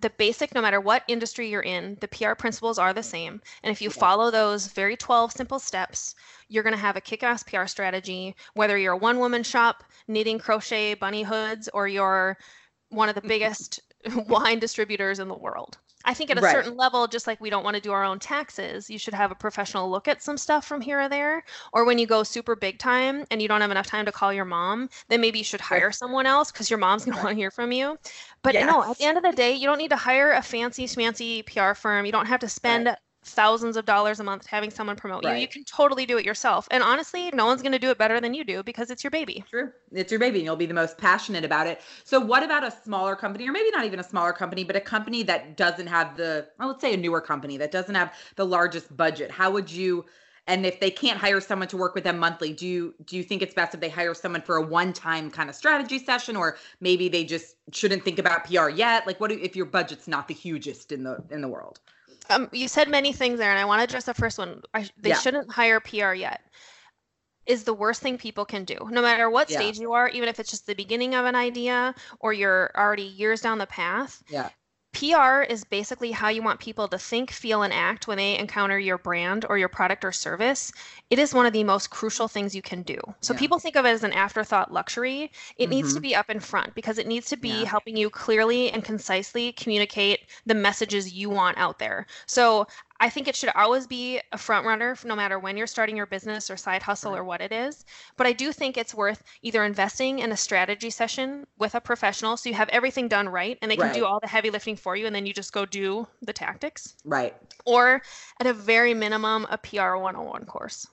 the 0.00 0.10
basic, 0.10 0.54
no 0.54 0.60
matter 0.60 0.80
what 0.80 1.04
industry 1.08 1.48
you're 1.48 1.62
in, 1.62 1.96
the 2.00 2.08
PR 2.08 2.34
principles 2.34 2.78
are 2.78 2.92
the 2.92 3.02
same. 3.02 3.40
And 3.62 3.70
if 3.72 3.80
you 3.80 3.90
follow 3.90 4.30
those 4.30 4.66
very 4.68 4.96
12 4.96 5.32
simple 5.32 5.58
steps, 5.58 6.14
you're 6.48 6.62
going 6.62 6.74
to 6.74 6.78
have 6.80 6.96
a 6.96 7.00
kick 7.00 7.22
ass 7.22 7.42
PR 7.42 7.66
strategy, 7.66 8.36
whether 8.54 8.76
you're 8.78 8.92
a 8.92 8.96
one 8.98 9.18
woman 9.18 9.42
shop 9.42 9.84
knitting 10.06 10.38
crochet 10.38 10.94
bunny 10.94 11.22
hoods 11.22 11.68
or 11.74 11.88
you're 11.88 12.36
one 12.90 13.08
of 13.08 13.14
the 13.14 13.22
biggest 13.26 13.80
wine 14.28 14.58
distributors 14.58 15.18
in 15.18 15.28
the 15.28 15.34
world. 15.34 15.78
I 16.04 16.14
think 16.14 16.30
at 16.30 16.38
a 16.38 16.42
Right. 16.42 16.42
certain 16.42 16.76
level, 16.76 17.08
just 17.08 17.26
like 17.26 17.40
we 17.40 17.50
don't 17.50 17.64
want 17.64 17.74
to 17.74 17.80
do 17.82 17.90
our 17.92 18.04
own 18.04 18.20
taxes, 18.20 18.88
you 18.88 18.98
should 18.98 19.14
have 19.14 19.32
a 19.32 19.34
professional 19.34 19.90
look 19.90 20.06
at 20.06 20.22
some 20.22 20.38
stuff 20.38 20.64
from 20.64 20.80
here 20.80 21.00
or 21.00 21.08
there. 21.08 21.42
Or 21.72 21.84
when 21.84 21.98
you 21.98 22.06
go 22.06 22.22
super 22.22 22.54
big 22.54 22.78
time 22.78 23.24
and 23.30 23.42
you 23.42 23.48
don't 23.48 23.60
have 23.60 23.72
enough 23.72 23.86
time 23.88 24.06
to 24.06 24.12
call 24.12 24.32
your 24.32 24.44
mom, 24.44 24.88
then 25.08 25.20
maybe 25.20 25.38
you 25.38 25.44
should 25.44 25.60
hire 25.60 25.90
someone 25.90 26.24
else 26.26 26.52
because 26.52 26.70
your 26.70 26.78
mom's 26.78 27.04
going 27.04 27.14
to 27.14 27.18
want 27.18 27.30
to 27.30 27.36
hear 27.36 27.50
from 27.50 27.72
you. 27.72 27.98
But 28.42 28.58
no, 28.60 28.84
at 28.84 28.96
the 28.98 29.04
end 29.04 29.16
of 29.18 29.24
the 29.24 29.32
day, 29.32 29.52
you 29.52 29.66
don't 29.66 29.78
need 29.78 29.90
to 29.90 29.96
hire 29.96 30.30
a 30.32 30.42
fancy 30.42 30.86
schmancy 30.86 31.44
PR 31.44 31.74
firm. 31.74 32.06
You 32.06 32.12
don't 32.12 32.26
have 32.26 32.40
to 32.40 32.48
spend 32.48 32.96
thousands 33.26 33.76
of 33.76 33.84
dollars 33.84 34.20
a 34.20 34.24
month 34.24 34.46
having 34.46 34.70
someone 34.70 34.96
promote 34.96 35.24
you. 35.24 35.32
You 35.32 35.48
can 35.48 35.64
totally 35.64 36.06
do 36.06 36.16
it 36.16 36.24
yourself. 36.24 36.68
And 36.70 36.82
honestly, 36.82 37.30
no 37.34 37.46
one's 37.46 37.60
going 37.60 37.72
to 37.72 37.78
do 37.78 37.90
it 37.90 37.98
better 37.98 38.20
than 38.20 38.34
you 38.34 38.44
do 38.44 38.62
because 38.62 38.90
it's 38.90 39.02
your 39.02 39.10
baby. 39.10 39.44
True. 39.50 39.72
It's 39.92 40.10
your 40.12 40.20
baby 40.20 40.38
and 40.38 40.44
you'll 40.44 40.56
be 40.56 40.66
the 40.66 40.74
most 40.74 40.96
passionate 40.96 41.44
about 41.44 41.66
it. 41.66 41.80
So 42.04 42.20
what 42.20 42.42
about 42.42 42.64
a 42.64 42.70
smaller 42.70 43.16
company 43.16 43.48
or 43.48 43.52
maybe 43.52 43.70
not 43.70 43.84
even 43.84 44.00
a 44.00 44.04
smaller 44.04 44.32
company, 44.32 44.64
but 44.64 44.76
a 44.76 44.80
company 44.80 45.22
that 45.24 45.56
doesn't 45.56 45.86
have 45.88 46.16
the 46.16 46.46
well, 46.58 46.68
let's 46.68 46.80
say 46.80 46.94
a 46.94 46.96
newer 46.96 47.20
company 47.20 47.56
that 47.56 47.70
doesn't 47.70 47.94
have 47.94 48.14
the 48.36 48.46
largest 48.46 48.96
budget. 48.96 49.30
How 49.30 49.50
would 49.50 49.70
you 49.70 50.04
and 50.48 50.64
if 50.64 50.78
they 50.78 50.90
can't 50.92 51.18
hire 51.18 51.40
someone 51.40 51.66
to 51.68 51.76
work 51.76 51.96
with 51.96 52.04
them 52.04 52.18
monthly, 52.18 52.52
do 52.52 52.66
you 52.66 52.94
do 53.04 53.16
you 53.16 53.24
think 53.24 53.42
it's 53.42 53.54
best 53.54 53.74
if 53.74 53.80
they 53.80 53.88
hire 53.88 54.14
someone 54.14 54.42
for 54.42 54.56
a 54.56 54.62
one-time 54.62 55.30
kind 55.30 55.50
of 55.50 55.56
strategy 55.56 55.98
session 55.98 56.36
or 56.36 56.56
maybe 56.80 57.08
they 57.08 57.24
just 57.24 57.56
shouldn't 57.72 58.04
think 58.04 58.18
about 58.18 58.44
PR 58.44 58.68
yet? 58.68 59.06
Like 59.06 59.18
what 59.18 59.30
do, 59.30 59.38
if 59.42 59.56
your 59.56 59.66
budget's 59.66 60.06
not 60.06 60.28
the 60.28 60.34
hugest 60.34 60.92
in 60.92 61.02
the 61.02 61.22
in 61.30 61.40
the 61.40 61.48
world? 61.48 61.80
Um, 62.30 62.48
you 62.52 62.68
said 62.68 62.88
many 62.88 63.12
things 63.12 63.38
there, 63.38 63.50
and 63.50 63.58
I 63.58 63.64
want 63.64 63.80
to 63.80 63.84
address 63.84 64.04
the 64.04 64.14
first 64.14 64.38
one. 64.38 64.62
I, 64.74 64.88
they 65.00 65.10
Yeah. 65.10 65.20
shouldn't 65.20 65.50
hire 65.50 65.80
PR 65.80 66.14
yet. 66.14 66.40
Is 67.46 67.62
the 67.62 67.74
worst 67.74 68.02
thing 68.02 68.18
people 68.18 68.44
can 68.44 68.64
do, 68.64 68.76
no 68.90 69.00
matter 69.00 69.30
what 69.30 69.48
Yeah. 69.48 69.58
stage 69.58 69.78
you 69.78 69.92
are, 69.92 70.08
even 70.08 70.28
if 70.28 70.40
it's 70.40 70.50
just 70.50 70.66
the 70.66 70.74
beginning 70.74 71.14
of 71.14 71.26
an 71.26 71.36
idea 71.36 71.94
or 72.18 72.32
you're 72.32 72.72
already 72.76 73.04
years 73.04 73.40
down 73.40 73.58
the 73.58 73.66
path. 73.66 74.22
Yeah. 74.28 74.50
PR 74.96 75.42
is 75.42 75.64
basically 75.64 76.10
how 76.12 76.28
you 76.28 76.42
want 76.42 76.58
people 76.60 76.88
to 76.88 76.98
think, 76.98 77.30
feel, 77.30 77.62
and 77.62 77.72
act 77.72 78.06
when 78.08 78.16
they 78.16 78.38
encounter 78.38 78.78
your 78.78 78.98
brand 78.98 79.44
or 79.48 79.58
your 79.58 79.68
product 79.68 80.04
or 80.04 80.12
service. 80.12 80.72
It 81.10 81.18
is 81.18 81.34
one 81.34 81.44
of 81.46 81.52
the 81.52 81.64
most 81.64 81.90
crucial 81.90 82.28
things 82.28 82.54
you 82.54 82.62
can 82.62 82.82
do. 82.82 82.98
So 83.20 83.32
Yeah. 83.32 83.34
people 83.34 83.58
think 83.58 83.76
of 83.76 83.84
it 83.84 83.90
as 83.90 84.04
an 84.04 84.12
afterthought 84.12 84.72
luxury. 84.72 85.30
It 85.58 85.68
needs 85.68 85.92
to 85.92 86.00
Mhm. 86.00 86.00
be 86.00 86.14
up 86.14 86.30
in 86.30 86.40
front 86.40 86.74
because 86.74 86.96
it 86.98 87.06
needs 87.06 87.28
to 87.28 87.36
be 87.36 87.62
Yeah. 87.62 87.64
helping 87.64 87.96
you 87.96 88.08
clearly 88.10 88.70
and 88.72 88.82
concisely 88.84 89.52
communicate 89.52 90.20
the 90.46 90.54
messages 90.54 91.12
you 91.12 91.28
want 91.30 91.58
out 91.58 91.78
there. 91.78 92.06
So 92.26 92.66
I 93.00 93.10
think 93.10 93.28
it 93.28 93.36
should 93.36 93.50
always 93.54 93.86
be 93.86 94.20
a 94.32 94.38
front 94.38 94.66
runner 94.66 94.96
no 95.04 95.14
matter 95.14 95.38
when 95.38 95.56
you're 95.56 95.66
starting 95.66 95.96
your 95.96 96.06
business 96.06 96.50
or 96.50 96.56
side 96.56 96.82
hustle 96.82 97.14
or 97.14 97.24
what 97.24 97.40
it 97.40 97.52
is. 97.52 97.84
But 98.16 98.26
I 98.26 98.32
do 98.32 98.52
think 98.52 98.76
it's 98.76 98.94
worth 98.94 99.22
either 99.42 99.64
investing 99.64 100.20
in 100.20 100.32
a 100.32 100.36
strategy 100.36 100.90
session 100.90 101.46
with 101.58 101.74
a 101.74 101.80
professional 101.80 102.36
so 102.36 102.48
you 102.48 102.54
have 102.54 102.68
everything 102.70 103.08
done 103.08 103.28
right 103.28 103.58
and 103.60 103.70
they 103.70 103.76
can 103.76 103.92
do 103.94 104.04
all 104.06 104.18
the 104.20 104.28
heavy 104.28 104.50
lifting 104.50 104.76
for 104.76 104.96
you 104.96 105.06
and 105.06 105.14
then 105.14 105.26
you 105.26 105.32
just 105.34 105.52
go 105.52 105.66
do 105.66 106.06
the 106.22 106.32
tactics. 106.32 106.96
Right. 107.04 107.36
Or 107.64 108.02
at 108.40 108.46
a 108.46 108.52
very 108.52 108.94
minimum, 108.94 109.46
a 109.50 109.58
PR 109.58 109.96
101 109.96 110.46
course. 110.46 110.86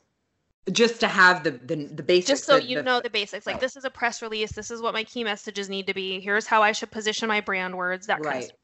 Just 0.72 1.02
to 1.02 1.10
have 1.10 1.44
the 1.44 1.52
the, 1.52 1.76
the 1.88 2.04
basics. 2.04 2.28
Just 2.30 2.44
so 2.46 2.56
the- 2.58 2.64
you 2.64 2.78
the- 2.78 2.84
know 2.84 3.02
the 3.02 3.10
basics. 3.10 3.46
Like 3.46 3.56
right. 3.56 3.62
this 3.62 3.76
is 3.76 3.84
a 3.84 3.90
press 3.90 4.22
release. 4.22 4.54
This 4.54 4.72
is 4.72 4.82
what 4.82 4.94
my 4.94 5.04
key 5.04 5.24
messages 5.26 5.68
need 5.70 5.88
to 5.88 5.94
be. 5.94 6.22
Here's 6.22 6.48
how 6.48 6.64
I 6.64 6.72
should 6.72 6.90
position 6.90 7.28
my 7.28 7.42
brand 7.42 7.76
words. 7.78 8.08
That 8.08 8.22
kind 8.24 8.28
of 8.28 8.34
Right. 8.34 8.44
stuff. 8.46 8.58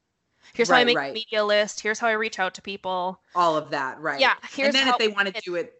Here's 0.54 0.68
how 0.68 0.76
I 0.76 0.84
make 0.84 0.96
right. 0.96 1.10
a 1.10 1.14
media 1.14 1.44
list. 1.44 1.80
Here's 1.80 1.98
how 1.98 2.08
I 2.08 2.12
reach 2.12 2.38
out 2.38 2.54
to 2.54 2.62
people. 2.62 3.20
all 3.34 3.56
of 3.56 3.70
that 3.70 4.00
right 4.00 4.20
Yeah, 4.20 4.34
here's 4.52 4.68
and 4.68 4.74
then 4.76 4.86
how 4.86 4.92
if 4.92 4.98
they 4.98 5.08
want 5.08 5.34
to 5.34 5.40
do 5.42 5.54
it 5.56 5.74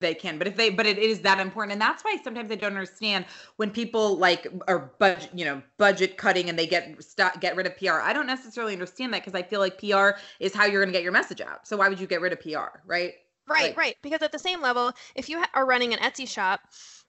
they 0.00 0.14
can 0.14 0.38
but 0.38 0.46
if 0.46 0.56
they 0.56 0.70
but 0.70 0.86
it 0.86 0.96
is 0.96 1.20
that 1.20 1.38
important 1.38 1.72
and 1.72 1.80
that's 1.82 2.02
why 2.02 2.16
sometimes 2.24 2.50
i 2.50 2.54
don't 2.54 2.70
understand 2.72 3.22
when 3.56 3.70
people 3.70 4.16
like 4.16 4.46
are 4.66 4.90
budget 4.98 5.28
you 5.34 5.44
know 5.44 5.60
budget 5.76 6.16
cutting 6.16 6.48
and 6.48 6.58
they 6.58 6.66
get 6.66 7.04
stop, 7.04 7.38
get 7.38 7.54
rid 7.54 7.66
of 7.66 7.76
pr 7.76 7.90
i 7.90 8.10
don't 8.10 8.26
necessarily 8.26 8.72
understand 8.72 9.12
that 9.12 9.22
because 9.22 9.38
i 9.38 9.42
feel 9.42 9.60
like 9.60 9.78
pr 9.78 10.12
is 10.38 10.54
how 10.54 10.64
you're 10.64 10.80
going 10.80 10.90
to 10.90 10.96
get 10.98 11.02
your 11.02 11.12
message 11.12 11.42
out 11.42 11.66
so 11.68 11.76
why 11.76 11.86
would 11.86 12.00
you 12.00 12.06
get 12.06 12.22
rid 12.22 12.32
of 12.32 12.40
pr 12.40 12.78
right 12.86 13.12
Right, 13.46 13.62
Like- 13.70 13.76
right. 13.76 13.96
Because 14.00 14.22
at 14.22 14.30
the 14.30 14.38
same 14.38 14.62
level, 14.62 14.92
if 15.16 15.28
you 15.28 15.40
ha- 15.40 15.50
are 15.54 15.66
running 15.66 15.92
an 15.92 15.98
Etsy 15.98 16.28
shop 16.28 16.60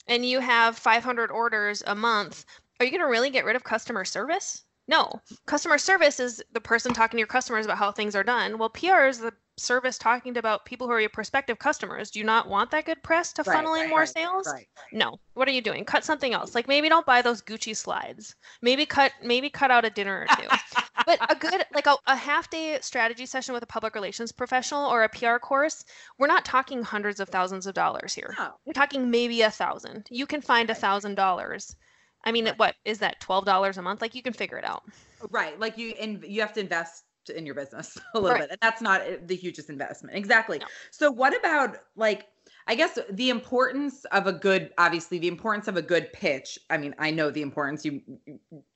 and 0.07 0.25
you 0.25 0.39
have 0.39 0.75
500 0.75 1.29
orders 1.29 1.83
a 1.85 1.93
month, 1.93 2.45
are 2.79 2.85
you 2.85 2.89
going 2.91 3.01
to 3.01 3.07
really 3.07 3.29
get 3.29 3.45
rid 3.45 3.55
of 3.55 3.63
customer 3.63 4.03
service? 4.03 4.63
No. 4.87 5.09
Customer 5.45 5.77
service 5.77 6.19
is 6.19 6.43
the 6.51 6.61
person 6.61 6.93
talking 6.93 7.17
to 7.17 7.19
your 7.19 7.27
customers 7.27 7.65
about 7.65 7.77
how 7.77 7.91
things 7.91 8.15
are 8.15 8.23
done. 8.23 8.57
Well, 8.57 8.69
PR 8.69 9.05
is 9.05 9.19
the 9.19 9.33
service 9.57 9.97
talking 9.97 10.33
to 10.33 10.39
about 10.39 10.65
people 10.65 10.87
who 10.87 10.93
are 10.93 10.99
your 10.99 11.09
prospective 11.09 11.59
customers. 11.59 12.11
Do 12.11 12.19
you 12.19 12.25
not 12.25 12.49
want 12.49 12.71
that 12.71 12.85
good 12.85 13.01
press 13.03 13.31
to 13.33 13.43
Right, 13.43 13.55
funnel 13.55 13.75
in 13.75 13.81
right, 13.81 13.89
more 13.89 13.99
right, 13.99 14.09
sales? 14.09 14.51
No. 14.91 15.19
What 15.33 15.47
are 15.47 15.51
you 15.51 15.61
doing? 15.61 15.85
Cut 15.85 16.03
something 16.03 16.33
else. 16.33 16.55
Like 16.55 16.67
maybe 16.67 16.89
don't 16.89 17.05
buy 17.05 17.21
those 17.21 17.41
Gucci 17.41 17.75
slides. 17.75 18.35
Maybe 18.61 18.85
cut 18.85 19.11
maybe 19.23 19.49
cut 19.49 19.71
out 19.71 19.85
a 19.85 19.89
dinner 19.89 20.25
or 20.27 20.35
two. 20.35 20.47
but 21.05 21.19
a 21.31 21.35
good 21.35 21.63
like 21.73 21.87
a, 21.87 21.95
a 22.07 22.15
half 22.15 22.49
day 22.49 22.77
strategy 22.81 23.25
session 23.25 23.53
with 23.53 23.63
a 23.63 23.67
public 23.67 23.95
relations 23.95 24.31
professional 24.31 24.89
or 24.89 25.03
a 25.03 25.09
PR 25.09 25.37
course, 25.37 25.85
we're 26.17 26.27
not 26.27 26.43
talking 26.43 26.81
hundreds 26.81 27.19
of 27.19 27.29
thousands 27.29 27.67
of 27.67 27.73
dollars 27.75 28.13
here. 28.13 28.35
No. 28.37 28.53
We're 28.65 28.73
talking 28.73 29.11
maybe 29.11 29.41
a 29.41 29.51
thousand. 29.51 30.07
You 30.09 30.25
can 30.25 30.41
find 30.41 30.69
a 30.69 30.75
thousand 30.75 31.15
dollars. 31.15 31.75
I 32.23 32.31
mean, 32.31 32.45
Right. 32.45 32.59
what 32.59 32.75
is 32.85 32.99
that? 32.99 33.19
Twelve 33.19 33.45
dollars 33.45 33.77
a 33.77 33.81
month? 33.81 34.01
Like 34.01 34.15
you 34.15 34.21
can 34.23 34.33
figure 34.33 34.57
it 34.57 34.65
out. 34.65 34.83
right 35.29 35.59
like 35.59 35.77
you 35.77 35.93
and 35.99 36.23
you 36.23 36.41
have 36.41 36.53
to 36.53 36.59
invest 36.59 37.05
in 37.35 37.45
your 37.45 37.53
business 37.55 37.97
a 38.15 38.19
little 38.19 38.31
Right. 38.37 38.41
bit. 38.41 38.51
And 38.51 38.59
that's 38.61 38.81
not 38.81 39.01
uh, 39.01 39.17
the 39.25 39.35
hugest 39.35 39.69
investment. 39.69 40.15
Exactly. 40.17 40.57
No. 40.59 40.65
So 40.91 41.11
what 41.11 41.37
about 41.37 41.77
like 41.95 42.27
I 42.67 42.75
guess 42.75 42.97
the 43.11 43.29
importance 43.29 44.05
of 44.05 44.27
a 44.27 44.33
good 44.33 44.71
obviously 44.77 45.19
the 45.19 45.27
importance 45.27 45.67
of 45.67 45.77
a 45.77 45.81
good 45.81 46.11
pitch. 46.13 46.57
I 46.69 46.77
mean, 46.77 46.95
I 46.97 47.11
know 47.11 47.29
the 47.29 47.41
importance 47.41 47.85
you 47.85 48.01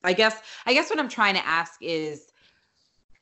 I 0.04 0.14
guess 0.14 0.42
I 0.66 0.74
guess 0.74 0.90
what 0.90 1.00
I'm 1.00 1.10
trying 1.10 1.36
to 1.36 1.46
ask 1.46 1.74
is 1.82 2.28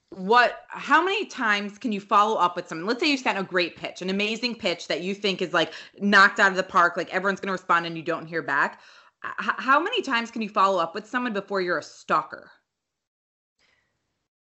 what 0.09 0.65
how 0.67 1.03
many 1.03 1.25
times 1.25 1.79
can 1.79 1.91
you 1.91 1.99
follow 1.99 2.37
up 2.37 2.55
with 2.55 2.67
someone 2.67 2.85
let's 2.85 2.99
say 2.99 3.09
you 3.09 3.17
sent 3.17 3.35
a 3.37 3.41
great 3.43 3.75
pitch 3.75 4.01
an 4.03 4.11
amazing 4.11 4.53
pitch 4.53 4.87
that 4.87 5.01
you 5.01 5.15
think 5.15 5.41
is 5.41 5.53
like 5.53 5.73
knocked 5.99 6.39
out 6.39 6.51
of 6.51 6.55
the 6.55 6.61
park 6.61 6.95
like 6.97 7.11
everyone's 7.11 7.39
going 7.39 7.47
to 7.47 7.51
respond 7.53 7.87
and 7.87 7.97
you 7.97 8.03
don't 8.03 8.27
hear 8.27 8.43
back 8.43 8.79
how 9.23 9.79
many 9.79 10.01
times 10.01 10.29
can 10.31 10.41
you 10.41 10.49
follow 10.49 10.79
up 10.81 10.93
with 10.93 11.07
someone 11.07 11.33
before 11.33 11.61
you're 11.61 11.77
a 11.77 11.83
stalker 11.83 12.51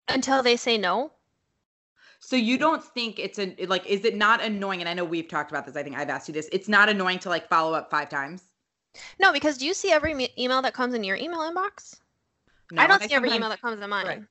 Until 0.09 0.43
they 0.43 0.57
say 0.57 0.77
no. 0.79 1.13
so 2.21 2.37
you 2.37 2.59
don't 2.59 2.83
think 2.85 3.19
it's 3.19 3.39
a 3.39 3.55
like 3.67 3.87
is 3.87 4.05
it 4.05 4.17
not 4.17 4.43
annoying 4.43 4.81
and 4.81 4.89
i 4.89 4.95
know 4.95 5.05
we've 5.05 5.29
talked 5.29 5.51
about 5.51 5.65
this 5.67 5.77
i 5.77 5.83
think 5.83 5.97
i've 5.97 6.11
asked 6.11 6.29
you 6.29 6.35
this 6.35 6.49
it's 6.53 6.69
not 6.69 6.89
annoying 6.89 7.19
to 7.21 7.29
like 7.29 7.49
follow 7.49 7.73
up 7.75 7.91
five 7.91 8.09
times 8.09 8.43
No, 9.21 9.33
because 9.33 9.59
do 9.59 9.67
you 9.67 9.75
see 9.75 9.91
every 9.93 10.15
me- 10.15 10.33
email 10.39 10.61
that 10.63 10.75
comes 10.75 10.95
in 10.95 11.05
your 11.05 11.17
email 11.17 11.41
inbox? 11.41 11.97
no 12.73 12.83
I 12.83 12.87
don't 12.87 13.03
see 13.03 13.15
every 13.15 13.31
email 13.33 13.49
that 13.51 13.61
comes 13.61 13.81
in 13.83 13.89
mine. 13.91 14.07
Right. 14.07 14.23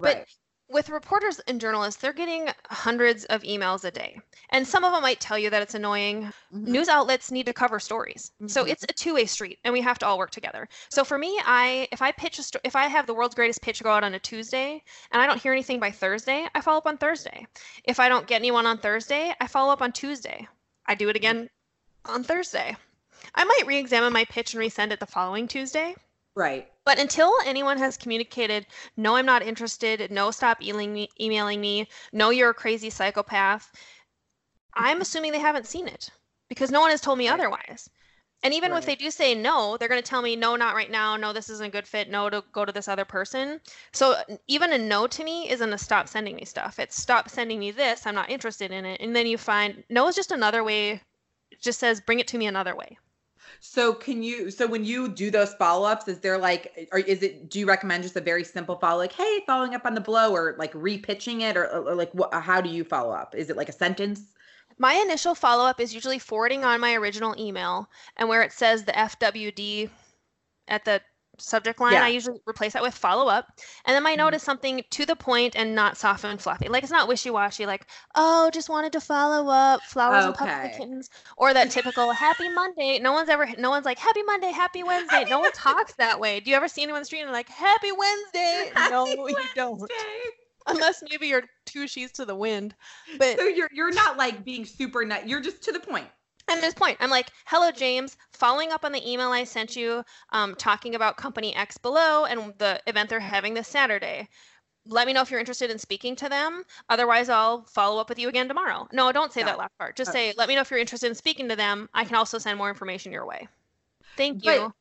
But 0.00 0.16
right 0.16 0.26
with 0.70 0.90
reporters 0.90 1.40
and 1.48 1.60
journalists, 1.60 2.00
they're 2.00 2.12
getting 2.12 2.48
hundreds 2.70 3.24
of 3.26 3.42
emails 3.42 3.84
a 3.84 3.90
day. 3.90 4.20
And 4.50 4.66
some 4.66 4.84
of 4.84 4.92
them 4.92 5.02
might 5.02 5.20
tell 5.20 5.38
you 5.38 5.48
that 5.50 5.62
it's 5.62 5.74
annoying. 5.74 6.32
Mhm. 6.52 6.66
News 6.68 6.88
outlets 6.88 7.30
need 7.30 7.46
to 7.46 7.52
cover 7.52 7.80
stories. 7.80 8.32
So 8.46 8.64
Mhm. 8.64 8.68
it's 8.68 8.82
a 8.84 8.88
two-way 8.88 9.24
street 9.26 9.58
and 9.64 9.72
we 9.72 9.80
have 9.80 9.98
to 10.00 10.06
all 10.06 10.18
work 10.18 10.30
together. 10.30 10.68
So 10.90 11.04
for 11.04 11.16
me, 11.18 11.40
I 11.44 11.88
if 11.90 12.02
I 12.02 12.12
pitch 12.12 12.38
a 12.38 12.42
sto- 12.42 12.60
if 12.64 12.76
I 12.76 12.86
have 12.86 13.06
the 13.06 13.14
world's 13.14 13.34
greatest 13.34 13.62
pitch 13.62 13.82
go 13.82 13.90
out 13.90 14.04
on 14.04 14.14
a 14.14 14.18
Tuesday 14.18 14.82
and 15.10 15.22
I 15.22 15.26
don't 15.26 15.40
hear 15.40 15.52
anything 15.52 15.80
by 15.80 15.90
Thursday, 15.90 16.46
I 16.54 16.60
follow 16.60 16.78
up 16.78 16.86
on 16.86 16.98
Thursday. 16.98 17.46
If 17.84 17.98
I 17.98 18.08
don't 18.08 18.26
get 18.26 18.36
anyone 18.36 18.66
on 18.66 18.78
Thursday, 18.78 19.34
I 19.40 19.46
follow 19.46 19.72
up 19.72 19.80
on 19.82 19.92
Tuesday. 19.92 20.46
I 20.86 20.94
do 20.94 21.08
it 21.08 21.16
again 21.16 21.48
on 22.04 22.22
Thursday. 22.24 22.76
I 23.34 23.44
might 23.44 23.66
re-examine 23.66 24.12
my 24.12 24.24
pitch 24.26 24.54
and 24.54 24.62
resend 24.62 24.92
it 24.92 25.00
the 25.00 25.06
following 25.06 25.48
Tuesday. 25.48 25.94
Right 26.38 26.68
But 26.84 26.98
until 26.98 27.32
anyone 27.44 27.76
has 27.78 27.98
communicated, 27.98 28.66
no, 28.96 29.16
I'm 29.16 29.26
not 29.26 29.42
interested, 29.42 30.10
no, 30.10 30.30
stop 30.30 30.62
emailing 30.62 30.92
me, 30.94 31.10
emailing 31.20 31.60
me, 31.60 31.88
no, 32.12 32.30
you're 32.30 32.50
a 32.50 32.54
crazy 32.54 32.90
psychopath, 32.90 33.70
I'm 34.72 35.02
assuming 35.02 35.32
they 35.32 35.38
haven't 35.40 35.66
seen 35.66 35.86
it 35.88 36.10
because 36.48 36.70
no 36.70 36.80
one 36.80 36.90
has 36.90 37.02
told 37.02 37.18
me 37.18 37.28
Right. 37.28 37.34
otherwise. 37.34 37.90
And 38.42 38.54
even 38.54 38.70
Right. 38.70 38.78
if 38.78 38.86
they 38.86 38.94
do 38.94 39.10
say 39.10 39.34
no, 39.34 39.76
they're 39.76 39.88
going 39.88 40.02
to 40.02 40.08
tell 40.08 40.22
me, 40.22 40.36
no, 40.36 40.56
not 40.56 40.74
right 40.74 40.90
now, 40.90 41.16
no, 41.16 41.32
this 41.32 41.50
isn't 41.50 41.66
a 41.66 41.70
good 41.70 41.86
fit, 41.88 42.08
no, 42.08 42.30
to 42.30 42.44
go 42.52 42.64
to 42.64 42.72
this 42.72 42.88
other 42.88 43.04
person. 43.04 43.60
So 43.92 44.16
even 44.46 44.72
a 44.72 44.78
no 44.78 45.06
to 45.08 45.24
me 45.24 45.50
isn't 45.50 45.72
a 45.72 45.78
stop 45.78 46.08
sending 46.08 46.36
me 46.36 46.44
stuff. 46.46 46.78
It's 46.78 46.96
stop 46.96 47.28
sending 47.28 47.58
me 47.58 47.72
this, 47.72 48.06
I'm 48.06 48.14
not 48.14 48.30
interested 48.30 48.70
in 48.70 48.84
it. 48.86 49.00
And 49.00 49.14
then 49.16 49.26
you 49.26 49.36
find 49.38 49.84
no 49.90 50.08
is 50.08 50.16
just 50.16 50.32
another 50.32 50.64
way, 50.64 51.02
it 51.50 51.60
just 51.60 51.80
says, 51.80 52.00
bring 52.00 52.20
it 52.20 52.28
to 52.28 52.38
me 52.38 52.46
another 52.46 52.76
way. 52.76 52.96
So 53.60 53.92
can 53.92 54.22
you 54.22 54.50
so 54.50 54.66
when 54.66 54.84
you 54.84 55.08
do 55.08 55.30
those 55.30 55.54
follow-ups, 55.54 56.08
is 56.08 56.20
there 56.20 56.38
like 56.38 56.88
or 56.92 56.98
is 56.98 57.22
it 57.22 57.50
do 57.50 57.58
you 57.58 57.66
recommend 57.66 58.02
just 58.02 58.16
a 58.16 58.20
very 58.20 58.44
simple 58.44 58.76
follow 58.76 58.98
like, 58.98 59.12
hey, 59.12 59.40
following 59.46 59.74
up 59.74 59.84
on 59.84 59.94
the 59.94 60.00
blow 60.00 60.32
or 60.32 60.54
like 60.58 60.72
repitching 60.72 61.40
it 61.40 61.56
or, 61.56 61.66
or 61.66 61.94
like 61.94 62.12
what 62.12 62.32
how 62.34 62.60
do 62.60 62.70
you 62.70 62.84
follow 62.84 63.12
up? 63.12 63.34
Is 63.34 63.50
it 63.50 63.56
like 63.56 63.68
a 63.68 63.72
sentence? 63.72 64.32
My 64.78 64.94
initial 64.94 65.34
follow 65.34 65.64
up 65.64 65.80
is 65.80 65.92
usually 65.94 66.20
forwarding 66.20 66.64
on 66.64 66.80
my 66.80 66.94
original 66.94 67.34
email, 67.38 67.90
and 68.16 68.28
where 68.28 68.42
it 68.42 68.52
says 68.52 68.84
the 68.84 68.92
FWD 68.92 69.90
at 70.68 70.84
the 70.84 71.02
subject 71.38 71.80
line, 71.80 71.94
Yeah. 71.94 72.04
I 72.04 72.08
usually 72.08 72.40
replace 72.46 72.72
that 72.74 72.82
with 72.82 72.94
follow 72.94 73.28
up. 73.28 73.46
And 73.84 73.94
then 73.94 74.02
my 74.02 74.14
note 74.14 74.32
Mhm. 74.32 74.36
is 74.36 74.42
something 74.42 74.84
to 74.90 75.06
the 75.06 75.16
point 75.16 75.56
and 75.56 75.74
not 75.74 75.96
soft 75.96 76.24
and 76.24 76.40
fluffy. 76.40 76.68
Like 76.68 76.82
it's 76.82 76.92
not 76.92 77.08
wishy 77.08 77.30
washy, 77.30 77.66
like, 77.66 77.86
oh, 78.14 78.50
just 78.50 78.68
wanted 78.68 78.92
to 78.92 79.00
follow 79.00 79.48
up, 79.50 79.86
flowers 79.86 80.24
and 80.24 80.34
pups 80.34 80.52
and 80.52 80.64
Okay. 80.64 80.76
kittens, 80.78 81.10
or 81.36 81.54
that 81.54 81.70
typical 81.70 82.12
happy 82.12 82.48
Monday. 82.48 82.98
No 82.98 83.12
one's 83.12 83.28
ever, 83.28 83.46
no 83.58 83.70
one's 83.70 83.84
like, 83.84 83.98
happy 83.98 84.22
Monday, 84.22 84.50
happy 84.52 84.82
Wednesday. 84.82 85.24
no 85.24 85.38
one 85.40 85.52
talks 85.52 85.94
that 85.94 86.18
way. 86.20 86.40
Do 86.40 86.50
you 86.50 86.56
ever 86.56 86.68
see 86.68 86.82
anyone 86.82 86.98
on 86.98 87.02
the 87.02 87.06
street 87.06 87.22
and 87.22 87.32
like, 87.32 87.48
happy 87.48 87.92
Wednesday? 87.92 88.70
no, 88.90 89.06
Happy 89.06 89.32
you 89.42 89.48
don't. 89.54 89.90
Unless 90.66 91.02
maybe 91.08 91.28
you're 91.28 91.44
two 91.64 91.86
sheets 91.88 92.12
to 92.14 92.24
the 92.26 92.34
wind. 92.34 92.74
But 93.18 93.38
So 93.38 93.44
you're 93.44 93.70
you're 93.72 93.92
not 93.92 94.16
like 94.18 94.44
being 94.44 94.66
super 94.66 95.04
nut. 95.04 95.26
You're 95.28 95.40
just 95.40 95.62
to 95.62 95.72
the 95.72 95.80
point. 95.80 96.06
And 96.50 96.62
this 96.62 96.74
point, 96.74 96.96
I'm 97.00 97.10
like, 97.10 97.30
hello, 97.46 97.70
James, 97.70 98.16
following 98.32 98.72
up 98.72 98.84
on 98.84 98.92
the 98.92 99.10
email 99.10 99.28
I 99.28 99.44
sent 99.44 99.76
you 99.76 100.02
um, 100.30 100.54
talking 100.54 100.94
about 100.94 101.16
company 101.18 101.54
X 101.54 101.76
below 101.76 102.24
and 102.24 102.54
the 102.58 102.80
event 102.86 103.10
they're 103.10 103.20
having 103.20 103.52
this 103.52 103.68
Saturday. 103.68 104.28
Let 104.86 105.06
me 105.06 105.12
know 105.12 105.20
if 105.20 105.30
you're 105.30 105.40
interested 105.40 105.70
in 105.70 105.78
speaking 105.78 106.16
to 106.16 106.28
them. 106.30 106.62
Otherwise, 106.88 107.28
I'll 107.28 107.64
follow 107.64 108.00
up 108.00 108.08
with 108.08 108.18
you 108.18 108.30
again 108.30 108.48
tomorrow. 108.48 108.88
No, 108.92 109.12
don't 109.12 109.32
say 109.32 109.42
that 109.42 109.58
last 109.58 109.76
part. 109.78 109.96
Just 109.96 110.10
Oh. 110.10 110.12
say, 110.12 110.32
let 110.38 110.48
me 110.48 110.54
know 110.54 110.62
if 110.62 110.70
you're 110.70 110.80
interested 110.80 111.08
in 111.08 111.14
speaking 111.14 111.50
to 111.50 111.56
them. 111.56 111.90
I 111.92 112.06
can 112.06 112.16
also 112.16 112.38
send 112.38 112.56
more 112.56 112.70
information 112.70 113.12
your 113.12 113.26
way. 113.26 113.46
Thank 114.16 114.42
But- 114.42 114.54
you. 114.54 114.74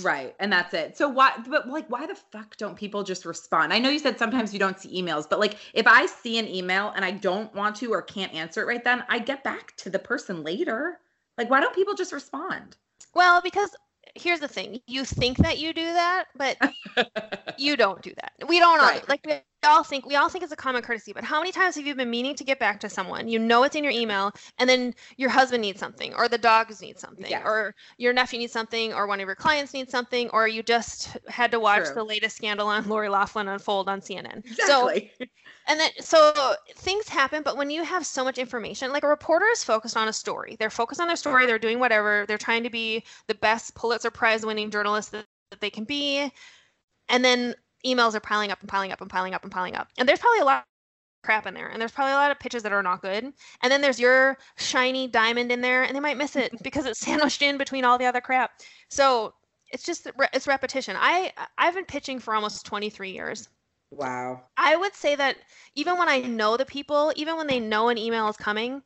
Right. 0.00 0.34
And 0.38 0.52
that's 0.52 0.74
it. 0.74 0.96
So 0.96 1.08
why 1.08 1.32
but 1.48 1.68
like 1.68 1.88
why 1.88 2.06
the 2.06 2.14
fuck 2.14 2.56
don't 2.56 2.76
people 2.76 3.02
just 3.02 3.24
respond? 3.24 3.72
I 3.72 3.80
know 3.80 3.90
you 3.90 3.98
said 3.98 4.16
sometimes 4.16 4.52
you 4.52 4.60
don't 4.60 4.78
see 4.78 5.02
emails, 5.02 5.28
but 5.28 5.40
like 5.40 5.56
if 5.74 5.88
I 5.88 6.06
see 6.06 6.38
an 6.38 6.46
email 6.46 6.92
and 6.94 7.04
I 7.04 7.10
don't 7.10 7.52
want 7.52 7.74
to 7.76 7.92
or 7.92 8.00
can't 8.00 8.32
answer 8.32 8.62
it 8.62 8.66
right 8.66 8.84
then, 8.84 9.02
I 9.08 9.18
get 9.18 9.42
back 9.42 9.76
to 9.78 9.90
the 9.90 9.98
person 9.98 10.44
later. 10.44 11.00
Like 11.38 11.50
why 11.50 11.60
don't 11.60 11.74
people 11.74 11.94
just 11.94 12.12
respond? 12.12 12.76
Well, 13.14 13.40
because 13.42 13.70
here's 14.14 14.40
the 14.40 14.48
thing 14.48 14.80
you 14.86 15.04
think 15.04 15.38
that 15.38 15.58
you 15.58 15.72
do 15.72 15.84
that, 15.84 16.24
but 16.36 16.56
you 17.58 17.76
don't 17.76 18.02
do 18.02 18.12
that. 18.16 18.32
We 18.48 18.58
don't 18.58 18.80
all, 18.80 18.86
Right. 18.86 19.08
like 19.08 19.24
we 19.26 19.40
all 19.64 19.82
think 19.84 20.06
we 20.06 20.16
all 20.16 20.28
think 20.28 20.42
it's 20.42 20.52
a 20.52 20.56
common 20.56 20.82
courtesy, 20.82 21.12
but 21.12 21.24
how 21.24 21.38
many 21.38 21.52
times 21.52 21.76
have 21.76 21.86
you 21.86 21.94
been 21.94 22.10
meaning 22.10 22.34
to 22.34 22.44
get 22.44 22.58
back 22.58 22.80
to 22.80 22.88
someone? 22.88 23.28
You 23.28 23.38
know 23.38 23.62
it's 23.62 23.76
in 23.76 23.84
your 23.84 23.92
email 23.92 24.32
and 24.58 24.68
then 24.68 24.94
your 25.16 25.30
husband 25.30 25.62
needs 25.62 25.78
something 25.78 26.14
or 26.14 26.28
the 26.28 26.38
dogs 26.38 26.80
need 26.82 26.98
something 26.98 27.26
Yes. 27.28 27.42
or 27.44 27.74
your 27.98 28.12
nephew 28.12 28.38
needs 28.38 28.52
something 28.52 28.92
or 28.92 29.06
one 29.06 29.20
of 29.20 29.26
your 29.26 29.34
clients 29.34 29.72
needs 29.72 29.90
something 29.90 30.28
or 30.30 30.48
you 30.48 30.62
just 30.62 31.16
had 31.28 31.50
to 31.52 31.60
watch 31.60 31.86
True. 31.86 31.94
the 31.94 32.04
latest 32.04 32.36
scandal 32.36 32.68
on 32.68 32.88
Lori 32.88 33.08
Loughlin 33.08 33.48
unfold 33.48 33.88
on 33.88 34.00
CNN. 34.00 34.42
So 34.66 34.90
and 35.68 35.78
then 35.80 35.90
so 36.00 36.54
things 36.76 37.08
happen, 37.08 37.42
but 37.42 37.56
when 37.56 37.70
you 37.70 37.84
have 37.84 38.04
so 38.04 38.24
much 38.24 38.38
information, 38.38 38.92
like 38.92 39.04
a 39.04 39.08
reporter 39.08 39.46
is 39.52 39.62
focused 39.62 39.96
on 39.96 40.08
a 40.08 40.12
story. 40.12 40.56
They're 40.58 40.70
focused 40.70 41.00
on 41.00 41.06
their 41.06 41.16
story, 41.16 41.46
they're 41.46 41.58
doing 41.58 41.78
whatever, 41.78 42.24
they're 42.26 42.38
trying 42.38 42.64
to 42.64 42.70
be 42.70 43.04
the 43.28 43.34
best 43.34 43.74
Pulitzer 43.74 44.10
Prize 44.10 44.44
winning 44.44 44.70
journalist 44.70 45.12
that, 45.12 45.24
that 45.50 45.60
they 45.60 45.70
can 45.70 45.84
be. 45.84 46.32
And 47.08 47.24
then 47.24 47.54
emails 47.86 48.14
are 48.14 48.20
piling 48.20 48.50
up 48.50 48.60
and 48.60 48.68
piling 48.68 48.92
up 48.92 49.00
and 49.00 49.10
piling 49.10 49.34
up 49.34 49.42
and 49.42 49.52
piling 49.52 49.74
up. 49.76 49.88
And 49.98 50.08
there's 50.08 50.18
probably 50.20 50.40
a 50.40 50.44
lot 50.44 50.60
of 50.60 50.64
crap 51.24 51.46
in 51.46 51.54
there. 51.54 51.68
And 51.68 51.80
there's 51.80 51.92
probably 51.92 52.12
a 52.12 52.16
lot 52.16 52.30
of 52.30 52.38
pitches 52.40 52.62
that 52.64 52.72
are 52.72 52.82
not 52.82 53.02
good. 53.02 53.24
And 53.24 53.72
then 53.72 53.80
there's 53.80 54.00
your 54.00 54.38
shiny 54.58 55.08
diamond 55.08 55.52
in 55.52 55.60
there 55.60 55.82
and 55.84 55.94
they 55.96 56.00
might 56.00 56.16
miss 56.18 56.36
it 56.36 56.54
because 56.62 56.86
it's 56.86 57.00
sandwiched 57.00 57.42
in 57.42 57.58
between 57.58 57.84
all 57.84 57.98
the 57.98 58.06
other 58.06 58.20
crap. 58.20 58.52
So 58.88 59.34
it's 59.72 59.84
just 59.84 60.08
it's 60.34 60.46
repetition. 60.46 60.96
I 60.98 61.32
I've 61.58 61.74
been 61.74 61.86
pitching 61.86 62.18
for 62.20 62.34
almost 62.34 62.66
23 62.66 63.12
years. 63.12 63.48
Wow. 63.90 64.48
I 64.56 64.76
would 64.76 64.94
say 64.94 65.14
that 65.16 65.36
even 65.74 65.98
when 65.98 66.08
I 66.08 66.20
know 66.20 66.56
the 66.56 66.64
people, 66.66 67.12
even 67.16 67.36
when 67.36 67.46
they 67.48 67.60
know 67.60 67.88
an 67.90 67.98
email 67.98 68.28
is 68.28 68.36
coming, 68.38 68.82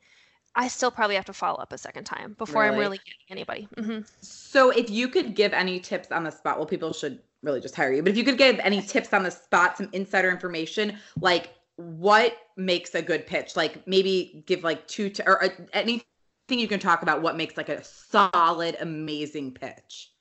I 0.57 0.69
still 0.69 0.91
probably 0.93 1.17
have 1.17 1.27
to 1.27 1.35
follow 1.35 1.59
up 1.61 1.73
a 1.73 1.79
second 1.79 2.05
time 2.05 2.35
before 2.35 2.65
I'm 2.65 2.77
Really? 2.77 2.79
really 2.79 2.99
getting 2.99 3.27
anybody. 3.31 3.69
hmm 3.77 4.01
So 4.21 4.71
if 4.71 4.91
you 4.91 5.09
could 5.09 5.35
give 5.35 5.53
any 5.53 5.81
tips 5.81 6.11
on 6.11 6.25
the 6.25 6.31
spot, 6.31 6.57
well 6.59 6.67
people 6.67 6.93
should 6.93 7.23
really 7.43 7.61
just 7.61 7.75
hire 7.75 7.93
you. 7.93 8.03
But 8.03 8.11
if 8.11 8.17
you 8.17 8.25
could 8.25 8.39
give 8.39 8.59
any 8.61 8.83
tips 8.83 9.13
on 9.13 9.23
the 9.23 9.31
spot, 9.31 9.79
some 9.79 9.89
insider 9.93 10.31
information, 10.31 10.99
like 11.21 11.55
what 11.77 12.37
makes 12.57 12.95
a 12.95 13.03
good 13.03 13.27
pitch? 13.27 13.57
Like 13.57 13.87
maybe 13.87 14.43
give 14.47 14.65
like 14.65 14.87
two 14.89 15.11
t- 15.11 15.23
or 15.27 15.45
uh, 15.45 15.49
anything 15.73 16.05
you 16.49 16.69
can 16.69 16.81
talk 16.81 17.03
about 17.03 17.23
what 17.23 17.37
makes 17.37 17.57
like 17.57 17.69
a 17.69 17.83
solid 17.85 18.77
amazing 18.81 19.53
pitch. 19.53 20.13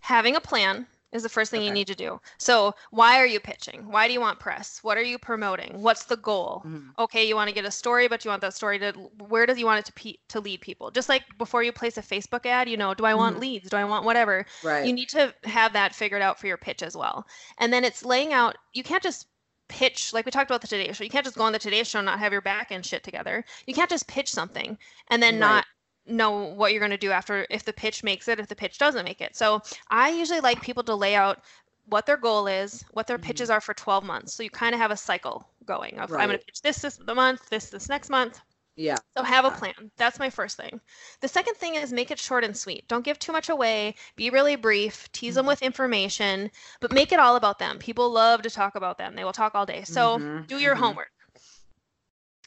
Having 0.00 0.36
a 0.36 0.40
plan 0.40 0.86
is 1.14 1.22
the 1.22 1.28
first 1.30 1.50
thing 1.50 1.62
you 1.62 1.70
need 1.70 1.86
to 1.86 1.94
do. 1.94 2.20
So, 2.38 2.74
why 2.90 3.18
are 3.18 3.26
you 3.26 3.40
pitching? 3.40 3.90
Why 3.90 4.06
do 4.06 4.12
you 4.12 4.20
want 4.20 4.40
press? 4.40 4.80
What 4.82 4.98
are 4.98 5.02
you 5.02 5.16
promoting? 5.18 5.80
What's 5.80 6.04
the 6.04 6.16
goal? 6.18 6.62
Mhm. 6.66 6.90
Okay, 6.98 7.26
you 7.26 7.34
want 7.36 7.48
to 7.48 7.54
get 7.54 7.64
a 7.64 7.70
story, 7.70 8.08
but 8.08 8.24
you 8.24 8.28
want 8.30 8.42
that 8.42 8.52
story 8.52 8.78
to 8.80 8.92
where 9.28 9.46
does 9.46 9.58
you 9.58 9.64
want 9.64 9.78
it 9.78 9.86
to 9.86 9.92
pe- 9.92 10.18
to 10.28 10.40
lead 10.40 10.60
people? 10.60 10.90
Just 10.90 11.08
like 11.08 11.22
before 11.38 11.62
you 11.62 11.72
place 11.72 11.96
a 11.96 12.02
Facebook 12.02 12.44
ad, 12.44 12.68
you 12.68 12.76
know, 12.76 12.92
do 12.92 13.06
I 13.06 13.14
want 13.14 13.36
Mhm. 13.36 13.40
leads? 13.40 13.70
Do 13.70 13.76
I 13.76 13.84
want 13.84 14.04
whatever? 14.04 14.44
Right. 14.62 14.84
you 14.84 14.92
need 14.92 15.08
to 15.10 15.32
have 15.44 15.72
that 15.72 15.94
figured 15.94 16.20
out 16.20 16.38
for 16.38 16.46
your 16.48 16.56
pitch 16.58 16.82
as 16.82 16.96
well. 16.96 17.26
And 17.58 17.72
then 17.72 17.84
it's 17.84 18.04
laying 18.04 18.32
out, 18.32 18.56
you 18.72 18.82
can't 18.82 19.02
just 19.02 19.26
pitch, 19.68 20.12
like 20.12 20.26
we 20.26 20.30
talked 20.30 20.50
about 20.50 20.60
the 20.60 20.66
Today 20.68 20.92
Show. 20.92 21.04
You 21.04 21.10
can't 21.10 21.24
just 21.24 21.36
go 21.38 21.44
on 21.44 21.52
the 21.52 21.58
Today 21.58 21.82
Show 21.84 22.00
and 22.00 22.06
not 22.06 22.18
have 22.18 22.32
your 22.32 22.42
back 22.42 22.70
end 22.70 22.84
shit 22.84 23.02
together. 23.02 23.44
You 23.66 23.72
can't 23.74 23.88
just 23.88 24.06
pitch 24.06 24.28
something 24.30 24.76
and 25.08 25.22
then 25.22 25.34
Right. 25.34 25.40
not 25.40 25.66
know 26.06 26.32
what 26.54 26.72
you're 26.72 26.80
going 26.80 26.90
to 26.90 26.96
do 26.98 27.10
after 27.10 27.46
if 27.50 27.64
the 27.64 27.72
pitch 27.72 28.02
makes 28.04 28.28
it, 28.28 28.38
if 28.40 28.48
the 28.48 28.56
pitch 28.56 28.78
doesn't 28.78 29.04
make 29.04 29.20
it. 29.20 29.36
So 29.36 29.62
I 29.90 30.10
usually 30.10 30.40
like 30.40 30.60
people 30.62 30.82
to 30.84 30.94
lay 30.94 31.14
out 31.14 31.42
what 31.86 32.06
their 32.06 32.16
goal 32.16 32.46
is, 32.46 32.84
what 32.92 33.06
their 33.06 33.18
pitches 33.18 33.50
are 33.50 33.60
for 33.60 33.74
12 33.74 34.04
months. 34.04 34.34
So 34.34 34.42
you 34.42 34.50
kind 34.50 34.74
of 34.74 34.80
have 34.80 34.90
a 34.90 34.96
cycle 34.96 35.48
going 35.66 35.98
of 35.98 36.12
I'm 36.12 36.28
going 36.28 36.38
to 36.38 36.44
pitch 36.44 36.62
this 36.62 36.78
this 36.78 36.96
the 36.96 37.14
month, 37.14 37.48
this 37.50 37.70
this 37.70 37.88
next 37.88 38.10
month. 38.10 38.40
Yeah. 38.76 38.96
So 39.16 39.22
have 39.22 39.44
a 39.44 39.50
plan. 39.52 39.92
That's 39.96 40.18
my 40.18 40.30
first 40.30 40.56
thing. 40.56 40.80
The 41.20 41.28
second 41.28 41.54
thing 41.56 41.76
is 41.76 41.92
make 41.92 42.10
it 42.10 42.18
short 42.18 42.42
and 42.44 42.56
sweet. 42.56 42.88
Don't 42.88 43.04
give 43.04 43.18
too 43.20 43.30
much 43.32 43.48
away. 43.48 43.94
Be 44.16 44.30
really 44.30 44.56
brief. 44.56 45.10
Tease 45.12 45.36
them 45.36 45.46
with 45.46 45.62
information, 45.62 46.50
but 46.80 46.90
make 46.92 47.12
it 47.12 47.20
all 47.20 47.36
about 47.36 47.58
them. 47.60 47.78
People 47.78 48.10
love 48.10 48.42
to 48.42 48.50
talk 48.50 48.74
about 48.74 48.98
them. 48.98 49.14
They 49.14 49.24
will 49.24 49.32
talk 49.32 49.54
all 49.54 49.66
day. 49.66 49.84
So 49.84 50.18
Mhm, 50.18 50.46
do 50.48 50.58
your 50.58 50.74
mhm. 50.74 50.78
homework. 50.80 51.12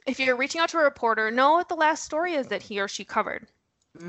If 0.07 0.19
you're 0.19 0.35
reaching 0.35 0.59
out 0.59 0.69
to 0.69 0.79
a 0.79 0.83
reporter, 0.83 1.29
know 1.29 1.51
what 1.53 1.69
the 1.69 1.75
last 1.75 2.03
story 2.03 2.33
is 2.33 2.47
that 2.47 2.63
he 2.63 2.79
or 2.79 2.87
she 2.87 3.05
covered. 3.05 3.47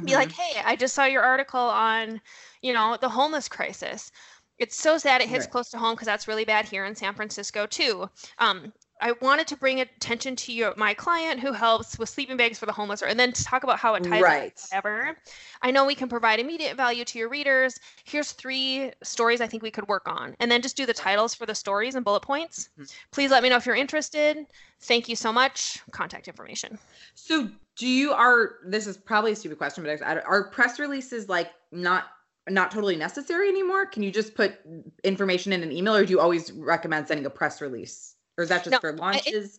Be 0.05 0.15
like, 0.17 0.31
Mm-hmm. 0.31 0.33
"Hey, 0.33 0.61
I 0.65 0.77
just 0.77 0.95
saw 0.95 1.05
your 1.05 1.23
article 1.23 1.61
on, 1.61 2.21
you 2.63 2.73
know, 2.73 2.97
the 2.99 3.09
homeless 3.11 3.49
crisis. 3.49 4.13
It's 4.59 4.77
so 4.77 4.99
sad 4.99 5.23
it 5.23 5.29
hits 5.31 5.47
Right. 5.47 5.49
close 5.49 5.71
to 5.71 5.79
home 5.79 5.95
because 5.95 6.07
that's 6.07 6.29
really 6.29 6.45
bad 6.47 6.67
here 6.67 6.85
in 6.87 6.97
San 6.97 7.15
Francisco 7.15 7.67
too. 7.67 8.11
Um, 8.39 8.73
I 9.01 9.13
wanted 9.21 9.47
to 9.49 9.57
bring 9.57 9.81
attention 9.81 10.35
to 10.37 10.53
your 10.53 10.75
my 10.77 10.93
client 10.95 11.41
who 11.41 11.53
helps 11.53 11.99
with 11.99 12.09
sleeping 12.09 12.37
bags 12.37 12.59
for 12.59 12.67
the 12.67 12.73
homeless, 12.73 13.03
and 13.03 13.19
then 13.19 13.33
to 13.33 13.45
talk 13.45 13.63
about 13.63 13.79
how 13.79 13.95
it 13.95 14.03
ties 14.05 14.23
Right. 14.23 14.61
whatever. 14.71 15.17
I 15.63 15.71
know 15.71 15.85
we 15.85 15.95
can 15.95 16.09
provide 16.09 16.41
immediate 16.41 16.77
value 16.77 17.05
to 17.05 17.19
your 17.19 17.29
readers. 17.29 17.79
Here's 18.05 18.33
three 18.33 18.93
stories 19.03 19.41
I 19.41 19.47
think 19.47 19.63
we 19.63 19.71
could 19.71 19.89
work 19.89 20.09
on, 20.09 20.35
and 20.41 20.51
then 20.51 20.63
just 20.63 20.77
do 20.77 20.87
the 20.87 20.95
titles 20.95 21.35
for 21.35 21.47
the 21.47 21.55
stories 21.55 21.95
and 21.95 22.05
bullet 22.05 22.23
points. 22.23 22.71
Mhm. 22.79 22.93
Please 23.13 23.31
let 23.31 23.43
me 23.43 23.49
know 23.49 23.57
if 23.57 23.67
you're 23.67 23.77
interested. 23.77 24.47
Thank 24.81 25.09
you 25.09 25.17
so 25.17 25.33
much. 25.33 25.79
Contact 25.93 26.29
information. 26.29 26.79
So 27.15 27.49
do 27.77 27.87
you 27.87 28.13
are 28.13 28.59
this 28.65 28.87
is 28.87 28.97
probably 28.97 29.33
a 29.33 29.37
stupid 29.37 29.59
question, 29.59 29.85
but 29.85 30.03
are 30.03 30.51
press 30.51 30.79
releases 30.79 31.29
like 31.29 31.53
not 31.71 32.07
not 32.49 32.71
totally 32.71 32.97
necessary 32.97 33.49
anymore? 33.49 33.85
Can 33.85 34.03
you 34.03 34.11
just 34.11 34.35
put 34.35 34.59
information 35.05 35.53
in 35.53 35.63
an 35.63 35.71
email, 35.71 35.95
or 35.95 36.05
do 36.07 36.11
you 36.13 36.19
always 36.21 36.51
recommend 36.53 37.07
sending 37.07 37.27
a 37.27 37.31
press 37.31 37.61
release, 37.61 38.15
or 38.39 38.43
is 38.45 38.49
that 38.49 38.65
just 38.65 38.71
No, 38.73 38.79
for 38.79 38.89
I- 38.91 38.93
it- 38.93 38.99
launches? 39.01 39.59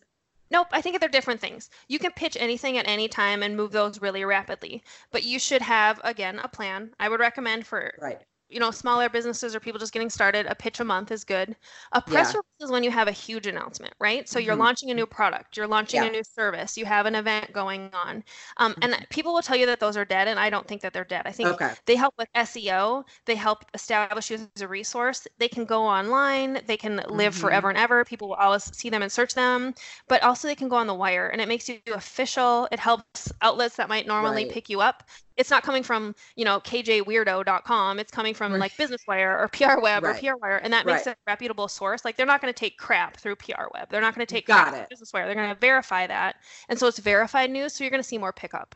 Nope, 0.52 0.70
I 0.72 0.82
think 0.82 1.00
they're 1.00 1.10
different 1.10 1.40
things. 1.40 1.70
You 1.90 2.00
can 2.00 2.12
pitch 2.14 2.36
anything 2.40 2.80
at 2.80 2.88
any 2.88 3.08
time 3.08 3.44
and 3.44 3.56
move 3.56 3.72
those 3.72 4.02
really 4.02 4.26
rapidly, 4.26 4.82
but 5.12 5.22
you 5.24 5.38
should 5.38 5.62
have 5.62 6.02
again 6.04 6.40
a 6.40 6.48
plan. 6.48 6.92
I 7.00 7.08
would 7.08 7.20
recommend 7.20 7.68
for 7.68 7.94
right. 8.02 8.20
You 8.50 8.60
know 8.60 8.72
smaller 8.72 9.10
businesses 9.10 9.56
or 9.56 9.60
people 9.60 9.80
just 9.80 9.94
getting 9.94 10.10
started, 10.10 10.46
a 10.48 10.56
pitch 10.56 10.80
a 10.80 10.84
month 10.86 11.12
is 11.12 11.24
good. 11.24 11.56
A 11.94 12.02
press 12.02 12.34
Yeah. 12.34 12.36
release 12.36 12.46
is 12.62 12.72
when 12.72 12.84
you 12.84 12.92
have 12.92 13.08
a 13.08 13.12
huge 13.12 13.48
announcement, 13.48 13.94
right? 14.00 14.28
So 14.28 14.40
you're 14.40 14.56
Mhm. 14.56 14.58
launching 14.58 14.90
a 14.92 14.94
new 14.94 15.06
product, 15.06 15.58
you're 15.58 15.68
launching 15.68 16.04
Yeah. 16.04 16.06
a 16.06 16.10
new 16.10 16.24
service, 16.24 16.78
you 16.78 16.86
have 16.86 17.06
an 17.06 17.16
event 17.16 17.54
going 17.54 17.90
on, 17.94 18.24
um, 18.58 18.76
and 18.82 18.98
people 19.10 19.34
will 19.34 19.42
tell 19.42 19.56
you 19.58 19.66
that 19.68 19.80
those 19.80 19.98
are 19.98 20.06
dead, 20.06 20.28
and 20.28 20.40
I 20.40 20.50
don't 20.50 20.68
think 20.68 20.82
that 20.82 20.94
they're 20.94 21.04
dead. 21.06 21.24
I 21.26 21.32
think 21.32 21.58
Okay. 21.58 21.76
they 21.86 21.96
help 21.96 22.14
with 22.18 22.28
SEO. 22.36 23.04
They 23.26 23.36
help 23.36 23.66
establish 23.74 24.30
you 24.32 24.38
as 24.56 24.62
a 24.62 24.68
resource. 24.68 25.28
They 25.38 25.48
can 25.48 25.66
go 25.66 25.84
online. 25.84 26.62
They 26.66 26.78
can 26.78 27.04
live 27.08 27.36
Mhm. 27.36 27.60
forever 27.60 27.70
and 27.70 27.78
ever. 27.78 28.04
People 28.06 28.30
will 28.30 28.36
always 28.36 28.64
see 28.76 28.90
them 28.90 29.02
and 29.02 29.12
search 29.12 29.34
them. 29.34 29.74
But 30.08 30.24
also, 30.24 30.48
they 30.48 30.56
can 30.56 30.70
go 30.70 30.76
on 30.78 30.88
the 30.88 30.94
wire, 30.94 31.28
and 31.30 31.42
it 31.42 31.48
makes 31.48 31.70
you 31.70 31.80
official. 31.94 32.68
It 32.72 32.80
helps 32.80 33.32
outlets 33.42 33.76
that 33.78 33.90
might 33.90 34.08
normally 34.08 34.46
Right. 34.46 34.46
pick 34.46 34.70
you 34.70 34.82
up. 34.82 35.04
It's 35.40 35.50
not 35.50 35.64
coming 35.64 35.84
from 35.84 36.14
you 36.36 36.44
know 36.44 36.60
kjweirdo.com. 36.60 37.98
It's 37.98 38.12
coming 38.12 38.34
from 38.34 38.52
Right. 38.52 38.60
like 38.60 38.78
Business 38.78 39.02
Wire 39.08 39.40
or 39.40 39.48
PR 39.48 39.80
Web 39.82 40.04
Right. 40.04 40.16
or 40.16 40.20
PR 40.20 40.36
Wire, 40.38 40.58
and 40.58 40.74
that 40.74 40.86
makes 40.86 41.06
Right. 41.08 41.14
it 41.14 41.18
a 41.26 41.32
reputable 41.32 41.70
source. 41.70 42.04
Like 42.04 42.18
they're 42.18 42.26
not 42.26 42.42
going 42.42 42.54
to 42.54 42.60
take 42.60 42.78
crap 42.78 43.16
through 43.18 43.38
PR 43.38 43.68
Web. 43.74 43.90
They're 43.90 44.02
not 44.02 44.14
going 44.14 44.28
to 44.28 44.32
take 44.32 44.46
Got 44.46 44.64
crap 44.64 44.74
through 44.74 44.84
it. 44.84 44.90
Business 44.90 45.14
Wire. 45.14 45.26
They're 45.26 45.36
going 45.36 45.50
to 45.50 45.56
verify 45.56 46.06
that, 46.08 46.36
and 46.68 46.78
so 46.78 46.88
it's 46.88 47.00
verified 47.00 47.50
news. 47.52 47.74
So 47.74 47.84
you're 47.86 47.90
going 47.92 48.04
to 48.04 48.08
see 48.08 48.18
more 48.18 48.34
pickup. 48.34 48.76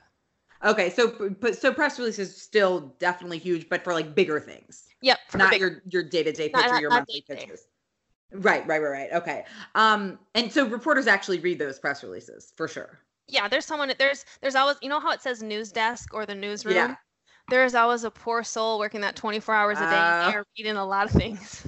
Okay. 0.64 0.90
So 0.90 1.30
but 1.42 1.58
so 1.58 1.74
press 1.74 2.00
release 2.00 2.18
is 2.18 2.42
still 2.42 2.96
definitely 2.98 3.40
huge, 3.40 3.68
but 3.68 3.84
for 3.84 3.94
like 3.94 4.16
bigger 4.16 4.40
things, 4.40 4.88
Yep. 5.02 5.20
not 5.36 5.52
big- 5.52 5.60
your 5.60 5.82
your 5.90 6.04
day 6.04 6.24
to 6.24 6.32
day 6.32 6.48
picture 6.48 6.70
not- 6.70 6.82
your 6.82 6.90
not 6.92 6.96
monthly 7.00 7.26
day-to-day. 7.28 7.46
pitches. 7.48 7.68
Right. 8.32 8.66
Right. 8.66 8.82
Right. 8.82 8.90
Right. 8.90 9.14
Okay. 9.14 9.44
Um. 9.76 10.18
And 10.34 10.50
so 10.52 10.66
reporters 10.66 11.08
actually 11.08 11.40
read 11.40 11.60
those 11.60 11.78
press 11.78 12.04
releases 12.04 12.54
for 12.56 12.70
sure. 12.70 13.00
Yeah 13.28 13.48
there's 13.48 13.66
someone 13.66 13.92
there's 14.00 14.26
there's 14.42 14.56
always 14.56 14.78
you 14.82 14.90
know 14.90 15.00
how 15.00 15.12
it 15.12 15.22
says 15.22 15.42
news 15.42 15.72
desk 15.72 16.14
or 16.14 16.26
the 16.26 16.36
newsroom 16.36 16.76
Yeah. 16.76 16.96
there's 17.50 17.76
always 17.76 18.04
a 18.04 18.12
poor 18.12 18.44
soul 18.44 18.80
working 18.80 19.02
that 19.02 19.16
24 19.16 19.56
hours 19.56 19.78
a 19.80 19.82
day 19.82 19.96
uh. 19.96 20.32
and 20.36 20.46
reading 20.58 20.76
a 20.76 20.86
lot 20.86 21.06
of 21.06 21.12
things 21.12 21.66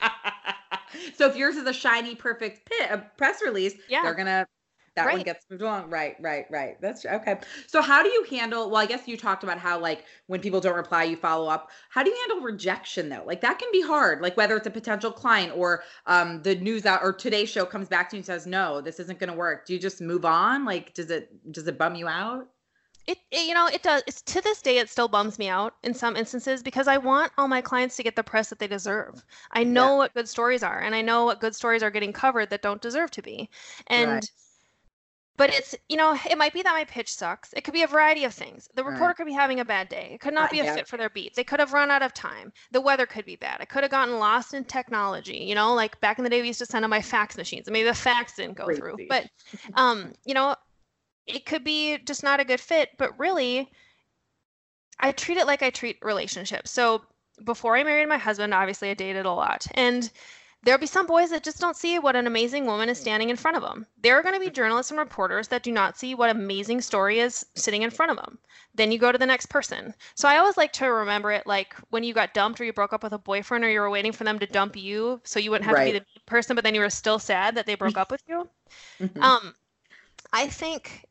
so 1.14 1.26
if 1.28 1.36
yours 1.36 1.56
is 1.56 1.66
a 1.66 1.72
shiny, 1.72 2.14
perfect 2.14 2.66
pit, 2.68 2.88
a 2.90 2.94
uh, 2.94 3.00
press 3.16 3.42
release, 3.42 3.74
Yeah. 3.88 4.02
they're 4.02 4.14
gonna 4.14 4.46
that 4.94 5.10
one 5.10 5.22
gets 5.22 5.46
moved 5.50 5.62
along. 5.62 5.90
Right, 5.90 6.16
right, 6.20 6.46
right. 6.50 6.80
That's 6.80 7.04
okay. 7.04 7.40
So 7.66 7.80
how 7.82 8.02
do 8.02 8.08
you 8.10 8.24
handle? 8.30 8.70
Well, 8.70 8.80
I 8.82 8.86
guess 8.86 9.08
you 9.08 9.16
talked 9.16 9.42
about 9.42 9.58
how 9.58 9.78
like 9.78 10.04
when 10.26 10.40
people 10.40 10.60
don't 10.60 10.76
reply, 10.76 11.04
you 11.04 11.16
follow 11.16 11.48
up. 11.48 11.70
How 11.90 12.02
do 12.02 12.10
you 12.10 12.16
handle 12.28 12.40
rejection 12.46 13.08
though? 13.08 13.24
Like 13.26 13.40
that 13.42 13.58
can 13.58 13.68
be 13.72 13.82
hard. 13.82 14.20
Like 14.20 14.36
whether 14.36 14.56
it's 14.56 14.66
a 14.66 14.70
potential 14.70 15.12
client 15.12 15.52
or 15.56 15.82
um 16.06 16.42
the 16.42 16.54
news 16.56 16.86
out 16.86 17.00
or 17.02 17.12
today's 17.12 17.48
show 17.48 17.64
comes 17.64 17.88
back 17.88 18.10
to 18.10 18.16
you 18.16 18.18
and 18.18 18.26
says 18.26 18.46
no, 18.46 18.80
this 18.80 19.00
isn't 19.00 19.18
gonna 19.18 19.34
work. 19.34 19.66
Do 19.66 19.72
you 19.74 19.78
just 19.78 20.00
move 20.00 20.24
on? 20.24 20.64
Like 20.64 20.94
does 20.94 21.10
it 21.10 21.52
does 21.52 21.66
it 21.66 21.78
bum 21.78 21.94
you 21.94 22.08
out? 22.08 22.48
it, 23.06 23.18
it 23.32 23.46
you 23.48 23.54
know 23.54 23.66
it 23.66 23.82
does 23.82 24.02
it's 24.06 24.22
to 24.22 24.40
this 24.40 24.62
day 24.62 24.78
it 24.78 24.88
still 24.88 25.08
bums 25.08 25.38
me 25.38 25.48
out 25.48 25.74
in 25.82 25.92
some 25.92 26.14
instances 26.16 26.62
because 26.62 26.86
i 26.86 26.96
want 26.96 27.32
all 27.36 27.48
my 27.48 27.60
clients 27.60 27.96
to 27.96 28.02
get 28.02 28.14
the 28.14 28.22
press 28.22 28.48
that 28.50 28.58
they 28.60 28.68
deserve 28.68 29.24
i 29.50 29.64
know 29.64 29.94
Yeah. 29.94 29.96
what 29.96 30.14
good 30.14 30.28
stories 30.28 30.62
are 30.62 30.78
and 30.80 30.94
i 30.94 31.02
know 31.02 31.24
what 31.24 31.40
good 31.40 31.54
stories 31.54 31.82
are 31.82 31.90
getting 31.90 32.12
covered 32.12 32.48
that 32.50 32.62
don't 32.62 32.80
deserve 32.80 33.10
to 33.10 33.20
be 33.22 33.50
and 33.88 34.22
Right. 34.22 34.30
But 35.36 35.50
it's 35.50 35.74
you 35.88 35.96
know 35.96 36.16
it 36.28 36.36
might 36.38 36.52
be 36.52 36.62
that 36.62 36.72
my 36.74 36.84
pitch 36.84 37.12
sucks. 37.12 37.52
It 37.54 37.62
could 37.64 37.74
be 37.74 37.82
a 37.82 37.86
variety 37.86 38.24
of 38.24 38.34
things. 38.34 38.68
The 38.74 38.84
Right. 38.84 38.92
reporter 38.92 39.14
could 39.14 39.26
be 39.26 39.32
having 39.32 39.60
a 39.60 39.64
bad 39.64 39.88
day. 39.88 40.10
It 40.14 40.20
could 40.20 40.34
not 40.34 40.50
be 40.50 40.60
a 40.60 40.64
yeah. 40.64 40.74
fit 40.74 40.86
for 40.88 40.96
their 40.96 41.08
beat 41.10 41.34
they 41.34 41.44
could 41.44 41.60
have 41.60 41.72
run 41.72 41.90
out 41.90 42.02
of 42.02 42.12
time. 42.14 42.52
The 42.70 42.80
weather 42.80 43.06
could 43.06 43.24
be 43.24 43.36
bad. 43.36 43.58
I 43.60 43.64
could 43.64 43.82
have 43.82 43.90
gotten 43.90 44.18
lost 44.18 44.54
in 44.54 44.64
technology 44.64 45.38
you 45.38 45.54
know 45.54 45.74
like 45.74 46.00
back 46.00 46.18
in 46.18 46.24
the 46.24 46.30
day 46.30 46.40
we 46.42 46.48
used 46.48 46.58
to 46.60 46.66
send 46.66 46.84
them 46.84 46.90
my 46.90 47.02
fax 47.02 47.36
machines. 47.36 47.66
And 47.66 47.72
maybe 47.72 47.88
the 47.88 47.94
fax 47.94 48.34
didn't 48.34 48.56
go 48.56 48.70
through. 48.70 48.98
But 49.08 49.26
um 49.74 50.12
you 50.24 50.34
know 50.34 50.54
it 51.26 51.46
could 51.46 51.64
be 51.64 51.98
just 51.98 52.22
not 52.22 52.40
a 52.40 52.44
good 52.44 52.60
fit. 52.60 52.90
But 52.98 53.18
really 53.18 53.70
i 55.00 55.12
treat 55.12 55.38
it 55.38 55.46
like 55.46 55.62
i 55.62 55.70
treat 55.70 55.98
relationships. 56.02 56.70
So 56.70 57.02
before 57.44 57.76
i 57.76 57.82
married 57.84 58.08
my 58.08 58.18
husband 58.18 58.52
obviously 58.54 58.90
i 58.90 58.94
dated 58.94 59.26
a 59.26 59.32
lot. 59.32 59.66
And 59.74 60.10
there'll 60.62 60.80
be 60.80 60.86
some 60.86 61.06
boys 61.06 61.30
that 61.30 61.42
just 61.42 61.58
don't 61.60 61.76
see 61.76 61.98
what 61.98 62.14
an 62.16 62.26
amazing 62.26 62.66
woman 62.66 62.88
is 62.88 62.98
standing 62.98 63.30
in 63.30 63.36
front 63.36 63.56
of 63.56 63.62
them. 63.62 63.86
There 64.00 64.16
are 64.18 64.22
going 64.22 64.34
to 64.34 64.40
be 64.40 64.50
journalists 64.50 64.90
and 64.90 64.98
reporters 64.98 65.48
that 65.48 65.62
do 65.62 65.72
not 65.72 65.98
see 65.98 66.14
what 66.14 66.30
amazing 66.30 66.80
story 66.80 67.18
is 67.18 67.44
sitting 67.54 67.82
in 67.82 67.90
front 67.90 68.10
of 68.12 68.16
them. 68.16 68.38
Then 68.74 68.92
you 68.92 68.98
go 68.98 69.12
to 69.12 69.18
the 69.18 69.26
next 69.26 69.46
person. 69.46 69.94
So 70.14 70.28
I 70.28 70.38
always 70.38 70.56
like 70.56 70.72
to 70.74 70.86
remember 70.86 71.32
it 71.32 71.46
like 71.46 71.74
when 71.90 72.04
you 72.04 72.14
got 72.14 72.32
dumped 72.32 72.60
or 72.60 72.64
you 72.64 72.72
broke 72.72 72.92
up 72.92 73.02
with 73.02 73.12
a 73.12 73.18
boyfriend 73.18 73.64
or 73.64 73.70
you 73.70 73.80
were 73.80 73.90
waiting 73.90 74.12
for 74.12 74.24
them 74.24 74.38
to 74.38 74.46
dump 74.46 74.76
you 74.76 75.20
so 75.24 75.38
you 75.40 75.50
wouldn't 75.50 75.68
have 75.68 75.76
to 75.76 75.84
be 75.84 75.92
Right. 75.92 76.04
the 76.14 76.20
person, 76.26 76.54
but 76.54 76.64
then 76.64 76.74
you 76.74 76.80
were 76.80 76.90
still 76.90 77.18
sad 77.18 77.56
that 77.56 77.66
they 77.66 77.74
broke 77.74 77.98
up 77.98 78.10
with 78.10 78.22
you. 78.28 78.48
Mhm. 79.00 79.20
Um, 79.20 79.54
I 80.32 80.46
think, 80.46 81.06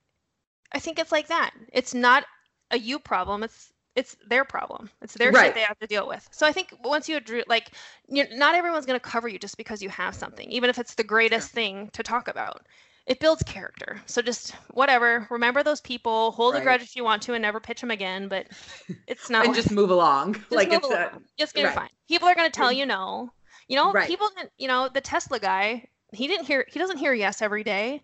I 0.72 0.80
think 0.80 0.98
it's 0.98 1.12
like 1.12 1.28
that. 1.28 1.52
It's 1.72 1.94
not 1.94 2.26
a 2.72 2.80
you 2.80 2.98
problem. 3.00 3.44
It's 3.44 3.72
it's 3.96 4.16
their 4.28 4.46
problem. 4.46 4.90
It's 5.02 5.14
their 5.16 5.34
Right. 5.34 5.46
shit 5.46 5.54
they 5.56 5.62
have 5.62 5.78
to 5.80 5.88
deal 5.88 6.08
with. 6.08 6.28
So 6.32 6.48
I 6.48 6.52
think 6.52 6.74
once 6.84 7.10
you 7.10 7.18
address, 7.18 7.46
like, 7.48 7.72
not 8.08 8.56
everyone's 8.56 8.86
going 8.86 9.00
to 9.00 9.04
cover 9.06 9.28
you 9.28 9.38
just 9.40 9.58
because 9.58 9.82
you 9.82 9.90
have 9.90 10.16
something, 10.16 10.50
even 10.52 10.70
if 10.70 10.80
it's 10.80 10.96
the 10.96 11.04
greatest 11.04 11.52
thing 11.52 11.90
to 11.94 12.04
talk 12.04 12.28
about. 12.28 12.66
It 13.08 13.20
builds 13.20 13.44
character. 13.44 14.00
So 14.06 14.22
just 14.22 14.52
whatever. 14.72 15.28
Remember 15.30 15.64
those 15.64 15.82
people. 15.82 16.32
Hold 16.32 16.54
Right. 16.54 16.62
a 16.62 16.64
grudge 16.64 16.84
if 16.84 16.96
you 16.96 17.04
want 17.04 17.24
to, 17.24 17.34
and 17.34 17.42
never 17.42 17.60
pitch 17.60 17.82
them 17.82 17.92
again. 17.92 18.28
But 18.28 18.48
it's 19.08 19.30
not. 19.30 19.46
and 19.46 19.56
just 19.56 19.72
move 19.72 19.90
along. 19.90 20.34
Just 20.50 20.52
like 20.52 20.70
move 20.70 20.78
it's 20.84 20.90
a, 20.92 21.10
along. 21.10 21.24
It's 21.38 21.52
gonna 21.52 21.68
right. 21.68 21.76
fine. 21.76 21.90
People 22.08 22.30
are 22.30 22.36
gonna 22.36 22.50
tell 22.52 22.72
you 22.72 22.86
no. 22.86 23.34
You 23.68 23.76
know, 23.76 23.92
Right. 23.92 24.08
people. 24.08 24.28
You 24.58 24.68
know, 24.68 24.88
the 24.88 25.02
Tesla 25.02 25.40
guy. 25.40 25.88
He 26.14 26.28
didn't 26.28 26.46
hear. 26.46 26.66
He 26.70 26.78
doesn't 26.80 26.98
hear 26.98 27.14
yes 27.14 27.42
every 27.42 27.64
day. 27.64 28.04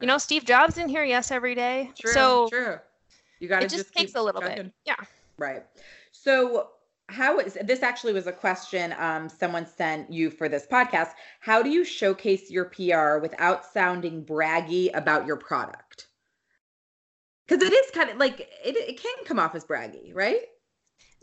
You 0.00 0.06
know, 0.06 0.18
Steve 0.18 0.44
Jobs 0.44 0.74
didn't 0.74 0.90
hear 0.90 1.04
yes 1.04 1.30
every 1.30 1.54
day. 1.54 1.90
true, 1.98 2.12
so 2.12 2.48
true. 2.48 2.78
You 3.40 3.48
got 3.48 3.60
to 3.60 3.66
it 3.66 3.70
just, 3.70 3.92
takes 3.92 4.12
keep 4.12 4.16
a 4.16 4.22
little 4.22 4.40
bit. 4.40 4.72
Yeah. 4.84 4.96
Right. 5.38 5.64
So 6.12 6.68
how 7.08 7.38
is 7.38 7.56
this 7.64 7.82
actually 7.82 8.12
was 8.12 8.26
a 8.26 8.32
question 8.32 8.94
um, 8.98 9.28
someone 9.28 9.66
sent 9.66 10.12
you 10.12 10.30
for 10.30 10.48
this 10.48 10.66
podcast. 10.66 11.12
How 11.40 11.62
do 11.62 11.70
you 11.70 11.84
showcase 11.84 12.50
your 12.50 12.66
PR 12.66 13.18
without 13.18 13.64
sounding 13.64 14.24
braggy 14.24 14.90
about 14.94 15.26
your 15.26 15.36
product? 15.36 16.08
Because 17.46 17.62
it 17.62 17.72
is 17.72 17.90
kind 17.92 18.10
of 18.10 18.18
like 18.18 18.40
it, 18.40 18.76
it 18.76 19.00
can 19.00 19.24
come 19.24 19.38
off 19.38 19.54
as 19.54 19.64
braggy, 19.64 20.14
right? 20.14 20.40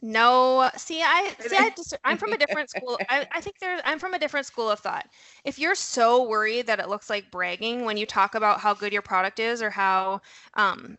No, 0.02 0.70
see, 0.76 1.02
I 1.02 1.34
see. 1.40 1.56
I 1.56 1.70
just, 1.70 1.96
I'm 2.04 2.18
from 2.18 2.34
a 2.34 2.38
different 2.38 2.70
school. 2.70 3.00
I, 3.10 3.28
I 3.32 3.40
think 3.40 3.60
there's. 3.60 3.80
I'm 3.86 4.00
from 4.00 4.14
a 4.14 4.20
different 4.20 4.46
school 4.46 4.70
of 4.70 4.80
thought. 4.80 5.08
If 5.46 5.58
you're 5.58 5.76
so 5.76 6.28
worried 6.28 6.68
that 6.68 6.80
it 6.80 6.90
looks 6.90 7.10
like 7.10 7.32
bragging 7.32 7.86
when 7.86 7.96
you 7.96 8.06
talk 8.06 8.36
about 8.36 8.60
how 8.60 8.74
good 8.74 8.92
your 8.92 9.02
product 9.02 9.40
is 9.40 9.62
or 9.62 9.70
how 9.70 10.22
um, 10.56 10.98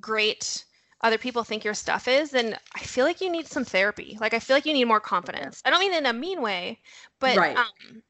great 0.00 0.64
other 1.00 1.18
people 1.18 1.44
think 1.44 1.64
your 1.64 1.74
stuff 1.74 2.08
is, 2.08 2.30
then 2.30 2.58
I 2.74 2.80
feel 2.80 3.04
like 3.04 3.20
you 3.20 3.30
need 3.30 3.46
some 3.46 3.64
therapy. 3.64 4.18
Like 4.20 4.34
I 4.34 4.40
feel 4.40 4.56
like 4.56 4.66
you 4.66 4.72
need 4.72 4.84
more 4.86 5.00
confidence. 5.00 5.62
I 5.64 5.70
don't 5.70 5.80
mean 5.80 5.94
in 5.94 6.06
a 6.06 6.12
mean 6.12 6.42
way, 6.42 6.80
but 7.20 7.36
Right. 7.36 7.56
um, 7.56 8.02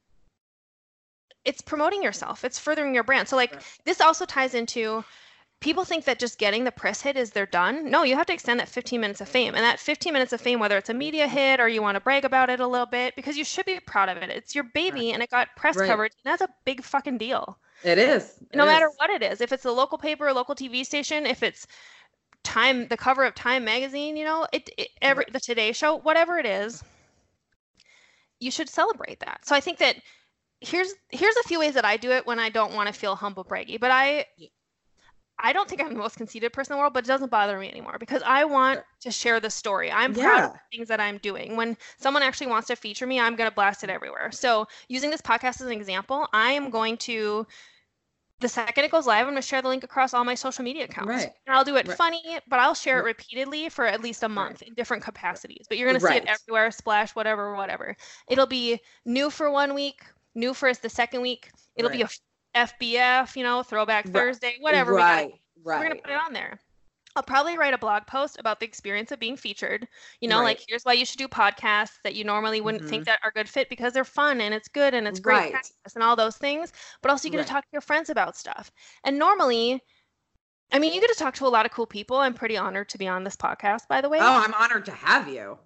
it's 1.45 1.61
promoting 1.61 2.03
yourself. 2.03 2.45
It's 2.45 2.59
furthering 2.59 2.95
your 2.95 3.05
brand. 3.05 3.29
So 3.29 3.37
like 3.37 3.55
Right. 3.55 3.63
this 3.85 4.01
also 4.01 4.25
ties 4.25 4.55
into 4.55 5.05
people 5.61 5.85
think 5.85 6.05
that 6.05 6.19
just 6.19 6.39
getting 6.39 6.65
the 6.65 6.71
press 6.73 7.03
hit 7.03 7.17
is 7.17 7.31
they're 7.31 7.47
done. 7.47 7.91
No, 7.91 8.05
you 8.05 8.15
have 8.17 8.27
to 8.27 8.33
extend 8.33 8.61
that 8.61 8.69
15 8.69 9.01
minutes 9.01 9.21
of 9.21 9.29
fame. 9.29 9.55
And 9.55 9.65
that 9.65 9.81
15 9.81 10.13
minutes 10.13 10.33
of 10.33 10.41
fame, 10.41 10.61
whether 10.61 10.79
it's 10.79 10.89
a 10.89 10.95
media 10.95 11.27
hit 11.29 11.61
or 11.61 11.69
you 11.69 11.83
want 11.83 11.97
to 11.97 12.01
brag 12.01 12.25
about 12.25 12.49
it 12.49 12.61
a 12.61 12.67
little 12.67 12.87
bit, 12.87 13.17
because 13.17 13.37
you 13.37 13.45
should 13.45 13.67
be 13.67 13.81
proud 13.81 14.09
of 14.09 14.19
it. 14.19 14.31
It's 14.31 14.55
your 14.55 14.65
baby 14.65 15.13
and 15.13 15.23
it 15.23 15.31
got 15.31 15.49
press 15.57 15.77
Right. 15.77 15.89
coverage. 15.89 16.13
And 16.25 16.33
that's 16.33 16.43
a 16.43 16.55
big 16.65 16.83
fucking 16.83 17.19
deal. 17.19 17.59
It 17.85 17.99
is. 17.99 18.35
no 18.55 18.65
It 18.65 18.67
matter 18.67 18.91
what 18.97 19.11
it 19.11 19.23
is. 19.23 19.41
If 19.41 19.53
it's 19.53 19.65
a 19.65 19.73
local 19.73 19.99
paper, 19.99 20.27
a 20.27 20.35
local 20.35 20.55
TV 20.55 20.85
station, 20.85 21.27
if 21.27 21.43
it's 21.43 21.67
Time, 22.45 22.89
the 22.89 22.97
cover 22.97 23.25
of 23.25 23.35
Time 23.35 23.65
magazine, 23.65 24.17
you 24.17 24.25
know, 24.25 24.47
it, 24.53 24.71
it 24.79 24.89
every 25.03 25.25
the 25.31 25.41
Today 25.41 25.73
Show, 25.73 25.97
whatever 25.97 26.39
it 26.39 26.47
is, 26.47 26.83
you 28.41 28.51
should 28.51 28.69
celebrate 28.69 29.21
that. 29.21 29.45
So 29.45 29.55
I 29.55 29.61
think 29.61 29.79
that 29.79 29.97
here's 30.61 30.93
here's 31.11 31.37
a 31.37 31.49
few 31.49 31.59
ways 31.59 31.75
that 31.75 31.85
I 31.85 31.97
do 31.97 32.11
it 32.11 32.27
when 32.27 32.39
I 32.39 32.49
don't 32.49 32.75
want 32.75 32.87
to 32.89 32.93
feel 32.93 33.17
humble 33.17 33.45
braggy, 33.45 33.79
but 33.79 33.91
I 33.91 34.27
I 35.41 35.53
don't 35.53 35.69
think 35.69 35.81
I'm 35.81 35.91
the 35.91 35.99
most 35.99 36.17
conceited 36.17 36.53
person 36.53 36.73
in 36.73 36.79
the 36.79 36.81
world, 36.81 36.95
but 36.95 37.05
it 37.05 37.09
doesn't 37.09 37.31
bother 37.31 37.59
me 37.59 37.69
anymore 37.71 37.97
because 38.01 38.23
I 38.25 38.45
want 38.45 38.81
to 39.01 39.11
share 39.11 39.41
the 39.41 39.51
story. 39.51 39.91
I'm 39.91 40.13
proud 40.13 40.45
of 40.45 40.53
the 40.53 40.77
things 40.77 40.89
that 40.89 41.01
I'm 41.01 41.19
doing. 41.19 41.57
When 41.57 41.77
someone 41.99 42.23
actually 42.23 42.49
wants 42.49 42.69
to 42.69 42.77
feature 42.77 43.07
me, 43.07 43.21
I'm 43.21 43.37
going 43.37 43.49
to 43.49 43.55
blast 43.55 43.85
it 43.85 43.91
everywhere. 43.91 44.31
So, 44.33 44.67
using 44.89 45.11
this 45.11 45.21
podcast 45.21 45.61
as 45.61 45.63
an 45.63 45.73
example, 45.73 46.27
I 46.33 46.53
am 46.53 46.71
going 46.71 46.97
to 46.99 47.47
the 48.41 48.49
second 48.49 48.85
it 48.85 48.91
goes 48.93 49.07
live, 49.07 49.27
I'm 49.27 49.33
going 49.33 49.43
to 49.43 49.43
share 49.43 49.63
the 49.63 49.69
link 49.69 49.83
across 49.83 50.15
all 50.15 50.25
my 50.25 50.35
social 50.37 50.63
media 50.63 50.85
accounts. 50.85 51.09
Right. 51.09 51.31
And 51.47 51.57
I'll 51.57 51.65
do 51.65 51.77
it 51.77 51.89
Right. 51.89 51.97
funny, 51.97 52.39
but 52.47 52.61
I'll 52.61 52.75
share 52.75 53.01
it 53.01 53.05
repeatedly 53.05 53.69
for 53.69 53.85
at 53.85 54.01
least 54.01 54.23
a 54.23 54.29
month 54.29 54.63
in 54.63 54.75
different 54.75 55.03
capacities. 55.03 55.67
But 55.69 55.77
you're 55.79 55.89
going 55.89 56.01
to 56.01 56.07
see 56.07 56.15
it 56.17 56.25
everywhere, 56.27 56.71
splash, 56.71 57.17
whatever, 57.17 57.57
whatever. 57.57 57.97
It'll 58.29 58.47
be 58.47 58.81
new 59.05 59.31
for 59.31 59.51
one 59.51 59.75
week, 59.75 60.03
new 60.35 60.55
for 60.55 60.73
the 60.73 60.89
second 60.89 61.21
week. 61.21 61.51
It'll 61.75 61.91
be 61.91 62.03
a 62.03 62.09
FBF, 62.67 63.37
you 63.37 63.43
know, 63.43 63.63
throwback 63.63 64.05
Right. 64.07 64.15
Thursday, 64.15 64.57
whatever. 64.61 64.95
we 64.95 65.01
got. 65.01 65.29
Right. 65.65 65.81
We're 65.81 65.89
gonna 65.89 66.01
put 66.01 66.11
it 66.11 66.19
on 66.19 66.33
there. 66.33 66.59
I'll 67.17 67.23
probably 67.25 67.59
write 67.59 67.75
a 67.75 67.79
blog 67.79 68.07
post 68.07 68.39
about 68.39 68.61
the 68.61 68.67
experience 68.67 69.11
of 69.11 69.19
being 69.19 69.37
featured. 69.37 69.89
You 70.21 70.29
know, 70.29 70.41
like 70.43 70.63
here's 70.69 70.85
why 70.85 70.93
you 70.93 71.05
should 71.05 71.19
do 71.19 71.27
podcasts 71.27 71.97
that 72.05 72.15
you 72.15 72.23
normally 72.23 72.61
wouldn't 72.61 72.85
think 72.89 73.03
mm-hmm. 73.03 73.11
that 73.11 73.21
are 73.25 73.33
good 73.33 73.49
fit 73.49 73.69
because 73.69 73.93
they're 73.93 74.05
fun 74.05 74.41
and 74.41 74.55
it's 74.55 74.69
good 74.69 74.95
and 74.95 75.09
it's 75.09 75.19
great 75.19 75.35
Right. 75.37 75.51
practice 75.51 75.95
and 75.97 76.05
all 76.05 76.15
those 76.15 76.37
things. 76.37 76.73
But 77.03 77.11
also 77.11 77.27
you 77.27 77.33
get 77.33 77.39
Right. 77.39 77.47
to 77.47 77.53
talk 77.53 77.65
to 77.65 77.73
your 77.73 77.81
friends 77.81 78.09
about 78.09 78.37
stuff. 78.37 78.71
And 79.03 79.19
normally, 79.19 79.83
I 80.71 80.79
mean, 80.79 80.93
you 80.95 81.01
get 81.01 81.11
to 81.11 81.19
talk 81.19 81.35
to 81.37 81.47
a 81.47 81.49
lot 81.49 81.67
of 81.67 81.73
cool 81.73 81.87
people. 81.87 82.19
I'm 82.19 82.35
pretty 82.35 82.57
honored 82.57 82.89
to 82.91 82.99
be 82.99 83.09
on 83.09 83.25
this 83.25 83.37
podcast, 83.37 83.89
by 83.89 84.01
the 84.01 84.09
way. 84.09 84.19
Oh, 84.21 84.23
I'm 84.45 84.55
honored 84.55 84.85
to 84.85 84.93
have 84.93 85.27
you. 85.27 85.59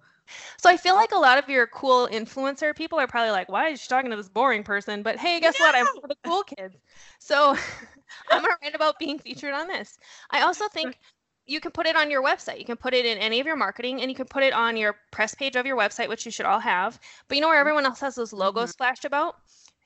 So 0.57 0.69
I 0.69 0.77
feel 0.77 0.95
like 0.95 1.11
a 1.11 1.17
lot 1.17 1.37
of 1.37 1.49
your 1.49 1.67
cool 1.67 2.07
influencer 2.07 2.75
people 2.75 2.99
are 2.99 3.07
probably 3.07 3.31
like, 3.31 3.49
why 3.49 3.69
is 3.69 3.81
she 3.81 3.87
talking 3.87 4.11
to 4.11 4.17
this 4.17 4.29
boring 4.29 4.63
person? 4.63 5.03
But 5.03 5.17
hey, 5.17 5.39
guess 5.39 5.59
what? 5.59 5.75
I'm 5.75 5.85
one 5.85 5.99
of 6.03 6.09
the 6.09 6.17
cool 6.25 6.43
kids. 6.43 6.75
So 7.19 7.55
I'm 8.31 8.41
gonna 8.41 8.55
write 8.61 8.75
about 8.75 8.99
being 8.99 9.19
featured 9.19 9.53
on 9.53 9.67
this. 9.67 9.97
I 10.29 10.41
also 10.41 10.67
think 10.69 10.97
you 11.45 11.59
can 11.59 11.71
put 11.71 11.85
it 11.85 11.95
on 11.95 12.09
your 12.09 12.23
website. 12.23 12.59
You 12.59 12.65
can 12.65 12.77
put 12.77 12.93
it 12.93 13.05
in 13.05 13.17
any 13.17 13.39
of 13.39 13.45
your 13.45 13.55
marketing 13.55 14.01
and 14.01 14.09
you 14.09 14.15
can 14.15 14.27
put 14.27 14.43
it 14.43 14.53
on 14.53 14.77
your 14.77 14.95
press 15.11 15.35
page 15.35 15.55
of 15.55 15.65
your 15.65 15.77
website, 15.77 16.07
which 16.07 16.25
you 16.25 16.31
should 16.31 16.45
all 16.45 16.59
have. 16.59 16.99
But 17.27 17.35
you 17.35 17.41
know 17.41 17.47
where 17.47 17.55
mm-hmm. 17.55 17.61
everyone 17.61 17.85
else 17.85 17.99
has 17.99 18.15
those 18.15 18.33
logos 18.33 18.71
mm-hmm. 18.71 18.77
flashed 18.77 19.05
about? 19.05 19.35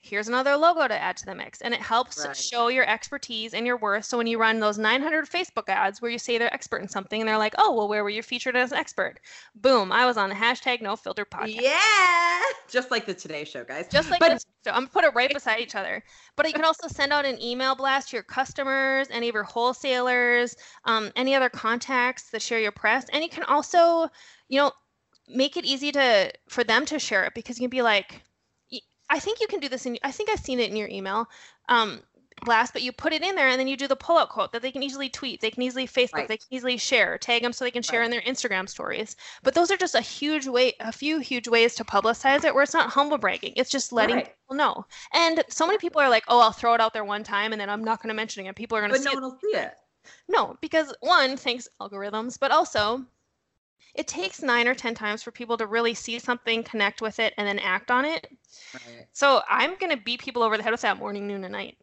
Here's 0.00 0.28
another 0.28 0.56
logo 0.56 0.86
to 0.86 0.94
add 0.94 1.16
to 1.18 1.26
the 1.26 1.34
mix. 1.34 1.60
And 1.60 1.74
it 1.74 1.80
helps 1.80 2.24
Right. 2.24 2.36
show 2.36 2.68
your 2.68 2.88
expertise 2.88 3.52
and 3.52 3.66
your 3.66 3.76
worth. 3.76 4.04
So 4.04 4.16
when 4.16 4.26
you 4.28 4.38
run 4.38 4.60
those 4.60 4.78
900 4.78 5.28
Facebook 5.28 5.68
ads 5.68 6.00
where 6.00 6.10
you 6.10 6.18
say 6.18 6.38
they're 6.38 6.52
expert 6.54 6.82
in 6.82 6.88
something 6.88 7.20
and 7.20 7.28
they're 7.28 7.38
like, 7.38 7.54
oh, 7.58 7.74
well, 7.74 7.88
where 7.88 8.04
were 8.04 8.10
you 8.10 8.22
featured 8.22 8.56
as 8.56 8.70
an 8.72 8.78
expert? 8.78 9.18
Boom, 9.56 9.90
I 9.90 10.06
was 10.06 10.16
on 10.16 10.28
the 10.28 10.36
hashtag 10.36 10.80
no 10.82 10.94
filter 10.94 11.24
podcast. 11.24 11.60
Yeah. 11.60 12.40
Just 12.68 12.90
like 12.90 13.06
the 13.06 13.14
Today 13.14 13.44
Show, 13.44 13.64
guys. 13.64 13.88
Just 13.90 14.10
like 14.10 14.20
but 14.20 14.30
this. 14.30 14.46
So 14.64 14.70
I'm 14.70 14.82
gonna 14.82 14.88
put 14.88 15.04
it 15.04 15.14
right 15.14 15.32
beside 15.32 15.60
each 15.60 15.74
other. 15.74 16.02
But 16.36 16.46
you 16.46 16.52
can 16.52 16.64
also 16.64 16.88
send 16.88 17.12
out 17.12 17.24
an 17.24 17.40
email 17.42 17.74
blast 17.74 18.10
to 18.10 18.16
your 18.16 18.22
customers, 18.22 19.08
any 19.10 19.28
of 19.28 19.34
your 19.34 19.44
wholesalers, 19.44 20.54
um, 20.84 21.10
any 21.16 21.34
other 21.34 21.48
contacts 21.48 22.30
that 22.30 22.42
share 22.42 22.60
your 22.60 22.72
press, 22.72 23.06
and 23.12 23.22
you 23.22 23.30
can 23.30 23.44
also, 23.44 24.08
you 24.48 24.58
know, 24.58 24.72
make 25.28 25.56
it 25.56 25.64
easy 25.64 25.92
to 25.92 26.32
for 26.48 26.64
them 26.64 26.84
to 26.86 26.98
share 26.98 27.24
it 27.24 27.34
because 27.34 27.58
you 27.58 27.64
can 27.64 27.70
be 27.70 27.82
like, 27.82 28.22
I 29.10 29.18
think 29.18 29.40
you 29.40 29.46
can 29.46 29.60
do 29.60 29.68
this 29.68 29.86
in. 29.86 29.98
I 30.02 30.10
think 30.12 30.30
I've 30.30 30.40
seen 30.40 30.60
it 30.60 30.70
in 30.70 30.76
your 30.76 30.88
email. 30.88 31.28
Um, 31.68 32.02
blast, 32.44 32.72
but 32.72 32.82
you 32.82 32.92
put 32.92 33.12
it 33.12 33.22
in 33.22 33.34
there 33.34 33.48
and 33.48 33.58
then 33.58 33.66
you 33.66 33.76
do 33.76 33.88
the 33.88 33.96
pull-out 33.96 34.28
quote 34.28 34.52
that 34.52 34.62
they 34.62 34.70
can 34.70 34.82
easily 34.84 35.08
tweet, 35.08 35.40
they 35.40 35.50
can 35.50 35.60
easily 35.62 35.88
Facebook, 35.88 36.12
Right. 36.14 36.28
they 36.28 36.36
can 36.36 36.46
easily 36.50 36.76
share, 36.76 37.18
tag 37.18 37.42
them 37.42 37.52
so 37.52 37.64
they 37.64 37.70
can 37.72 37.82
share 37.82 37.98
Right. 38.00 38.04
in 38.04 38.10
their 38.12 38.20
Instagram 38.22 38.68
stories. 38.68 39.16
But 39.42 39.54
those 39.54 39.72
are 39.72 39.76
just 39.76 39.96
a 39.96 40.00
huge 40.00 40.46
way, 40.46 40.74
a 40.78 40.92
few 40.92 41.18
huge 41.18 41.48
ways 41.48 41.74
to 41.74 41.84
publicize 41.84 42.44
it 42.44 42.54
where 42.54 42.62
it's 42.62 42.74
not 42.74 42.90
humble 42.90 43.18
bragging. 43.18 43.54
It's 43.56 43.70
just 43.70 43.92
letting 43.92 44.16
Right. 44.16 44.26
people 44.26 44.56
know. 44.56 44.86
And 45.12 45.42
so 45.48 45.66
many 45.66 45.78
people 45.78 46.00
are 46.00 46.08
like, 46.08 46.22
oh, 46.28 46.38
I'll 46.40 46.52
throw 46.52 46.74
it 46.74 46.80
out 46.80 46.92
there 46.92 47.04
one 47.04 47.24
time 47.24 47.52
and 47.52 47.60
then 47.60 47.68
I'm 47.68 47.82
not 47.82 48.00
going 48.00 48.10
to 48.10 48.14
mention 48.14 48.46
it. 48.46 48.54
People 48.54 48.78
are 48.78 48.82
going 48.82 48.92
to 48.92 48.98
but 48.98 49.02
see 49.02 49.06
no 49.06 49.12
it. 49.12 49.14
one 49.14 49.24
will 49.24 49.38
see 49.40 49.56
it. 49.58 49.74
No, 50.28 50.56
because 50.60 50.94
one, 51.00 51.36
thanks 51.36 51.66
algorithms, 51.80 52.38
but 52.38 52.52
also 52.52 53.04
it 53.98 54.06
takes 54.06 54.42
nine 54.42 54.68
or 54.68 54.74
10 54.74 54.94
times 54.94 55.24
for 55.24 55.32
people 55.32 55.56
to 55.56 55.66
really 55.66 55.92
see 55.92 56.20
something, 56.20 56.62
connect 56.62 57.02
with 57.02 57.18
it, 57.18 57.34
and 57.36 57.46
then 57.46 57.58
act 57.58 57.90
on 57.90 58.04
it. 58.04 58.28
Right. 58.72 59.06
So 59.12 59.42
I'm 59.50 59.76
going 59.76 59.90
to 59.90 60.00
beat 60.00 60.20
people 60.20 60.44
over 60.44 60.56
the 60.56 60.62
head 60.62 60.70
with 60.70 60.82
that 60.82 60.98
morning, 60.98 61.26
noon, 61.26 61.42
and 61.42 61.52
night. 61.52 61.76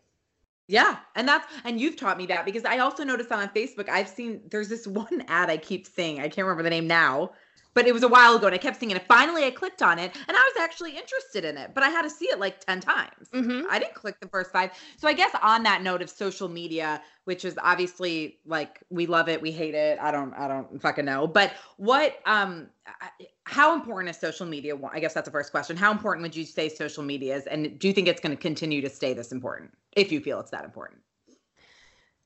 Yeah, 0.68 0.98
and 1.16 1.28
that's 1.28 1.46
and 1.64 1.80
you've 1.80 1.96
taught 1.96 2.18
me 2.18 2.26
that 2.28 2.44
because 2.44 2.66
I 2.66 2.80
also 2.80 3.04
noticed 3.04 3.32
on 3.32 3.48
Facebook 3.50 3.88
I've 3.88 4.10
seen 4.10 4.42
there's 4.50 4.68
this 4.68 4.88
one 4.88 5.24
ad 5.28 5.50
I 5.50 5.58
keep 5.58 5.86
seeing. 5.86 6.20
I 6.20 6.24
can't 6.24 6.48
remember 6.48 6.64
the 6.64 6.72
name 6.72 6.88
now, 6.88 7.32
but 7.76 7.86
it 7.86 7.94
was 7.94 8.04
a 8.04 8.08
while 8.08 8.36
ago 8.36 8.48
and 8.48 8.56
I 8.56 8.58
kept 8.58 8.80
seeing 8.80 8.90
it. 8.90 8.98
And 8.98 9.06
finally 9.06 9.44
I 9.44 9.52
clicked 9.52 9.84
on 9.84 10.00
it 10.00 10.16
and 10.16 10.36
I 10.36 10.52
was 10.56 10.64
actually 10.64 10.98
interested 10.98 11.46
in 11.46 11.58
it, 11.58 11.72
but 11.76 11.84
I 11.84 11.90
had 11.90 12.02
to 12.02 12.10
see 12.10 12.26
it 12.26 12.40
like 12.40 12.66
10 12.66 12.80
times. 12.80 13.30
Mhm. 13.32 13.66
I 13.70 13.78
didn't 13.78 13.94
click 13.94 14.20
the 14.20 14.28
first 14.30 14.52
five. 14.52 14.72
So 14.98 15.08
I 15.08 15.14
guess 15.14 15.36
on 15.44 15.62
that 15.64 15.84
note 15.84 16.02
of 16.02 16.10
social 16.10 16.48
media, 16.48 17.04
which 17.26 17.46
is 17.46 17.60
obviously 17.62 18.40
like 18.46 18.82
we 18.90 19.06
love 19.06 19.30
it, 19.30 19.42
we 19.42 19.52
hate 19.52 19.76
it. 19.76 20.00
I 20.02 20.10
don't 20.10 20.34
I 20.34 20.48
don't 20.48 20.82
fucking 20.82 21.06
know. 21.06 21.28
But 21.28 21.54
what 21.78 22.20
um 22.26 22.70
how 23.44 23.76
important 23.76 24.10
is 24.10 24.20
social 24.20 24.46
media? 24.46 24.76
I 24.92 25.00
guess 25.00 25.14
that's 25.14 25.26
the 25.26 25.32
first 25.32 25.52
question. 25.52 25.76
How 25.76 25.92
important 25.92 26.24
would 26.24 26.36
you 26.36 26.46
say 26.46 26.70
social 26.70 27.04
media 27.04 27.36
is 27.36 27.46
and 27.46 27.78
do 27.78 27.88
you 27.88 27.94
think 27.94 28.08
it's 28.08 28.22
going 28.22 28.36
to 28.36 28.42
continue 28.42 28.82
to 28.82 28.90
stay 28.90 29.14
this 29.14 29.32
important 29.32 29.72
if 29.96 30.12
you 30.12 30.22
feel 30.22 30.40
it's 30.40 30.52
that 30.52 30.64
important? 30.64 31.02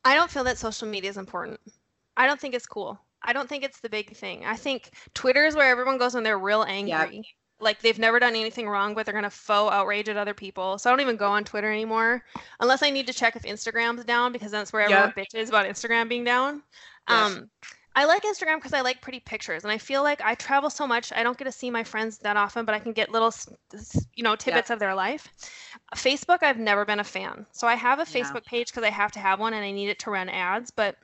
I 0.05 0.15
don't 0.15 0.29
feel 0.29 0.43
that 0.45 0.57
social 0.57 0.87
media 0.87 1.09
is 1.09 1.17
important. 1.17 1.59
I 2.15 2.27
don't 2.27 2.39
think 2.39 2.53
it's 2.53 2.67
cool. 2.67 2.99
I 3.21 3.33
don't 3.33 3.49
think 3.49 3.63
it's 3.63 3.79
the 3.81 3.89
big 3.89 4.15
thing. 4.15 4.45
I 4.45 4.55
think 4.55 4.91
Twitter 5.13 5.45
is 5.45 5.55
where 5.55 5.69
everyone 5.69 5.97
goes 5.97 6.13
when 6.13 6.23
they're 6.23 6.39
real 6.39 6.63
angry. 6.63 7.23
Like 7.61 7.81
they've 7.81 7.99
never 7.99 8.19
done 8.19 8.35
anything 8.35 8.69
wrong, 8.69 8.93
but 8.93 9.05
they're 9.05 9.13
gonna 9.13 9.29
faux 9.29 9.73
outrage 9.73 10.07
at 10.07 10.15
other 10.15 10.33
people. 10.33 10.77
So 10.77 10.89
I 10.89 10.93
don't 10.93 11.01
even 11.01 11.17
go 11.17 11.27
on 11.27 11.43
Twitter 11.43 11.69
anymore, 11.69 12.23
unless 12.61 12.81
I 12.83 12.89
need 12.89 13.05
to 13.07 13.13
check 13.13 13.35
if 13.35 13.43
Instagram's 13.43 14.05
down 14.05 14.31
because 14.31 14.51
that's 14.51 14.71
where 14.71 14.83
everyone 14.83 15.11
bitches 15.11 15.49
about 15.49 15.65
Instagram 15.65 16.07
being 16.07 16.23
down. 16.23 16.63
Yes. 17.09 17.35
Um, 17.35 17.49
I 17.95 18.05
like 18.05 18.23
Instagram 18.23 18.57
because 18.57 18.71
I 18.71 18.79
like 18.79 19.01
pretty 19.01 19.19
pictures, 19.19 19.63
and 19.63 19.73
I 19.73 19.77
feel 19.77 20.03
like 20.03 20.21
I 20.21 20.35
travel 20.35 20.69
so 20.69 20.87
much, 20.87 21.11
I 21.11 21.21
don't 21.21 21.37
get 21.37 21.45
to 21.45 21.51
see 21.51 21.69
my 21.69 21.83
friends 21.83 22.19
that 22.19 22.37
often, 22.37 22.63
but 22.63 22.73
I 22.75 22.79
can 22.79 22.93
get 22.93 23.11
little, 23.11 23.33
you 24.15 24.23
know, 24.23 24.37
tidbits 24.37 24.69
of 24.69 24.79
their 24.79 24.95
life. 24.95 25.27
Facebook, 25.97 26.41
I've 26.43 26.59
never 26.59 26.85
been 26.85 26.99
a 27.01 27.03
fan, 27.03 27.45
so 27.51 27.67
I 27.67 27.75
have 27.75 27.99
a. 27.99 28.05
Facebook 28.05 28.45
page 28.45 28.67
because 28.67 28.83
I 28.83 28.89
have 28.91 29.11
to 29.13 29.19
have 29.19 29.39
one 29.39 29.53
and 29.53 29.65
I 29.65 29.71
need 29.71 29.89
it 29.89 29.99
to 29.99 30.11
run 30.11 30.29
ads, 30.29 30.71
but. 30.71 30.95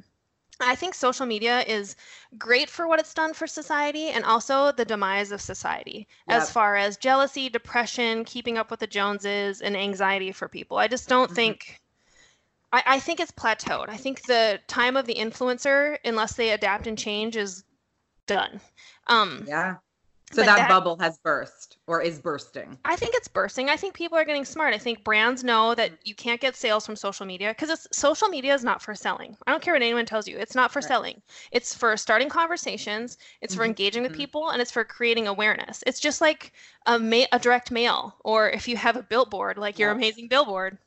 I 0.60 0.76
think 0.76 0.93
social 0.95 1.26
media 1.26 1.62
is 1.62 1.95
great 2.38 2.70
for 2.70 2.88
what 2.88 2.99
it's 2.99 3.14
done 3.14 3.34
for 3.34 3.47
society 3.47 4.10
and 4.10 4.24
also 4.26 4.72
the 4.72 4.86
demise 4.86 5.32
of 5.32 5.41
society 5.41 6.08
as 6.28 6.49
far 6.49 6.76
as 6.76 6.97
jealousy, 6.97 7.49
depression, 7.49 8.24
keeping 8.26 8.58
up 8.58 8.72
with 8.72 8.80
the 8.80 8.88
Joneses, 8.88 9.62
and 9.62 9.76
anxiety 9.76 10.32
for 10.32 10.47
people. 10.47 10.78
I 10.78 10.88
just 10.88 11.10
don't 11.10 11.30
Mhm. 11.30 11.36
think. 11.36 11.82
I, 12.72 12.84
I 12.86 12.99
think 12.99 13.20
it's 13.20 13.32
plateaued. 13.32 13.89
I 13.89 13.97
think 13.97 14.24
the 14.24 14.62
time 14.68 14.97
of 14.97 15.06
the 15.06 15.16
influencer, 15.16 15.97
unless 16.06 16.34
they 16.36 16.51
adapt 16.51 16.88
and 16.88 16.97
change, 16.97 17.36
is 17.36 17.64
done. 18.28 18.62
Um, 19.08 19.47
Yeah. 19.47 19.78
So 20.32 20.44
that, 20.44 20.58
that- 20.58 20.68
bubble 20.68 20.98
has 21.00 21.18
burst 21.24 21.78
or 21.88 22.02
is 22.02 22.20
bursting. 22.20 22.78
I 22.86 22.96
think 22.96 23.16
it's 23.16 23.28
bursting. 23.28 23.70
I 23.70 23.76
think 23.76 23.96
people 23.96 24.18
are 24.18 24.24
getting 24.24 24.46
smart. 24.46 24.74
I 24.74 24.78
think 24.78 25.04
brands 25.04 25.44
know 25.44 25.76
that 25.76 25.92
you 26.08 26.16
can't 26.16 26.40
get 26.40 26.56
sales 26.56 26.86
from 26.86 26.96
social 26.96 27.26
media 27.26 27.50
because 27.50 27.70
it's 27.70 27.88
social 27.92 28.30
media 28.30 28.54
is 28.54 28.64
not 28.64 28.82
for 28.82 28.96
selling. 28.96 29.36
I 29.46 29.52
don't 29.52 29.62
care 29.62 29.74
what 29.74 29.82
anyone 29.82 30.06
tells 30.06 30.26
you. 30.28 30.38
It's 30.38 30.56
not 30.56 30.72
for 30.72 30.82
Right. 30.82 30.84
selling. 30.84 31.22
It's 31.52 31.74
for 31.76 31.98
starting 31.98 32.30
conversations. 32.30 33.18
It's 33.42 33.56
for 33.56 33.66
Mhm, 33.66 33.66
engaging 33.66 34.04
with 34.04 34.12
mhm. 34.12 34.14
people, 34.14 34.50
and 34.52 34.62
it's 34.62 34.72
for 34.72 34.86
creating 34.86 35.28
awareness. 35.28 35.84
It's 35.88 36.00
just 36.00 36.22
like 36.22 36.54
a 36.86 36.98
ma- 37.00 37.26
a 37.34 37.40
direct 37.40 37.72
mail, 37.72 38.16
or 38.24 38.50
if 38.50 38.68
you 38.70 38.78
have 38.78 38.96
a 38.96 39.04
billboard, 39.04 39.58
like 39.58 39.80
your 39.80 39.90
Yes. 39.90 39.92
amazing 39.92 40.28
billboard. 40.30 40.78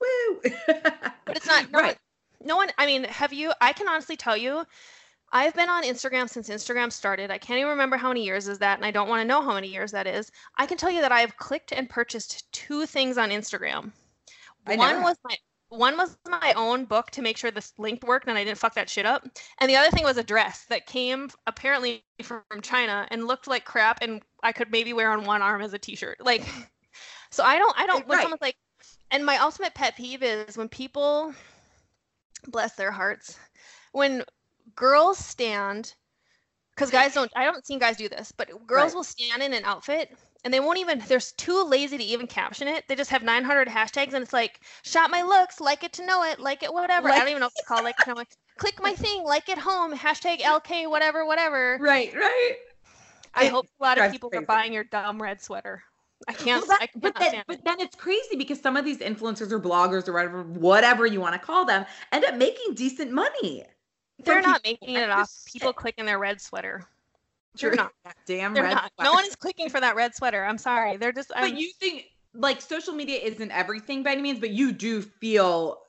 Woo! 0.00 0.40
But 1.26 1.36
it's 1.36 1.46
not. 1.46 1.70
No 1.70 1.80
right. 1.80 1.82
One, 1.82 1.96
no 2.42 2.56
one. 2.56 2.70
I 2.78 2.86
mean, 2.86 3.04
have 3.04 3.32
you? 3.32 3.52
I 3.60 3.72
can 3.72 3.88
honestly 3.88 4.16
tell 4.16 4.36
you. 4.36 4.66
I've 5.32 5.54
been 5.54 5.68
on 5.68 5.84
Instagram 5.84 6.28
since 6.28 6.48
Instagram 6.48 6.90
started. 6.90 7.30
I 7.30 7.38
can't 7.38 7.58
even 7.58 7.70
remember 7.70 7.96
how 7.96 8.08
many 8.08 8.24
years 8.24 8.48
is 8.48 8.58
that, 8.58 8.78
and 8.78 8.84
I 8.84 8.90
don't 8.90 9.08
want 9.08 9.20
to 9.20 9.28
know 9.28 9.42
how 9.42 9.54
many 9.54 9.68
years 9.68 9.92
that 9.92 10.06
is. 10.06 10.30
I 10.56 10.66
can 10.66 10.76
tell 10.76 10.90
you 10.90 11.00
that 11.00 11.12
I 11.12 11.20
have 11.20 11.36
clicked 11.36 11.72
and 11.72 11.88
purchased 11.88 12.50
two 12.52 12.84
things 12.86 13.16
on 13.16 13.30
Instagram. 13.30 13.92
I 14.66 14.76
one 14.76 14.88
never 14.88 15.02
was 15.02 15.16
my 15.24 15.36
one 15.68 15.96
was 15.96 16.16
my 16.28 16.52
own 16.56 16.84
book 16.84 17.10
to 17.12 17.22
make 17.22 17.36
sure 17.36 17.52
this 17.52 17.72
link 17.78 18.04
worked 18.04 18.26
and 18.26 18.36
I 18.36 18.42
didn't 18.42 18.58
fuck 18.58 18.74
that 18.74 18.90
shit 18.90 19.06
up. 19.06 19.24
And 19.60 19.70
the 19.70 19.76
other 19.76 19.90
thing 19.90 20.04
was 20.04 20.16
a 20.16 20.22
dress 20.24 20.64
that 20.68 20.86
came 20.86 21.30
apparently 21.46 22.02
from 22.22 22.42
China 22.60 23.06
and 23.12 23.28
looked 23.28 23.46
like 23.46 23.64
crap 23.64 24.02
and 24.02 24.20
I 24.42 24.50
could 24.50 24.72
maybe 24.72 24.92
wear 24.92 25.12
on 25.12 25.24
one 25.24 25.42
arm 25.42 25.62
as 25.62 25.72
a 25.72 25.78
t-shirt. 25.78 26.18
Like 26.20 26.42
so 27.30 27.44
I 27.44 27.56
don't 27.56 27.78
I 27.78 27.86
don't 27.86 28.06
when 28.08 28.16
Right. 28.16 28.22
someone's 28.22 28.42
like 28.42 28.56
and 29.12 29.24
my 29.24 29.36
ultimate 29.36 29.74
pet 29.74 29.96
peeve 29.96 30.24
is 30.24 30.56
when 30.56 30.68
people 30.68 31.32
bless 32.48 32.74
their 32.74 32.90
hearts 32.90 33.38
when 33.92 34.24
girls 34.76 35.18
stand 35.18 35.94
because 36.74 36.90
guys 36.90 37.14
don't 37.14 37.30
I 37.36 37.44
don't 37.44 37.64
see 37.66 37.78
guys 37.78 37.96
do 37.96 38.08
this, 38.08 38.32
but 38.32 38.48
girls 38.66 38.86
Right. 38.92 38.94
will 38.94 39.04
stand 39.04 39.42
in 39.42 39.52
an 39.52 39.64
outfit 39.64 40.10
and 40.44 40.54
they 40.54 40.60
won't 40.60 40.78
even 40.78 41.02
they're 41.06 41.20
too 41.20 41.62
lazy 41.64 41.98
to 41.98 42.04
even 42.04 42.26
caption 42.26 42.68
it. 42.68 42.84
They 42.88 42.94
just 42.94 43.10
have 43.10 43.22
900 43.22 43.68
hashtags 43.68 44.14
and 44.14 44.22
it's 44.22 44.32
like 44.32 44.60
shot 44.82 45.10
my 45.10 45.22
looks, 45.22 45.60
like 45.60 45.84
it 45.84 45.92
to 45.94 46.06
know 46.06 46.22
it, 46.24 46.40
like 46.40 46.62
it 46.62 46.72
whatever. 46.72 47.10
I 47.10 47.18
don't 47.18 47.28
even 47.28 47.40
know 47.40 47.46
if 47.46 47.52
it's 47.56 47.66
called 47.68 47.84
like 47.84 47.96
it 48.00 48.04
to 48.04 48.14
know 48.14 48.20
it. 48.20 48.28
Click 48.58 48.80
my 48.82 48.94
thing, 48.94 49.24
like 49.24 49.48
it 49.48 49.58
home, 49.58 49.94
hashtag 49.96 50.40
LK 50.40 50.88
whatever 50.88 51.24
whatever. 51.26 51.78
Right, 51.80 52.14
right. 52.14 52.56
I 53.34 53.44
It 53.44 53.52
hope 53.52 53.66
a 53.80 53.82
lot 53.82 53.98
of 53.98 54.10
people 54.12 54.28
crazy. 54.30 54.42
are 54.42 54.46
buying 54.46 54.72
your 54.72 54.84
dumb 54.84 55.20
red 55.20 55.40
sweater. 55.42 55.82
I 56.28 56.32
can't. 56.34 56.66
Well, 56.66 56.78
that- 56.78 56.90
I 56.94 56.98
but, 56.98 57.14
then, 57.18 57.42
but 57.46 57.64
then 57.64 57.80
it's 57.80 57.96
crazy 57.96 58.36
because 58.36 58.60
some 58.60 58.76
of 58.76 58.84
these 58.84 58.98
influencers 58.98 59.52
or 59.52 59.60
bloggers 59.60 60.06
or 60.08 60.12
whatever, 60.12 60.42
whatever 60.42 61.06
you 61.06 61.20
want 61.20 61.32
to 61.34 61.38
call 61.38 61.64
them, 61.64 61.86
end 62.12 62.24
up 62.24 62.34
making 62.34 62.74
decent 62.74 63.10
money. 63.12 63.64
They're 64.24 64.42
not 64.42 64.62
making 64.64 64.96
it 64.96 65.10
off 65.10 65.30
people 65.46 65.66
saying. 65.66 65.74
clicking 65.74 66.06
their 66.06 66.18
red 66.18 66.40
sweater. 66.40 66.86
They're 67.60 67.74
not. 67.74 67.92
Damn 68.26 68.54
They're 68.54 68.62
red 68.62 68.74
not. 68.74 68.92
No 69.02 69.12
one 69.12 69.24
is 69.24 69.34
clicking 69.34 69.68
for 69.68 69.80
that 69.80 69.96
red 69.96 70.14
sweater. 70.14 70.44
I'm 70.44 70.58
sorry. 70.58 70.96
They're 70.96 71.12
just. 71.12 71.32
I'm, 71.34 71.50
But 71.50 71.60
you 71.60 71.72
think 71.80 72.06
like 72.34 72.60
social 72.60 72.94
media 72.94 73.18
isn't 73.18 73.50
everything 73.50 74.02
by 74.02 74.12
any 74.12 74.22
means, 74.22 74.38
but 74.38 74.50
you 74.50 74.72
do 74.72 75.02
feel 75.02 75.80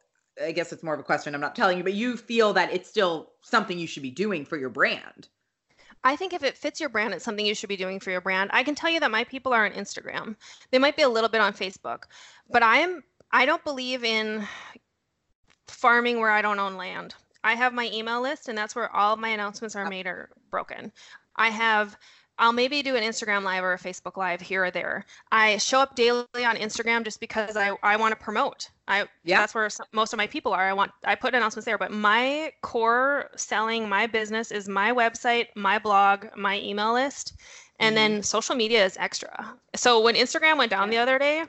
I 0.43 0.51
guess 0.51 0.71
it's 0.71 0.83
more 0.83 0.93
of 0.93 0.99
a 0.99 1.03
question 1.03 1.35
I'm 1.35 1.41
not 1.41 1.55
telling 1.55 1.77
you, 1.77 1.83
but 1.83 1.93
you 1.93 2.17
feel 2.17 2.53
that 2.53 2.73
it's 2.73 2.89
still 2.89 3.31
something 3.41 3.77
you 3.77 3.87
should 3.87 4.03
be 4.03 4.11
doing 4.11 4.45
for 4.45 4.57
your 4.57 4.69
brand. 4.69 5.27
I 6.03 6.15
think 6.15 6.33
if 6.33 6.43
it 6.43 6.57
fits 6.57 6.79
your 6.79 6.89
brand, 6.89 7.13
it's 7.13 7.23
something 7.23 7.45
you 7.45 7.53
should 7.53 7.69
be 7.69 7.77
doing 7.77 7.99
for 7.99 8.09
your 8.09 8.21
brand. 8.21 8.49
I 8.53 8.63
can 8.63 8.73
tell 8.73 8.89
you 8.89 8.99
that 9.01 9.11
my 9.11 9.23
people 9.23 9.53
are 9.53 9.65
on 9.65 9.73
Instagram. 9.73 10.35
They 10.71 10.79
might 10.79 10.95
be 10.95 11.03
a 11.03 11.09
little 11.09 11.29
bit 11.29 11.41
on 11.41 11.53
Facebook, 11.53 12.03
but 12.49 12.63
I 12.63 12.77
am 12.77 13.03
I 13.31 13.45
don't 13.45 13.63
believe 13.63 14.03
in 14.03 14.47
farming 15.67 16.19
where 16.19 16.31
I 16.31 16.41
don't 16.41 16.59
own 16.59 16.75
land. 16.75 17.15
I 17.43 17.55
have 17.55 17.73
my 17.73 17.89
email 17.91 18.21
list 18.21 18.49
and 18.49 18.57
that's 18.57 18.75
where 18.75 18.93
all 18.95 19.17
my 19.17 19.29
announcements 19.29 19.75
are 19.75 19.89
made 19.89 20.07
or 20.07 20.29
broken. 20.49 20.91
I 21.35 21.49
have 21.49 21.97
I'll 22.41 22.53
maybe 22.53 22.81
do 22.81 22.95
an 22.95 23.03
Instagram 23.03 23.43
live 23.43 23.63
or 23.63 23.73
a 23.73 23.77
Facebook 23.77 24.17
live 24.17 24.41
here 24.41 24.65
or 24.65 24.71
there. 24.71 25.05
I 25.31 25.57
show 25.57 25.79
up 25.79 25.95
daily 25.95 26.25
on 26.35 26.55
Instagram 26.55 27.03
just 27.03 27.19
because 27.19 27.55
I, 27.55 27.75
I 27.83 27.97
want 27.97 28.13
to 28.13 28.23
promote. 28.23 28.67
I 28.87 29.05
Yeah. 29.23 29.41
that's 29.41 29.53
where 29.53 29.69
some, 29.69 29.85
most 29.93 30.11
of 30.11 30.17
my 30.17 30.25
people 30.25 30.51
are. 30.51 30.67
I 30.67 30.73
want 30.73 30.91
I 31.05 31.13
put 31.13 31.35
announcements 31.35 31.65
there, 31.65 31.77
but 31.77 31.91
my 31.91 32.51
core 32.61 33.29
selling 33.35 33.87
my 33.87 34.07
business 34.07 34.51
is 34.51 34.67
my 34.67 34.91
website, 34.91 35.47
my 35.55 35.77
blog, 35.77 36.25
my 36.35 36.59
email 36.59 36.93
list, 36.93 37.33
and 37.79 37.95
mm-hmm. 37.95 38.13
then 38.13 38.23
social 38.23 38.55
media 38.55 38.83
is 38.85 38.97
extra. 38.97 39.53
So 39.75 40.01
when 40.01 40.15
Instagram 40.15 40.57
went 40.57 40.71
down 40.71 40.89
the 40.89 40.97
other 40.97 41.19
day, 41.19 41.45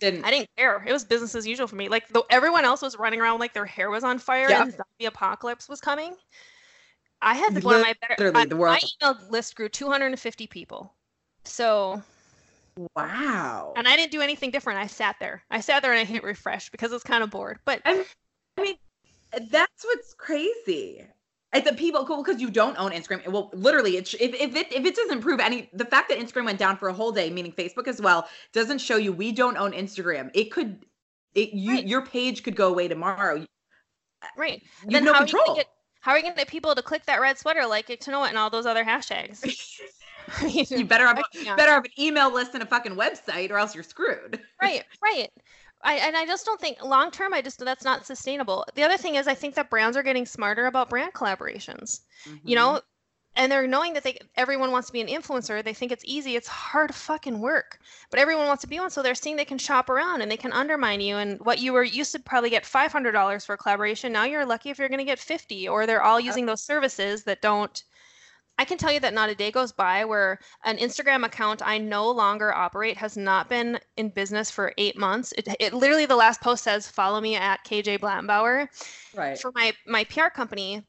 Didn't 0.00 0.24
I 0.24 0.30
didn't 0.30 0.48
care. 0.56 0.82
It 0.86 0.92
was 0.92 1.04
business 1.04 1.34
as 1.34 1.46
usual 1.46 1.66
for 1.66 1.76
me. 1.76 1.88
Like 1.88 2.08
though 2.08 2.24
everyone 2.30 2.64
else 2.64 2.82
was 2.82 2.98
running 2.98 3.20
around 3.20 3.38
like 3.38 3.52
their 3.52 3.66
hair 3.66 3.90
was 3.90 4.02
on 4.02 4.18
fire 4.18 4.48
Yeah. 4.50 4.62
and 4.62 4.72
zombie 4.72 5.06
apocalypse 5.06 5.68
was 5.68 5.80
coming. 5.80 6.16
I 7.22 7.34
had 7.34 7.62
one 7.62 7.76
of 7.76 7.82
my 7.82 7.94
better 8.00 8.14
Literally, 8.18 8.32
my, 8.32 8.44
the 8.46 8.56
world- 8.56 8.78
my 8.82 9.08
email 9.12 9.18
list 9.30 9.54
grew 9.54 9.68
250 9.68 10.46
people. 10.46 10.94
So 11.44 12.02
wow. 12.96 13.74
and 13.76 13.86
I 13.86 13.96
didn't 13.96 14.12
do 14.12 14.22
anything 14.22 14.50
different. 14.50 14.78
I 14.78 14.86
sat 14.86 15.16
there. 15.20 15.42
I 15.50 15.60
sat 15.60 15.82
there 15.82 15.92
and 15.92 16.00
I 16.00 16.04
hit 16.04 16.22
refresh 16.24 16.70
because 16.70 16.92
I 16.92 16.94
was 16.94 17.02
kind 17.02 17.22
of 17.22 17.30
bored. 17.30 17.58
But 17.66 17.82
I 17.84 18.04
mean, 18.58 18.76
that's 19.50 19.84
what's 19.84 20.14
crazy. 20.14 21.04
It's 21.52 21.68
the 21.68 21.74
people 21.74 22.04
cool 22.06 22.22
because 22.22 22.40
you 22.40 22.48
don't 22.48 22.78
own 22.78 22.92
Instagram. 22.92 23.26
Well, 23.28 23.50
literally, 23.52 23.96
it 23.96 24.14
if 24.14 24.34
if 24.34 24.54
it 24.54 24.72
if 24.72 24.84
it 24.84 24.94
doesn't 24.94 25.20
prove 25.20 25.40
any, 25.40 25.68
the 25.72 25.84
fact 25.84 26.08
that 26.10 26.18
Instagram 26.18 26.44
went 26.44 26.58
down 26.60 26.76
for 26.76 26.88
a 26.88 26.92
whole 26.92 27.10
day, 27.10 27.28
meaning 27.28 27.52
Facebook 27.52 27.88
as 27.88 28.00
well, 28.00 28.28
doesn't 28.52 28.78
show 28.78 28.96
you 28.96 29.12
we 29.12 29.32
don't 29.32 29.56
own 29.56 29.72
Instagram. 29.72 30.30
It 30.32 30.52
could, 30.52 30.84
it 31.34 31.52
you 31.52 31.72
Right. 31.72 31.86
your 31.86 32.06
page 32.06 32.44
could 32.44 32.54
go 32.54 32.68
away 32.68 32.86
tomorrow. 32.86 33.44
right. 34.36 34.62
You 34.88 34.96
have 34.96 35.04
no 35.04 35.12
how 35.12 35.18
Are 35.20 35.22
you 35.22 35.26
control. 35.26 35.44
gonna 35.46 35.58
get, 35.58 35.66
how 36.00 36.12
are 36.12 36.16
you 36.18 36.22
going 36.22 36.34
to 36.34 36.38
get 36.38 36.48
people 36.48 36.74
to 36.74 36.82
click 36.82 37.04
that 37.06 37.20
red 37.20 37.36
sweater, 37.36 37.66
like 37.66 37.90
it 37.90 38.00
to 38.02 38.10
know 38.10 38.24
it, 38.24 38.28
and 38.28 38.38
all 38.38 38.48
those 38.50 38.66
other 38.66 38.84
hashtags? 38.84 39.42
You 40.70 40.84
better 40.84 41.06
have 41.06 41.18
a, 41.18 41.56
better 41.56 41.72
have 41.72 41.84
an 41.84 41.90
email 41.98 42.32
list 42.32 42.54
and 42.54 42.62
a 42.62 42.66
fucking 42.66 42.94
website, 42.94 43.50
or 43.50 43.58
else 43.58 43.74
you're 43.74 43.82
screwed. 43.82 44.38
right 44.62 44.84
right 45.02 45.28
I, 45.82 45.94
and 45.94 46.16
I 46.16 46.26
just 46.26 46.44
don't 46.46 46.60
think 46.60 46.82
long 46.84 47.10
term. 47.10 47.32
I 47.34 47.42
just 47.42 47.58
that's 47.58 47.84
not 47.84 48.06
sustainable. 48.06 48.64
The 48.74 48.82
other 48.82 48.96
thing 48.96 49.14
is, 49.16 49.26
I 49.28 49.34
think 49.34 49.54
that 49.54 49.70
brands 49.70 49.96
are 49.96 50.02
getting 50.02 50.26
smarter 50.26 50.66
about 50.66 50.90
brand 50.90 51.12
collaborations. 51.14 52.00
You 52.44 52.54
Mm-hmm. 52.54 52.56
know, 52.56 52.80
and 53.36 53.50
they're 53.50 53.66
knowing 53.66 53.94
that 53.94 54.02
they 54.02 54.18
everyone 54.36 54.72
wants 54.72 54.88
to 54.88 54.92
be 54.92 55.00
an 55.00 55.08
influencer. 55.08 55.62
They 55.64 55.74
think 55.74 55.92
it's 55.92 56.04
easy. 56.06 56.36
It's 56.36 56.48
hard 56.48 56.94
fucking 56.94 57.38
work, 57.40 57.78
but 58.10 58.20
everyone 58.20 58.46
wants 58.46 58.62
to 58.62 58.68
be 58.68 58.78
one. 58.80 58.90
So 58.90 59.02
they're 59.02 59.14
seeing 59.14 59.36
they 59.36 59.44
can 59.44 59.58
shop 59.58 59.88
around 59.88 60.20
and 60.22 60.30
they 60.30 60.36
can 60.36 60.52
undermine 60.52 61.00
you. 61.00 61.16
And 61.16 61.38
what 61.40 61.58
you 61.60 61.72
were 61.72 61.84
used 61.84 62.12
to 62.12 62.18
probably 62.20 62.50
get 62.50 62.66
five 62.66 62.92
hundred 62.92 63.12
dollars 63.12 63.44
for 63.44 63.54
a 63.54 63.58
collaboration, 63.58 64.12
now 64.12 64.24
you're 64.24 64.46
lucky 64.46 64.70
if 64.70 64.78
you're 64.78 64.88
going 64.88 64.98
to 64.98 65.04
get 65.04 65.18
fifty. 65.18 65.68
Or 65.68 65.86
they're 65.86 66.02
all 66.02 66.20
using 66.20 66.46
those 66.46 66.62
services 66.62 67.24
that 67.24 67.42
don't. 67.42 67.82
I 68.60 68.64
can 68.66 68.76
tell 68.76 68.92
you 68.92 69.00
that 69.00 69.14
not 69.14 69.30
a 69.30 69.34
day 69.34 69.50
goes 69.50 69.72
by 69.72 70.04
where 70.04 70.38
an 70.64 70.76
Instagram 70.76 71.24
account 71.24 71.62
I 71.66 71.78
no 71.78 72.10
longer 72.10 72.52
operate 72.54 72.98
has 72.98 73.16
not 73.16 73.48
been 73.48 73.80
in 73.96 74.10
business 74.10 74.50
for 74.50 74.74
eight 74.76 74.98
months. 74.98 75.32
It, 75.38 75.48
it 75.58 75.72
literally 75.72 76.04
the 76.04 76.14
last 76.14 76.42
post 76.42 76.64
says 76.64 76.86
follow 76.86 77.22
me 77.22 77.36
at 77.36 77.64
KJ 77.64 78.00
Blattenbauer. 78.00 78.68
Right. 79.16 79.38
For 79.38 79.50
my 79.54 79.72
my 79.86 80.04
PR 80.04 80.28
company, 80.28 80.84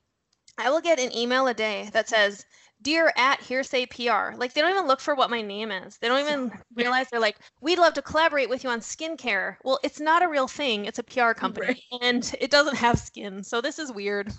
I 0.57 0.69
will 0.69 0.81
get 0.81 0.99
an 0.99 1.15
email 1.15 1.47
a 1.47 1.53
day 1.53 1.89
that 1.93 2.09
says 2.09 2.45
dear 2.81 3.11
at 3.17 3.41
hearsay 3.41 3.85
PR. 3.85 4.35
Like 4.35 4.53
they 4.53 4.61
don't 4.61 4.71
even 4.71 4.87
look 4.87 4.99
for 4.99 5.15
what 5.15 5.29
my 5.29 5.41
name 5.41 5.71
is. 5.71 5.97
They 5.97 6.07
don't 6.07 6.21
even 6.21 6.51
realize 6.75 7.07
they're 7.09 7.19
like, 7.19 7.37
we'd 7.61 7.79
love 7.79 7.93
to 7.95 8.01
collaborate 8.01 8.49
with 8.49 8.63
you 8.63 8.69
on 8.69 8.79
skincare. 8.81 9.57
Well, 9.63 9.79
it's 9.83 9.99
not 9.99 10.23
a 10.23 10.27
real 10.29 10.47
thing. 10.47 10.85
It's 10.85 10.99
a 10.99 11.03
PR 11.03 11.33
company 11.33 11.83
and 12.01 12.33
it 12.39 12.51
doesn't 12.51 12.75
have 12.75 12.99
skin. 12.99 13.43
So 13.43 13.61
this 13.61 13.79
is 13.79 13.91
weird. 13.91 14.33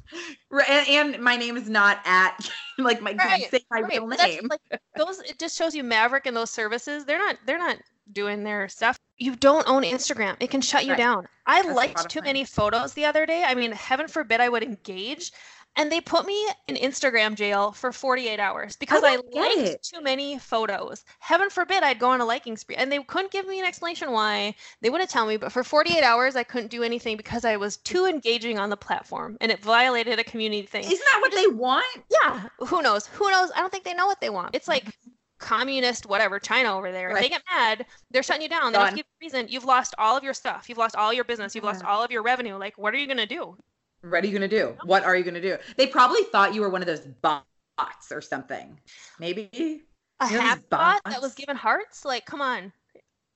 Right, 0.51 0.69
and, 0.69 1.15
and 1.15 1.23
my 1.25 1.37
name 1.37 1.57
is 1.57 1.69
not 1.69 2.01
at 2.05 2.51
like 2.79 3.01
my 3.01 3.19
Right, 3.19 3.51
say 3.51 3.61
my 3.71 3.81
right, 3.81 3.89
real 3.89 4.07
that's, 4.09 4.39
name. 4.41 4.51
like 4.51 4.61
those 4.97 5.21
it 5.21 5.39
just 5.39 5.57
shows 5.57 5.75
you 5.75 5.85
Maverick 5.85 6.27
and 6.27 6.37
those 6.37 6.51
services. 6.51 7.05
They're 7.05 7.19
not 7.19 7.37
they're 7.47 7.59
not 7.59 7.79
doing 8.13 8.43
their 8.45 8.69
stuff. 8.69 8.99
You 9.19 9.37
don't 9.37 9.69
own 9.69 9.83
Instagram. 9.83 10.37
It 10.41 10.51
can 10.51 10.61
shut 10.61 10.85
you 10.87 10.93
Right. 10.93 10.97
down. 10.97 11.27
I 11.47 11.63
That's 11.63 11.77
liked 11.77 12.09
too 12.09 12.21
many 12.23 12.45
photos 12.45 12.95
the 12.95 13.05
other 13.05 13.27
day. 13.27 13.45
I 13.45 13.55
mean, 13.55 13.73
heaven 13.73 14.09
forbid 14.09 14.41
I 14.41 14.49
would 14.49 14.63
engage. 14.63 15.33
And 15.77 15.91
they 15.91 16.01
put 16.01 16.27
me 16.27 16.47
in 16.69 16.77
Instagram 16.77 17.35
jail 17.35 17.73
for 17.73 17.93
48 17.93 18.39
hours 18.39 18.77
because 18.77 19.03
I, 19.03 19.17
don't 19.17 19.35
liked 19.35 19.57
it. 19.59 19.83
too 19.83 20.03
many 20.03 20.39
photos. 20.39 21.05
Heaven 21.19 21.49
forbid 21.49 21.83
I'd 21.83 21.99
go 21.99 22.11
on 22.11 22.21
a 22.21 22.27
liking 22.27 22.57
spree. 22.59 22.77
And 22.77 22.93
they 22.93 23.03
couldn't 23.03 23.31
give 23.31 23.47
me 23.47 23.59
an 23.59 23.65
explanation 23.65 24.13
why. 24.13 24.55
They 24.83 24.91
wouldn't 24.91 25.09
tell 25.09 25.27
me, 25.27 25.39
but 25.39 25.51
for 25.51 25.65
48 25.65 26.03
hours 26.03 26.37
I 26.37 26.43
couldn't 26.43 26.71
do 26.71 26.83
anything 26.83 27.17
because 27.17 27.45
I 27.45 27.57
was 27.57 27.79
too 27.79 28.05
engaging 28.05 28.59
on 28.59 28.69
the 28.69 28.77
platform 28.77 29.39
and 29.41 29.51
it 29.51 29.63
violated 29.63 30.19
a 30.19 30.25
community 30.25 30.67
thing. 30.67 30.85
Isn't 30.85 30.99
that 30.99 31.19
what 31.21 31.33
they 31.35 31.47
want? 31.47 31.87
Yeah, 32.11 32.49
who 32.59 32.83
knows? 32.83 33.07
Who 33.07 33.31
knows? 33.31 33.51
I 33.57 33.61
don't 33.61 33.73
think 33.73 33.85
they 33.85 33.95
know 33.95 34.07
what 34.07 34.21
they 34.21 34.31
want. 34.31 34.55
It's 34.55 34.69
like 34.69 34.85
mm-hmm. 34.85 35.11
communist 35.39 36.05
whatever 36.05 36.39
China 36.39 36.77
over 36.77 36.93
there. 36.93 37.11
If 37.11 37.23
They 37.23 37.29
get 37.31 37.43
mad, 37.51 37.87
they're 38.11 38.23
shutting 38.23 38.43
you 38.43 38.49
down. 38.49 38.73
They 38.73 38.79
don't 38.79 38.97
give 38.97 39.07
a 39.07 39.25
reason. 39.25 39.47
You've 39.49 39.65
lost 39.65 39.95
all 39.97 40.17
of 40.19 40.25
your 40.25 40.35
stuff. 40.35 40.69
You've 40.69 40.79
lost 40.79 40.97
all 40.97 41.15
your 41.15 41.25
business. 41.25 41.55
You've 41.55 41.65
lost 41.65 41.83
all 41.83 42.03
of 42.03 42.11
your 42.11 42.23
revenue. 42.23 42.57
Like, 42.57 42.77
what 42.77 42.93
are 42.93 42.99
you 42.99 43.07
gonna 43.07 43.27
do? 43.27 43.57
What 44.03 44.25
are 44.25 44.27
you 44.27 44.33
gonna 44.33 44.49
do? 44.49 44.77
What 44.85 45.05
are 45.05 45.17
you 45.17 45.23
gonna 45.23 45.41
do? 45.41 45.57
They 45.77 45.87
probably 45.87 46.25
thought 46.25 46.55
you 46.55 46.61
were 46.61 46.69
one 46.69 46.83
of 46.83 46.87
those 46.87 47.07
bots 47.23 48.11
or 48.11 48.21
something. 48.21 48.79
Maybe. 49.19 49.85
A 50.21 50.31
You 50.31 50.39
know 50.39 50.57
bot 50.71 51.01
that 51.07 51.23
was 51.23 51.35
given 51.35 51.57
hearts? 51.57 52.05
Like, 52.05 52.27
come 52.27 52.41
on, 52.41 52.73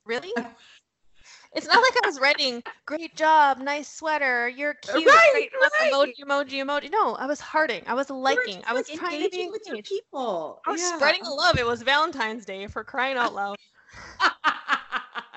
really? 0.05 0.33
Uh, 0.37 0.45
it's 1.55 1.67
not 1.67 1.81
like 1.81 2.05
I 2.05 2.07
was 2.07 2.21
writing, 2.21 2.63
"Great 2.85 3.15
job, 3.17 3.59
nice 3.59 3.93
sweater, 3.93 4.49
you're 4.49 4.75
cute." 4.83 5.07
Right, 5.07 5.49
right. 5.81 5.93
Emoji, 5.93 6.15
emoji, 6.25 6.65
emoji. 6.65 6.91
No, 6.91 7.15
I 7.15 7.27
was 7.27 7.41
hearting. 7.41 7.83
I 7.87 7.95
was 7.95 8.11
liking. 8.11 8.63
I 8.67 8.73
was 8.73 8.89
like, 8.89 8.99
trying 8.99 9.23
to 9.23 9.31
be 9.31 9.43
engaging 9.43 9.51
with 9.53 9.67
your 9.67 9.83
people. 9.83 10.61
I 10.67 10.73
was 10.73 10.81
Yeah. 10.81 10.97
spreading 10.97 11.23
the 11.23 11.31
love. 11.31 11.59
It 11.59 11.67
was 11.67 11.83
Valentine's 11.83 12.45
Day 12.45 12.67
for 12.67 12.83
crying 12.85 13.17
out 13.17 13.35
loud. 13.35 13.57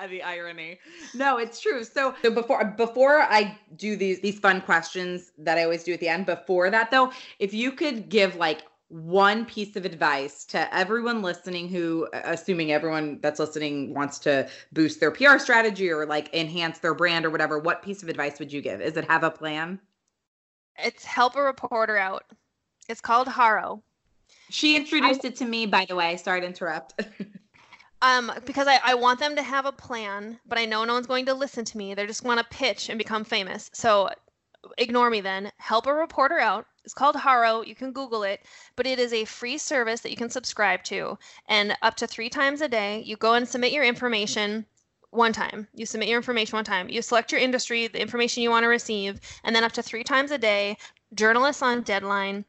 the 0.10 0.22
irony. 0.22 0.78
No, 1.14 1.38
it's 1.38 1.60
true. 1.60 1.84
So, 1.84 2.14
so 2.22 2.30
before 2.30 2.64
before 2.64 3.22
I 3.22 3.58
do 3.76 3.96
these 3.96 4.20
these 4.20 4.38
fun 4.38 4.60
questions 4.60 5.32
that 5.38 5.58
I 5.58 5.64
always 5.64 5.84
do 5.84 5.92
at 5.92 6.00
the 6.00 6.08
end, 6.08 6.26
before 6.26 6.70
that 6.70 6.90
though, 6.90 7.12
if 7.38 7.52
you 7.52 7.72
could 7.72 8.08
give 8.08 8.36
like 8.36 8.62
one 8.88 9.44
piece 9.44 9.76
of 9.76 9.84
advice 9.84 10.44
to 10.44 10.74
everyone 10.74 11.22
listening 11.22 11.68
who 11.68 12.08
uh, 12.12 12.22
assuming 12.24 12.72
everyone 12.72 13.20
that's 13.22 13.38
listening 13.38 13.94
wants 13.94 14.18
to 14.18 14.48
boost 14.72 14.98
their 14.98 15.12
PR 15.12 15.38
strategy 15.38 15.90
or 15.90 16.06
like 16.06 16.32
enhance 16.34 16.78
their 16.78 16.94
brand 16.94 17.24
or 17.24 17.30
whatever, 17.30 17.58
what 17.58 17.82
piece 17.82 18.02
of 18.02 18.08
advice 18.08 18.38
would 18.38 18.52
you 18.52 18.60
give? 18.60 18.80
Is 18.80 18.96
it 18.96 19.04
have 19.04 19.22
a 19.22 19.30
plan? 19.30 19.78
It's 20.76 21.04
help 21.04 21.36
a 21.36 21.42
reporter 21.42 21.96
out. 21.96 22.24
It's 22.88 23.00
called 23.00 23.28
Haro. 23.28 23.82
She 24.48 24.76
introduced 24.76 25.24
it 25.24 25.36
to 25.36 25.44
me, 25.44 25.66
by 25.66 25.84
the 25.84 25.94
way. 25.94 26.16
Sorry 26.16 26.40
to 26.40 26.46
interrupt. 26.46 27.00
Um, 28.02 28.32
because 28.46 28.66
I, 28.66 28.80
I 28.82 28.94
want 28.94 29.20
them 29.20 29.36
to 29.36 29.42
have 29.42 29.66
a 29.66 29.72
plan, 29.72 30.40
but 30.46 30.58
I 30.58 30.64
know 30.64 30.84
no 30.84 30.94
one's 30.94 31.06
going 31.06 31.26
to 31.26 31.34
listen 31.34 31.64
to 31.66 31.76
me. 31.76 31.92
They 31.92 32.06
just 32.06 32.24
want 32.24 32.38
to 32.38 32.56
pitch 32.56 32.88
and 32.88 32.96
become 32.96 33.24
famous. 33.24 33.70
So 33.74 34.08
ignore 34.78 35.10
me 35.10 35.20
then. 35.20 35.52
Help 35.58 35.86
a 35.86 35.92
reporter 35.92 36.38
out. 36.38 36.66
It's 36.84 36.94
called 36.94 37.16
Haro. 37.16 37.62
You 37.62 37.74
can 37.74 37.92
Google 37.92 38.22
it, 38.22 38.40
but 38.76 38.86
it 38.86 38.98
is 38.98 39.12
a 39.12 39.26
free 39.26 39.58
service 39.58 40.00
that 40.00 40.10
you 40.10 40.16
can 40.16 40.30
subscribe 40.30 40.82
to. 40.84 41.18
And 41.46 41.76
up 41.82 41.96
to 41.96 42.06
three 42.06 42.30
times 42.30 42.60
a 42.60 42.68
day, 42.68 43.02
you 43.02 43.16
go 43.16 43.34
and 43.34 43.48
submit 43.48 43.72
your 43.72 43.84
information 43.84 44.66
one 45.10 45.32
time. 45.32 45.68
You 45.74 45.86
submit 45.86 46.08
your 46.08 46.18
information 46.18 46.56
one 46.56 46.64
time. 46.64 46.88
You 46.88 47.02
select 47.02 47.32
your 47.32 47.40
industry, 47.40 47.86
the 47.86 48.00
information 48.00 48.42
you 48.42 48.50
want 48.50 48.64
to 48.64 48.68
receive, 48.68 49.20
and 49.44 49.54
then 49.54 49.64
up 49.64 49.72
to 49.72 49.82
three 49.82 50.04
times 50.04 50.30
a 50.30 50.38
day, 50.38 50.78
journalists 51.14 51.62
on 51.62 51.82
deadline 51.82 52.44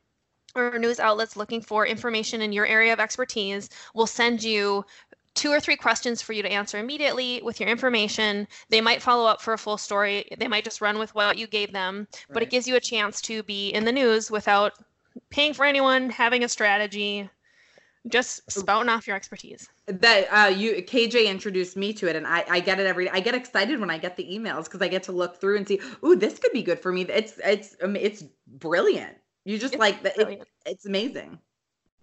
or 0.53 0.77
news 0.77 0.99
outlets 0.99 1.37
looking 1.37 1.61
for 1.61 1.87
information 1.87 2.41
in 2.41 2.51
your 2.51 2.65
area 2.65 2.91
of 2.91 2.99
expertise 2.99 3.69
will 3.95 4.07
send 4.07 4.43
you 4.43 4.85
two 5.35 5.51
or 5.51 5.59
three 5.59 5.75
questions 5.75 6.21
for 6.21 6.33
you 6.33 6.41
to 6.41 6.51
answer 6.51 6.77
immediately 6.77 7.41
with 7.43 7.59
your 7.59 7.69
information. 7.69 8.47
They 8.69 8.81
might 8.81 9.01
follow 9.01 9.25
up 9.25 9.41
for 9.41 9.53
a 9.53 9.57
full 9.57 9.77
story. 9.77 10.25
They 10.37 10.47
might 10.47 10.63
just 10.63 10.81
run 10.81 10.99
with 10.99 11.15
what 11.15 11.37
you 11.37 11.47
gave 11.47 11.71
them, 11.71 12.07
right. 12.11 12.33
but 12.33 12.43
it 12.43 12.49
gives 12.49 12.67
you 12.67 12.75
a 12.75 12.81
chance 12.81 13.21
to 13.21 13.43
be 13.43 13.69
in 13.69 13.85
the 13.85 13.91
news 13.91 14.29
without 14.29 14.73
paying 15.29 15.53
for 15.53 15.65
anyone, 15.65 16.09
having 16.09 16.43
a 16.43 16.49
strategy, 16.49 17.29
just 18.07 18.51
spouting 18.51 18.89
off 18.89 19.07
your 19.07 19.15
expertise. 19.15 19.69
That 19.87 20.27
uh, 20.31 20.49
you 20.49 20.73
KJ 20.83 21.27
introduced 21.27 21.77
me 21.77 21.93
to 21.93 22.07
it, 22.07 22.15
and 22.15 22.25
I, 22.25 22.43
I 22.49 22.59
get 22.59 22.79
it 22.79 22.87
every. 22.87 23.09
I 23.09 23.19
get 23.19 23.35
excited 23.35 23.79
when 23.79 23.89
I 23.89 23.97
get 23.97 24.17
the 24.17 24.23
emails 24.23 24.65
because 24.65 24.81
I 24.81 24.87
get 24.87 25.03
to 25.03 25.11
look 25.11 25.39
through 25.39 25.57
and 25.57 25.67
see, 25.67 25.79
ooh, 26.03 26.15
this 26.15 26.39
could 26.39 26.51
be 26.51 26.63
good 26.63 26.79
for 26.79 26.91
me. 26.91 27.03
It's 27.03 27.39
it's 27.43 27.75
it's 27.81 28.23
brilliant. 28.47 29.15
You 29.45 29.57
just 29.57 29.73
it's 29.73 29.79
like 29.79 30.03
the, 30.03 30.31
it, 30.31 30.43
it's 30.65 30.85
amazing. 30.85 31.39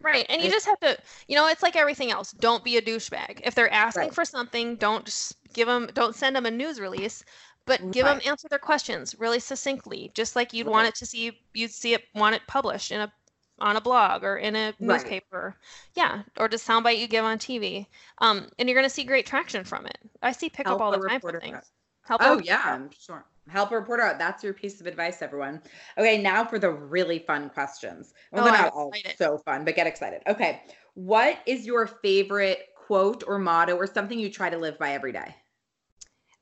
Right. 0.01 0.27
And 0.29 0.43
you 0.43 0.51
just 0.51 0.67
have 0.67 0.79
to, 0.81 0.97
you 1.27 1.35
know, 1.35 1.49
it's 1.49 1.63
like 1.63 1.77
everything 1.77 2.11
else. 2.11 2.33
Don't 2.33 2.63
be 2.63 2.77
a 2.77 2.83
douchebag. 2.83 3.41
If 3.45 3.55
they're 3.55 3.73
asking 3.73 4.05
right. 4.05 4.15
for 4.15 4.25
something, 4.25 4.77
don't 4.77 5.35
give 5.53 5.67
them, 5.67 5.89
don't 5.93 6.15
send 6.15 6.37
them 6.37 6.47
a 6.47 6.51
news 6.51 6.79
release, 6.81 7.25
but 7.67 7.91
give 7.91 8.07
right. 8.07 8.21
them 8.21 8.31
answer 8.31 8.49
their 8.49 8.59
questions 8.61 9.17
really 9.19 9.41
succinctly, 9.41 10.13
just 10.15 10.37
like 10.37 10.53
you'd 10.53 10.67
right. 10.67 10.73
want 10.73 10.89
it 10.89 10.95
to 10.97 11.07
see, 11.07 11.39
you'd 11.53 11.73
see 11.73 11.95
it, 11.95 12.05
want 12.15 12.37
it 12.37 12.43
published 12.47 12.93
in 12.93 13.01
a, 13.01 13.13
on 13.59 13.77
a 13.77 13.81
blog 13.81 14.23
or 14.23 14.37
in 14.37 14.55
a 14.55 14.73
newspaper. 14.79 15.57
Yeah. 15.95 16.23
Or 16.37 16.49
just 16.49 16.67
soundbite 16.67 16.99
you 16.99 17.09
give 17.09 17.25
on 17.25 17.39
TV. 17.39 17.87
Um, 18.19 18.49
and 18.59 18.69
you're 18.69 18.77
going 18.77 18.89
to 18.89 18.95
see 18.95 19.03
great 19.03 19.27
traction 19.27 19.65
from 19.65 19.87
it. 19.87 19.99
I 20.23 20.31
see 20.31 20.49
pick 20.49 20.69
Help 20.69 20.81
all 20.81 20.93
the 20.93 21.09
time 21.09 21.21
for 21.21 21.41
things. 21.41 21.73
Help 22.03 22.23
oh, 22.25 22.41
yeah, 22.43 22.63
I'm 22.65 22.89
sure. 22.99 23.25
Help 23.49 23.73
a 23.73 23.77
reporter 23.77 24.03
out. 24.03 24.19
That's 24.19 24.45
your 24.45 24.53
piece 24.53 24.81
of 24.81 24.87
advice, 24.87 25.23
everyone. 25.23 25.63
Okay, 25.97 26.21
now 26.21 26.45
for 26.45 26.59
the 26.59 26.71
really 26.71 27.19
fun 27.21 27.51
questions. 27.51 28.13
Well, 28.33 28.43
oh, 28.43 28.51
they're 28.51 28.63
not 28.63 28.73
all 28.73 28.93
so 29.17 29.39
fun, 29.39 29.65
but 29.65 29.77
get 29.77 29.87
excited. 29.87 30.23
Okay, 30.27 30.63
what 30.95 31.39
is 31.47 31.67
your 31.67 31.87
favorite 31.87 32.69
quote 32.75 33.25
or 33.27 33.39
motto 33.39 33.77
or 33.77 33.87
something 33.87 34.19
you 34.19 34.31
try 34.31 34.51
to 34.51 34.59
live 34.59 34.79
by 34.79 34.93
every 34.93 35.13
day? 35.13 35.35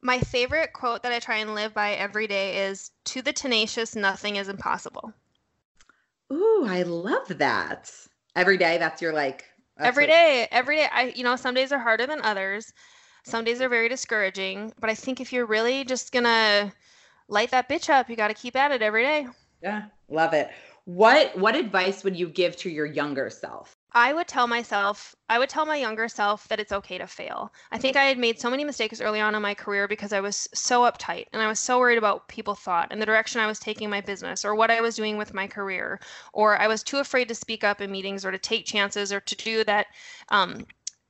My 0.03 0.19
favorite 0.19 0.73
quote 0.73 1.03
that 1.03 1.13
I 1.13 1.19
try 1.19 1.39
and 1.39 1.55
live 1.55 1.75
by 1.75 1.93
every 1.93 2.27
day 2.27 2.67
is 2.67 2.91
To 3.07 3.23
the 3.23 3.33
tenacious, 3.33 3.97
nothing 3.97 4.37
is 4.37 4.49
impossible. 4.49 5.13
Ooh, 6.33 6.65
I 6.69 6.83
love 6.83 7.39
that. 7.39 7.93
Every 8.35 8.57
day, 8.57 8.79
that's 8.79 9.01
your 9.01 9.13
like. 9.13 9.45
That's 9.77 9.89
every 9.89 10.05
what... 10.05 10.11
day, 10.11 10.49
every 10.51 10.77
day. 10.77 10.89
I, 10.93 11.13
you 11.15 11.25
know, 11.25 11.37
some 11.37 11.55
days 11.55 11.73
are 11.73 11.79
harder 11.79 12.07
than 12.07 12.21
others. 12.23 12.73
Some 13.25 13.45
days 13.45 13.61
are 13.61 13.69
very 13.69 13.89
discouraging, 13.89 14.73
but 14.79 14.89
I 14.89 14.95
think 14.95 15.21
if 15.21 15.33
you're 15.33 15.47
really 15.47 15.85
just 15.85 16.13
gonna 16.13 16.73
light 17.29 17.51
that 17.51 17.69
bitch 17.69 17.89
up. 17.89 18.09
You 18.09 18.17
got 18.17 18.29
to 18.29 18.35
keep 18.35 18.57
at 18.57 18.73
it 18.73 18.83
every 18.83 19.03
day. 19.03 19.27
Yeah, 19.63 19.85
love 20.09 20.33
it. 20.33 20.51
What 20.85 21.37
what 21.37 21.57
advice 21.57 22.05
would 22.05 22.17
you 22.17 22.29
give 22.29 22.57
to 22.59 22.71
your 22.71 22.87
younger 22.87 23.29
self? 23.29 23.77
I 23.93 24.13
would 24.13 24.29
tell 24.29 24.47
myself, 24.47 25.17
I 25.31 25.39
would 25.39 25.49
tell 25.49 25.65
my 25.65 25.77
younger 25.77 26.07
self 26.07 26.47
that 26.49 26.61
it's 26.61 26.71
okay 26.71 26.99
to 26.99 27.07
fail. 27.07 27.51
I 27.73 27.79
think 27.79 27.97
I 27.97 28.05
had 28.05 28.19
made 28.19 28.39
so 28.39 28.51
many 28.51 28.63
mistakes 28.63 29.01
early 29.01 29.21
on 29.21 29.35
in 29.35 29.41
my 29.41 29.55
career 29.55 29.89
because 29.89 30.13
I 30.13 30.21
was 30.21 30.47
so 30.53 30.83
uptight 30.83 31.29
and 31.33 31.41
I 31.41 31.49
was 31.49 31.59
so 31.59 31.79
worried 31.79 31.97
about 31.97 32.17
what 32.17 32.29
people 32.29 32.55
thought 32.55 32.89
and 32.91 33.01
the 33.01 33.07
direction 33.07 33.41
I 33.41 33.47
was 33.47 33.59
taking 33.59 33.89
my 33.89 34.03
business 34.03 34.45
or 34.45 34.55
what 34.55 34.71
I 34.71 34.83
was 34.83 34.97
doing 34.97 35.17
with 35.17 35.33
my 35.33 35.47
career. 35.47 35.99
Or 36.35 36.61
I 36.61 36.67
was 36.67 36.83
too 36.83 36.99
afraid 36.99 37.27
to 37.29 37.35
speak 37.35 37.65
up 37.65 37.81
in 37.81 37.91
meetings 37.91 38.27
or 38.27 38.31
to 38.31 38.39
take 38.39 38.67
chances 38.67 39.15
or 39.15 39.21
to 39.21 39.35
do 39.35 39.65
that 39.65 39.87
um, 40.29 40.67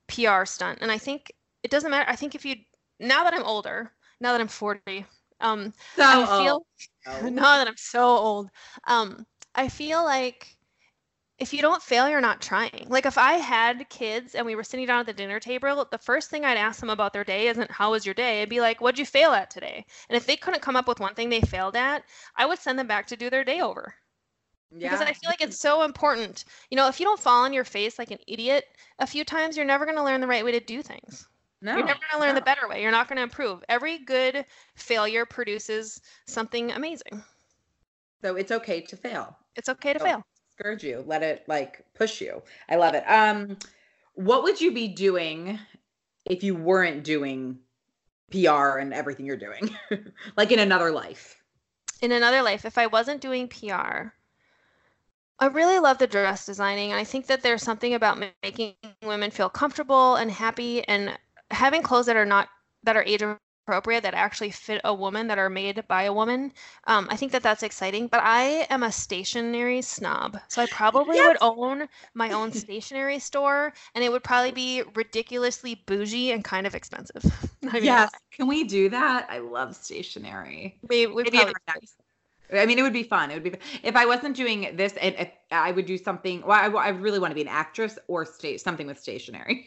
PR 0.07 0.45
stunt. 0.45 0.79
And 0.81 0.93
I 0.93 0.99
think 0.99 1.33
it 1.65 1.73
doesn't 1.73 1.91
matter. 1.91 2.09
I 2.09 2.15
think 2.15 2.37
if 2.37 2.45
you, 2.45 2.55
now 3.01 3.25
that 3.25 3.35
I'm 3.35 3.43
older, 3.43 3.91
now 4.21 4.31
that 4.31 4.41
I'm 4.41 4.47
40, 4.47 5.05
um, 5.41 5.73
so 5.97 6.03
I 6.05 6.39
feel 6.39 6.67
old. 7.07 7.33
now 7.35 7.59
that 7.59 7.69
I'm 7.69 7.77
so 7.77 8.05
old, 8.05 8.51
um, 8.87 9.27
I 9.55 9.69
feel 9.69 10.05
like 10.05 10.57
if 11.39 11.53
you 11.53 11.61
don't 11.61 11.83
fail, 11.83 12.09
you're 12.09 12.21
not 12.21 12.41
trying. 12.41 12.87
Like 12.89 13.05
if 13.05 13.19
I 13.19 13.35
had 13.35 13.89
kids 13.91 14.35
and 14.35 14.47
we 14.47 14.55
were 14.55 14.65
sitting 14.65 14.87
down 14.87 15.01
at 15.01 15.07
the 15.07 15.13
dinner 15.13 15.39
table, 15.39 15.87
the 15.91 15.99
first 15.99 16.31
thing 16.31 16.45
I'd 16.45 16.57
ask 16.57 16.81
them 16.81 16.91
about 16.91 17.13
their 17.13 17.25
day 17.25 17.49
isn't 17.49 17.71
how 17.71 17.91
was 17.91 18.07
your 18.07 18.15
day? 18.15 18.39
It'd 18.39 18.49
be 18.49 18.61
like, 18.61 18.81
what'd 18.81 18.99
you 18.99 19.05
fail 19.05 19.33
at 19.33 19.51
today? 19.51 19.85
And 20.09 20.17
if 20.17 20.27
they 20.27 20.37
couldn't 20.37 20.63
come 20.63 20.77
up 20.77 20.89
with 20.89 21.01
one 21.01 21.15
thing 21.15 21.29
they 21.29 21.43
failed 21.43 21.77
at, 21.77 22.05
I 22.37 22.47
would 22.47 22.59
send 22.59 22.79
them 22.79 22.87
back 22.87 23.07
to 23.09 23.17
do 23.17 23.29
their 23.29 23.45
day 23.45 23.61
over. 23.61 23.95
Yeah. 24.71 24.91
Because 24.91 25.01
I 25.03 25.13
feel 25.13 25.31
like 25.31 25.43
it's 25.43 25.61
so 25.61 25.83
important. 25.83 26.45
You 26.71 26.77
know, 26.77 26.89
if 26.89 27.01
you 27.01 27.07
don't 27.07 27.21
fall 27.21 27.45
on 27.45 27.53
your 27.53 27.65
face 27.65 27.99
like 27.99 28.11
an 28.11 28.19
idiot 28.27 28.65
a 28.99 29.07
few 29.07 29.25
times, 29.25 29.57
you're 29.57 29.67
never 29.67 29.85
going 29.85 29.97
to 29.97 30.05
learn 30.05 30.21
the 30.21 30.27
right 30.27 30.45
way 30.45 30.53
to 30.53 30.61
do 30.61 30.83
things. 30.83 31.29
No, 31.63 31.77
you're 31.77 31.87
never 31.87 31.99
going 31.99 32.13
to 32.13 32.19
learn 32.19 32.35
no. 32.35 32.41
the 32.41 32.45
better 32.45 32.69
way. 32.69 32.83
You're 32.83 32.91
not 32.91 33.09
going 33.09 33.17
to 33.17 33.23
improve. 33.23 33.65
Every 33.69 33.99
good 33.99 34.45
failure 34.75 35.25
produces 35.25 36.01
something 36.27 36.71
amazing. 36.73 37.23
So 38.23 38.37
it's 38.37 38.53
okay 38.53 38.83
to 38.83 38.97
fail. 38.97 39.37
It's 39.55 39.69
okay 39.69 39.93
to 39.93 39.99
fail. 39.99 40.23
Scourge 40.53 40.85
you. 40.85 41.03
Let 41.07 41.23
it 41.23 41.45
like 41.49 41.85
push 41.95 42.21
you. 42.21 42.43
I 42.69 42.77
love 42.77 42.95
it. 42.95 43.05
Um, 43.09 43.57
what 44.15 44.43
would 44.43 44.61
you 44.61 44.73
be 44.73 44.89
doing 44.89 45.59
if 46.25 46.43
you 46.43 46.55
weren't 46.55 47.05
doing 47.05 47.59
PR 48.31 48.79
and 48.79 48.93
everything 48.93 49.27
you're 49.27 49.37
doing, 49.37 49.71
like 50.37 50.51
in 50.51 50.59
another 50.59 50.91
life? 50.91 51.41
In 52.03 52.13
another 52.13 52.43
life, 52.43 52.65
if 52.65 52.77
I 52.77 52.87
wasn't 52.87 53.21
doing 53.21 53.49
PR, 53.49 54.13
I 55.39 55.47
really 55.47 55.79
love 55.79 55.99
the 55.99 56.07
dress 56.07 56.47
designing. 56.47 56.93
I 56.93 57.05
think 57.05 57.27
that 57.27 57.43
there's 57.43 57.63
something 57.63 57.95
about 57.95 58.23
making 58.43 58.75
women 59.03 59.31
feel 59.31 59.49
comfortable 59.49 60.17
and 60.17 60.31
happy 60.31 60.87
and 60.89 61.17
having 61.51 61.83
clothes 61.83 62.07
that 62.07 62.17
are 62.17 62.27
not 62.27 62.49
that 62.83 62.97
are 62.97 63.05
age 63.05 63.23
appropriate 63.67 64.05
that 64.05 64.15
actually 64.15 64.51
fit 64.51 64.81
a 64.85 64.95
woman 64.95 65.27
that 65.27 65.39
are 65.39 65.51
made 65.51 65.83
by 65.89 66.05
a 66.05 66.13
woman 66.13 66.53
um, 66.87 67.09
i 67.11 67.17
think 67.17 67.33
that 67.33 67.43
that's 67.43 67.65
exciting 67.65 68.07
but 68.07 68.21
i 68.23 68.65
am 68.71 68.85
a 68.85 68.93
stationery 68.93 69.83
snob 69.83 70.39
so 70.47 70.63
i 70.63 70.67
probably 70.67 71.17
yes. 71.17 71.27
would 71.27 71.37
own 71.41 71.89
my 72.15 72.31
own 72.31 72.53
stationery 72.53 73.19
store 73.19 73.73
and 73.97 74.05
it 74.05 74.13
would 74.13 74.23
probably 74.23 74.53
be 74.53 74.85
ridiculously 74.95 75.83
bougie 75.87 76.31
and 76.31 76.45
kind 76.45 76.65
of 76.65 76.77
expensive 76.77 77.25
yes 77.83 78.09
can 78.31 78.47
we 78.47 78.63
do 78.63 78.89
that 78.89 79.27
i 79.29 79.39
love 79.39 79.75
stationery 79.75 80.79
we, 80.89 81.09
we 81.09 81.25
probably 81.25 81.53
I 82.55 82.65
mean, 82.65 82.79
it 82.79 82.83
would 82.83 82.93
be 82.93 83.03
fun. 83.03 83.33
It 83.33 83.43
would 83.43 83.53
be 83.53 83.59
if 83.83 83.97
I 83.97 84.07
wasn't 84.07 84.37
doing 84.37 84.77
this. 84.77 84.95
It, 85.03 85.35
I 85.51 85.73
would 85.73 85.85
do 85.85 85.99
something. 85.99 86.43
Well, 86.47 86.79
I, 86.79 86.81
I 86.81 86.89
really 86.91 87.19
want 87.19 87.33
to 87.33 87.35
be 87.35 87.41
an 87.41 87.49
actress 87.49 87.99
or 88.07 88.25
state 88.25 88.61
something 88.61 88.87
with 88.87 89.01
stationery. 89.01 89.67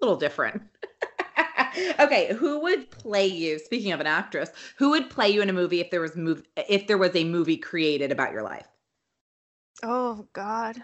A 0.00 0.04
little 0.04 0.16
different. 0.16 0.62
okay, 2.00 2.34
who 2.34 2.60
would 2.60 2.90
play 2.90 3.26
you? 3.26 3.58
Speaking 3.58 3.92
of 3.92 4.00
an 4.00 4.06
actress, 4.06 4.50
who 4.76 4.90
would 4.90 5.10
play 5.10 5.28
you 5.28 5.42
in 5.42 5.50
a 5.50 5.54
movie 5.54 5.80
if 5.80 5.90
there 5.90 6.00
was 6.00 6.16
move 6.16 6.42
if 6.68 6.86
there 6.86 6.98
was 6.98 7.14
a 7.14 7.24
movie 7.24 7.56
created 7.56 8.12
about 8.12 8.32
your 8.32 8.42
life? 8.42 8.66
Oh 9.82 10.26
God. 10.32 10.82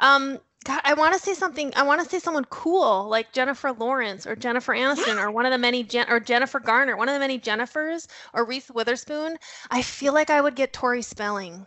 Um 0.00 0.38
God, 0.64 0.80
I 0.82 0.94
want 0.94 1.12
to 1.12 1.20
say 1.20 1.34
something. 1.34 1.72
I 1.76 1.82
want 1.82 2.02
to 2.02 2.08
say 2.08 2.18
someone 2.18 2.46
cool, 2.46 3.06
like 3.08 3.32
Jennifer 3.32 3.72
Lawrence 3.72 4.26
or 4.26 4.34
Jennifer 4.34 4.74
Aniston, 4.74 5.22
or 5.22 5.30
one 5.30 5.44
of 5.44 5.52
the 5.52 5.58
many 5.58 5.82
Jen- 5.82 6.08
or 6.08 6.20
Jennifer 6.20 6.58
Garner, 6.58 6.96
one 6.96 7.08
of 7.08 7.14
the 7.14 7.20
many 7.20 7.38
Jennifers, 7.38 8.06
or 8.32 8.46
Reese 8.46 8.70
Witherspoon. 8.70 9.36
I 9.70 9.82
feel 9.82 10.14
like 10.14 10.30
I 10.30 10.40
would 10.40 10.54
get 10.54 10.72
Tori 10.72 11.02
Spelling. 11.02 11.66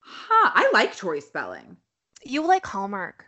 Huh? 0.00 0.50
I 0.54 0.70
like 0.72 0.94
Tori 0.96 1.22
Spelling. 1.22 1.78
You 2.22 2.46
like 2.46 2.66
Hallmark. 2.66 3.25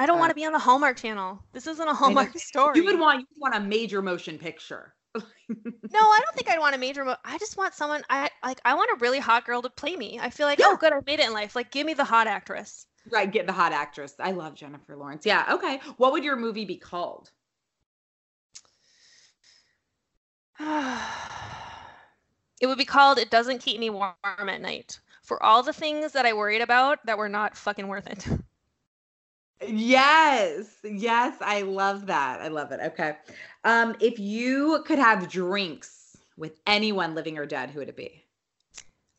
I 0.00 0.06
don't 0.06 0.16
uh, 0.16 0.20
want 0.20 0.30
to 0.30 0.34
be 0.34 0.46
on 0.46 0.52
the 0.52 0.58
Hallmark 0.58 0.96
Channel. 0.96 1.38
This 1.52 1.66
isn't 1.66 1.86
a 1.86 1.92
Hallmark 1.92 2.38
story. 2.38 2.72
You 2.74 2.86
would 2.86 2.98
want 2.98 3.20
you 3.20 3.26
would 3.34 3.52
want 3.52 3.54
a 3.54 3.60
major 3.60 4.00
motion 4.00 4.38
picture. 4.38 4.94
no, 5.14 5.22
I 5.50 6.20
don't 6.24 6.34
think 6.34 6.48
I'd 6.48 6.58
want 6.58 6.74
a 6.74 6.78
major. 6.78 7.04
Mo- 7.04 7.16
I 7.22 7.36
just 7.36 7.58
want 7.58 7.74
someone. 7.74 8.02
I 8.08 8.30
like. 8.42 8.62
I 8.64 8.74
want 8.74 8.90
a 8.92 8.96
really 9.00 9.18
hot 9.18 9.44
girl 9.44 9.60
to 9.60 9.68
play 9.68 9.96
me. 9.96 10.18
I 10.18 10.30
feel 10.30 10.46
like, 10.46 10.58
yeah. 10.58 10.68
oh, 10.68 10.78
good, 10.78 10.94
I 10.94 11.00
made 11.04 11.20
it 11.20 11.26
in 11.26 11.34
life. 11.34 11.54
Like, 11.54 11.70
give 11.70 11.86
me 11.86 11.92
the 11.92 12.04
hot 12.04 12.26
actress. 12.26 12.86
Right, 13.12 13.30
get 13.30 13.46
the 13.46 13.52
hot 13.52 13.72
actress. 13.72 14.14
I 14.18 14.30
love 14.30 14.54
Jennifer 14.54 14.96
Lawrence. 14.96 15.26
Yeah. 15.26 15.44
Okay. 15.52 15.80
What 15.98 16.12
would 16.12 16.24
your 16.24 16.36
movie 16.36 16.64
be 16.64 16.76
called? 16.76 17.30
it 20.58 22.66
would 22.66 22.78
be 22.78 22.86
called 22.86 23.18
"It 23.18 23.30
Doesn't 23.30 23.58
Keep 23.58 23.80
Me 23.80 23.90
Warm 23.90 24.14
at 24.24 24.62
Night." 24.62 24.98
For 25.24 25.42
all 25.42 25.62
the 25.62 25.74
things 25.74 26.12
that 26.12 26.24
I 26.24 26.32
worried 26.32 26.62
about 26.62 27.04
that 27.04 27.18
were 27.18 27.28
not 27.28 27.54
fucking 27.54 27.86
worth 27.86 28.06
it. 28.06 28.26
Yes. 29.66 30.78
Yes, 30.84 31.36
I 31.40 31.62
love 31.62 32.06
that. 32.06 32.40
I 32.40 32.48
love 32.48 32.72
it. 32.72 32.80
Okay. 32.80 33.16
Um 33.64 33.96
if 34.00 34.18
you 34.18 34.82
could 34.86 34.98
have 34.98 35.28
drinks 35.28 36.16
with 36.36 36.58
anyone 36.66 37.14
living 37.14 37.38
or 37.38 37.46
dead, 37.46 37.70
who 37.70 37.80
would 37.80 37.88
it 37.88 37.96
be? 37.96 38.24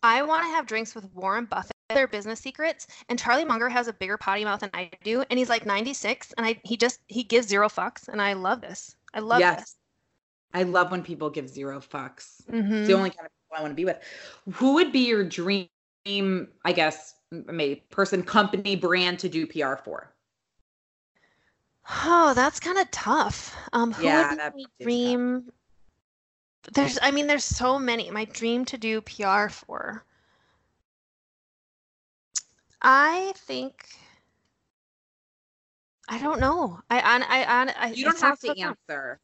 I 0.04 0.24
want 0.24 0.44
to 0.44 0.50
have 0.50 0.66
drinks 0.66 0.96
with 0.96 1.14
Warren 1.14 1.46
Buffett, 1.46 1.76
their 1.90 2.08
business 2.08 2.40
secrets, 2.40 2.88
and 3.08 3.20
Charlie 3.20 3.46
Munger 3.46 3.70
has 3.70 3.88
a 3.88 3.94
bigger 3.94 4.18
potty 4.18 4.44
mouth 4.44 4.62
than 4.62 4.72
I 4.74 4.90
do, 5.04 5.24
and 5.30 5.38
he's 5.38 5.50
like 5.50 5.66
96, 5.66 6.34
and 6.38 6.46
I 6.46 6.60
he 6.64 6.76
just 6.76 7.02
he 7.08 7.24
gives 7.24 7.48
zero 7.48 7.70
fucks, 7.70 8.08
and 8.08 8.22
I 8.22 8.34
love 8.34 8.62
this. 8.62 8.96
I 9.14 9.20
love 9.20 9.40
yes. 9.40 9.60
this. 9.60 9.76
I 10.54 10.64
love 10.64 10.92
when 10.92 11.04
people 11.04 11.30
give 11.30 11.48
zero 11.48 11.80
fucks. 11.80 12.44
Mm-hmm. 12.52 12.74
It's 12.74 12.88
the 12.88 12.94
only 12.94 13.12
kind 13.12 13.26
of 13.26 13.32
people 13.32 13.58
I 13.58 13.62
want 13.62 13.72
to 13.72 13.76
be 13.76 13.86
with. 13.86 14.00
Who 14.56 14.74
would 14.74 14.92
be 14.92 15.08
your 15.08 15.24
dream, 15.24 15.70
I 16.66 16.74
guess, 16.74 17.14
maybe 17.32 17.84
person, 17.90 18.24
company, 18.24 18.76
brand 18.76 19.20
to 19.20 19.30
do 19.30 19.48
PR 19.48 19.76
for? 19.76 20.14
Oh, 21.92 22.34
that's 22.34 22.60
kind 22.60 22.78
of 22.78 22.90
tough. 22.92 23.56
Um, 23.74 23.92
who 23.92 24.04
yeah, 24.04 24.30
would 24.30 24.30
be 24.30 24.36
my 24.38 24.66
dream? 24.82 25.52
Tough. 26.64 26.74
There's, 26.74 27.00
I 27.02 27.12
mean, 27.12 27.28
there's 27.28 27.44
so 27.44 27.78
many. 27.78 28.10
My 28.10 28.26
dream 28.26 28.66
to 28.66 28.78
do 28.78 29.02
PR 29.02 29.50
for. 29.50 30.04
I 32.82 33.34
think 33.36 33.88
I 36.08 36.18
don't 36.20 36.40
know. 36.40 36.82
I 36.90 37.00
I 37.00 37.44
I, 37.44 37.74
I 37.88 37.94
You 37.96 38.06
don't 38.06 38.20
have 38.20 38.40
to 38.40 38.60
answer. 38.60 39.20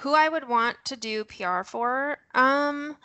Who 0.00 0.14
I 0.14 0.28
would 0.28 0.48
want 0.48 0.76
to 0.86 0.96
do 0.96 1.24
PR 1.24 1.62
for? 1.64 2.18
Um. 2.34 2.96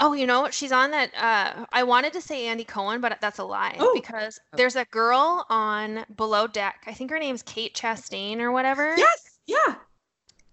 Oh, 0.00 0.12
you 0.12 0.26
know, 0.26 0.42
what? 0.42 0.54
she's 0.54 0.72
on 0.72 0.90
that. 0.92 1.10
Uh, 1.16 1.64
I 1.72 1.82
wanted 1.82 2.12
to 2.14 2.20
say 2.20 2.46
Andy 2.46 2.64
Cohen, 2.64 3.00
but 3.00 3.18
that's 3.20 3.38
a 3.38 3.44
lie 3.44 3.76
Oh. 3.78 3.92
because 3.94 4.38
there's 4.52 4.76
a 4.76 4.84
girl 4.86 5.44
on 5.50 6.04
Below 6.16 6.46
Deck. 6.46 6.82
I 6.86 6.92
think 6.92 7.10
her 7.10 7.18
name's 7.18 7.42
Kate 7.42 7.74
Chastain 7.74 8.38
or 8.40 8.52
whatever. 8.52 8.96
Yes. 8.96 9.38
Yeah. 9.46 9.74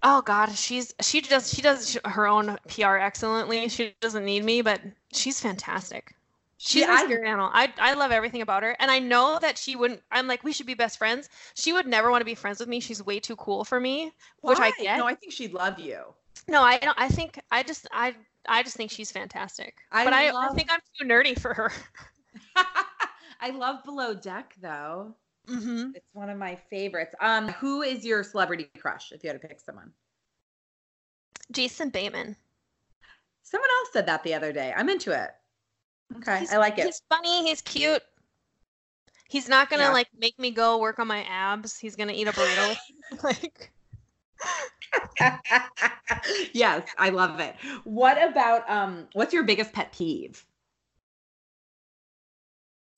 Oh 0.04 0.22
God, 0.22 0.52
she's 0.52 0.94
she 1.02 1.20
does 1.22 1.52
she 1.52 1.62
does 1.64 1.98
her 2.06 2.28
own 2.28 2.58
PR 2.70 2.98
excellently. 2.98 3.68
She 3.70 3.96
doesn't 4.02 4.24
need 4.24 4.44
me, 4.44 4.62
but 4.62 4.80
she's 5.12 5.40
fantastic. 5.40 6.14
She's 6.58 6.82
Yeah, 6.82 6.88
my 6.88 7.04
spirit 7.06 7.28
animal. 7.28 7.50
I 7.54 7.74
I 7.80 7.94
love 7.96 8.12
everything 8.12 8.42
about 8.42 8.64
her, 8.64 8.76
and 8.80 8.92
I 8.92 9.00
know 9.00 9.40
that 9.42 9.58
she 9.58 9.76
wouldn't. 9.76 10.02
I'm 10.12 10.28
like, 10.28 10.44
we 10.44 10.54
should 10.54 10.68
be 10.68 10.74
best 10.76 10.98
friends. 11.00 11.30
She 11.56 11.74
would 11.74 11.88
never 11.88 12.12
want 12.12 12.22
to 12.22 12.26
be 12.26 12.36
friends 12.36 12.60
with 12.60 12.70
me. 12.70 12.80
She's 12.80 13.04
way 13.04 13.20
too 13.20 13.36
cool 13.36 13.64
for 13.66 13.80
me, 13.80 14.12
which 14.42 14.60
I 14.60 14.70
Why? 14.70 14.72
get. 14.80 14.98
No, 14.98 15.08
I 15.08 15.16
think 15.16 15.34
she'd 15.34 15.54
love 15.54 15.80
you. 15.80 16.00
No, 16.48 16.62
I 16.62 16.78
don't. 16.78 16.98
I 17.00 17.08
think 17.10 17.40
I 17.52 17.64
just 17.64 17.88
I 17.92 18.14
I 18.48 18.64
just 18.64 18.76
think 18.76 18.92
she's 18.92 19.12
fantastic. 19.12 19.76
I 19.92 20.04
but 20.04 20.14
I, 20.14 20.30
I 20.30 20.54
think 20.54 20.70
I'm 20.72 20.80
too 21.00 21.06
nerdy 21.06 21.40
for 21.40 21.54
her. 21.54 21.72
I 23.42 23.50
love 23.52 23.84
Below 23.84 24.14
Deck 24.14 24.56
though. 24.62 25.16
Mm-hmm. 25.48 25.92
It's 25.96 26.08
one 26.14 26.30
of 26.30 26.38
my 26.38 26.56
favorites. 26.56 27.14
Um, 27.22 27.50
who 27.50 27.82
is 27.82 28.04
your 28.06 28.24
celebrity 28.24 28.70
crush 28.80 29.12
if 29.12 29.24
you 29.24 29.30
had 29.30 29.40
to 29.40 29.48
pick 29.48 29.60
someone? 29.60 29.92
Jason 31.52 31.90
Bateman. 31.90 32.36
Someone 33.44 33.70
else 33.80 33.90
said 33.94 34.08
that 34.08 34.24
the 34.24 34.34
other 34.34 34.52
day. 34.52 34.74
I'm 34.76 34.90
into 34.90 35.12
it. 35.12 35.30
Okay, 36.18 36.40
He's, 36.40 36.54
I 36.54 36.58
like 36.58 36.78
it. 36.80 36.86
He's 36.86 37.02
funny. 37.10 37.48
He's 37.48 37.62
cute. 37.62 38.02
He's 39.28 39.50
not 39.50 39.70
gonna 39.70 39.84
Yeah. 39.84 39.92
like 39.94 40.08
make 40.18 40.38
me 40.40 40.52
go 40.52 40.78
work 40.80 41.00
on 41.00 41.08
my 41.08 41.24
abs. 41.24 41.78
He's 41.78 41.96
gonna 41.96 42.14
eat 42.14 42.28
a 42.28 42.32
burrito. 42.32 42.76
like 43.24 43.72
yes, 46.54 46.88
I 46.98 47.10
love 47.10 47.40
it. 47.40 47.56
What 47.84 48.22
about 48.22 48.70
um 48.70 49.08
what's 49.14 49.34
your 49.34 49.44
biggest 49.44 49.74
pet 49.74 49.92
peeve? 49.92 50.46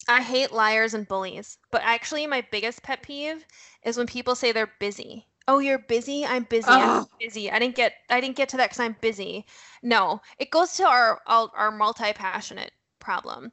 I 0.08 0.22
hate 0.22 0.52
liars 0.52 0.94
and 0.94 1.08
bullies. 1.08 1.58
But 1.72 1.82
actually, 1.84 2.26
my 2.28 2.46
biggest 2.50 2.82
pet 2.84 3.02
peeve 3.02 3.46
is 3.84 3.98
when 3.98 4.08
people 4.08 4.36
say 4.36 4.52
they're 4.52 4.72
busy. 4.80 5.28
Oh, 5.50 5.60
you're 5.60 5.80
busy. 5.80 6.26
I'm 6.26 6.44
busy. 6.44 6.72
I'm 6.72 7.06
busy. 7.20 7.52
I 7.52 7.60
didn't 7.60 7.76
get. 7.76 7.94
I 8.10 8.20
didn't 8.20 8.36
get 8.36 8.50
to 8.50 8.58
that 8.58 8.70
because 8.70 8.80
I'm 8.80 8.96
busy. 9.02 9.46
No, 9.82 10.22
it 10.40 10.52
goes 10.52 10.74
to 10.74 10.84
our 10.86 11.22
our, 11.28 11.50
our 11.56 11.72
multi 11.72 12.14
passionate 12.14 12.72
problem. 13.00 13.52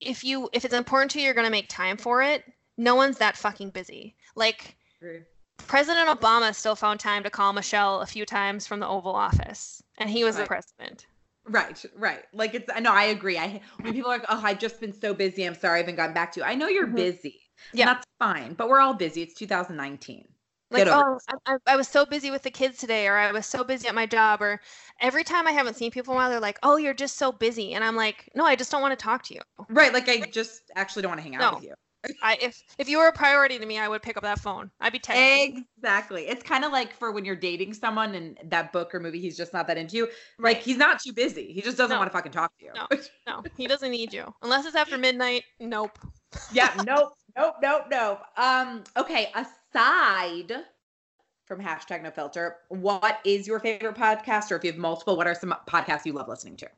If 0.00 0.24
you 0.24 0.48
if 0.52 0.64
it's 0.64 0.74
important 0.74 1.10
to 1.12 1.18
you, 1.18 1.26
you're 1.26 1.34
gonna 1.34 1.50
make 1.50 1.68
time 1.68 1.96
for 1.96 2.22
it. 2.22 2.44
No 2.78 2.94
one's 2.94 3.18
that 3.18 3.36
fucking 3.36 3.70
busy. 3.70 4.14
Like 4.34 4.76
President 5.66 6.08
Obama 6.08 6.54
still 6.54 6.76
found 6.76 7.00
time 7.00 7.22
to 7.24 7.30
call 7.30 7.52
Michelle 7.52 8.00
a 8.00 8.06
few 8.06 8.24
times 8.24 8.66
from 8.66 8.80
the 8.80 8.86
Oval 8.86 9.14
Office, 9.14 9.82
and 9.98 10.08
he 10.08 10.22
was 10.24 10.36
the 10.36 10.44
president. 10.46 11.06
Right, 11.44 11.84
right. 11.96 12.22
Like 12.32 12.54
it's 12.54 12.68
no, 12.80 12.92
I 12.92 13.04
agree. 13.04 13.38
I 13.38 13.60
when 13.80 13.92
people 13.92 14.10
are 14.10 14.18
like, 14.18 14.26
"Oh, 14.28 14.40
I've 14.44 14.58
just 14.58 14.80
been 14.80 14.92
so 14.92 15.12
busy. 15.14 15.44
I'm 15.44 15.54
sorry, 15.54 15.76
I 15.78 15.82
haven't 15.82 15.96
gotten 15.96 16.14
back 16.14 16.32
to 16.32 16.40
you." 16.40 16.46
I 16.46 16.54
know 16.54 16.68
you're 16.68 16.86
Mhm. 16.86 16.96
busy. 16.96 17.40
Yeah. 17.72 17.86
that's 17.86 18.06
fine. 18.18 18.54
But 18.54 18.68
we're 18.68 18.80
all 18.80 18.94
busy. 18.94 19.22
It's 19.22 19.34
2019. 19.34 20.28
Like, 20.70 20.86
oh, 20.88 21.18
I, 21.46 21.52
I- 21.54 21.72
I 21.72 21.76
was 21.76 21.88
so 21.88 22.04
busy 22.04 22.30
with 22.30 22.42
the 22.42 22.50
kids 22.50 22.78
today, 22.78 23.06
or 23.06 23.16
I 23.16 23.30
was 23.32 23.46
so 23.46 23.62
busy 23.64 23.86
at 23.88 23.94
my 23.94 24.04
job, 24.06 24.42
or 24.42 24.60
every 25.00 25.22
time 25.24 25.46
I 25.46 25.52
haven't 25.52 25.74
seen 25.74 25.90
people 25.92 26.12
in 26.12 26.16
a 26.16 26.20
while, 26.20 26.30
they're 26.30 26.40
like, 26.40 26.58
"Oh, 26.62 26.76
you're 26.76 26.94
just 26.94 27.16
so 27.16 27.32
busy," 27.32 27.74
and 27.74 27.82
I'm 27.84 27.96
like, 27.96 28.28
"No, 28.34 28.44
I 28.44 28.56
just 28.56 28.70
don't 28.70 28.82
want 28.82 28.96
to 28.98 29.02
talk 29.02 29.22
to 29.24 29.34
you. 29.34 29.40
Right. 29.68 29.92
Like 29.92 30.08
I 30.08 30.20
just 30.30 30.70
actually 30.76 31.02
don't 31.02 31.10
want 31.10 31.20
to 31.20 31.22
hang 31.22 31.36
out 31.36 31.40
No. 31.52 31.54
with 31.58 31.64
you. 31.64 31.74
I 32.22 32.38
if 32.40 32.62
if 32.78 32.88
you 32.88 32.98
were 32.98 33.08
a 33.08 33.12
priority 33.12 33.58
to 33.58 33.66
me, 33.66 33.78
I 33.78 33.88
would 33.88 34.00
pick 34.02 34.16
up 34.16 34.22
that 34.22 34.38
phone. 34.38 34.70
I'd 34.80 34.92
be 34.92 34.98
texting. 35.00 35.64
Exactly. 35.78 36.28
It's 36.28 36.42
kind 36.42 36.64
of 36.64 36.70
like 36.72 36.92
for 36.92 37.10
when 37.10 37.24
you're 37.24 37.34
dating 37.36 37.74
someone 37.74 38.14
and 38.14 38.38
that 38.44 38.72
book 38.72 38.94
or 38.94 39.00
movie, 39.00 39.20
he's 39.20 39.36
just 39.36 39.52
not 39.52 39.66
that 39.66 39.76
into 39.76 39.96
you. 39.96 40.08
Like 40.38 40.58
he's 40.58 40.76
not 40.76 41.00
too 41.00 41.12
busy. 41.12 41.52
He 41.52 41.60
just 41.62 41.76
doesn't 41.76 41.94
No. 41.94 41.98
want 41.98 42.10
to 42.10 42.16
fucking 42.16 42.32
talk 42.32 42.56
to 42.58 42.64
you. 42.64 42.72
No. 42.74 42.86
No, 43.26 43.42
he 43.56 43.66
doesn't 43.66 43.90
need 43.90 44.12
you 44.12 44.32
unless 44.42 44.66
it's 44.66 44.76
after 44.76 44.96
midnight. 44.96 45.42
Nope. 45.58 45.98
yeah. 46.52 46.72
Nope. 46.86 47.14
Nope. 47.36 47.56
Nope. 47.60 47.84
Nope. 47.90 48.20
Um. 48.36 48.84
Okay. 48.96 49.32
Aside 49.34 50.52
from 51.44 51.60
hashtag 51.60 52.02
no 52.02 52.10
filter, 52.10 52.56
what 52.68 53.18
is 53.24 53.46
your 53.46 53.58
favorite 53.60 53.96
podcast? 53.96 54.50
Or 54.52 54.56
if 54.56 54.64
you 54.64 54.70
have 54.70 54.78
multiple, 54.78 55.16
what 55.16 55.26
are 55.26 55.34
some 55.34 55.54
podcasts 55.68 56.04
you 56.04 56.12
love 56.12 56.28
listening 56.28 56.56
to? 56.58 56.68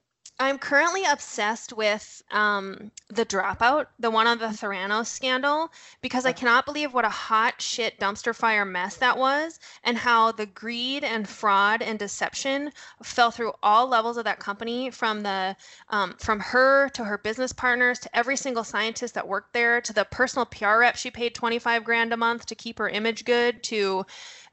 I'm 0.40 0.58
currently 0.58 1.02
obsessed 1.04 1.72
with 1.72 2.22
um, 2.30 2.92
the 3.08 3.26
dropout, 3.26 3.86
the 3.98 4.10
one 4.10 4.28
on 4.28 4.38
the 4.38 4.46
Theranos 4.46 5.08
scandal, 5.08 5.72
because 6.00 6.24
I 6.24 6.32
cannot 6.32 6.64
believe 6.64 6.94
what 6.94 7.04
a 7.04 7.08
hot 7.08 7.60
shit 7.60 7.98
dumpster 7.98 8.32
fire 8.32 8.64
mess 8.64 8.96
that 8.98 9.18
was, 9.18 9.58
and 9.82 9.98
how 9.98 10.30
the 10.30 10.46
greed 10.46 11.02
and 11.02 11.28
fraud 11.28 11.82
and 11.82 11.98
deception 11.98 12.70
fell 13.02 13.32
through 13.32 13.52
all 13.64 13.88
levels 13.88 14.16
of 14.16 14.24
that 14.24 14.38
company, 14.38 14.90
from 14.90 15.22
the 15.22 15.56
um, 15.90 16.14
from 16.20 16.38
her 16.38 16.88
to 16.90 17.02
her 17.02 17.18
business 17.18 17.52
partners 17.52 17.98
to 17.98 18.16
every 18.16 18.36
single 18.36 18.62
scientist 18.62 19.14
that 19.14 19.26
worked 19.26 19.52
there, 19.52 19.80
to 19.80 19.92
the 19.92 20.04
personal 20.04 20.46
PR 20.46 20.78
rep 20.78 20.94
she 20.94 21.10
paid 21.10 21.34
25 21.34 21.82
grand 21.82 22.12
a 22.12 22.16
month 22.16 22.46
to 22.46 22.54
keep 22.54 22.78
her 22.78 22.88
image 22.88 23.24
good, 23.24 23.60
to 23.64 24.06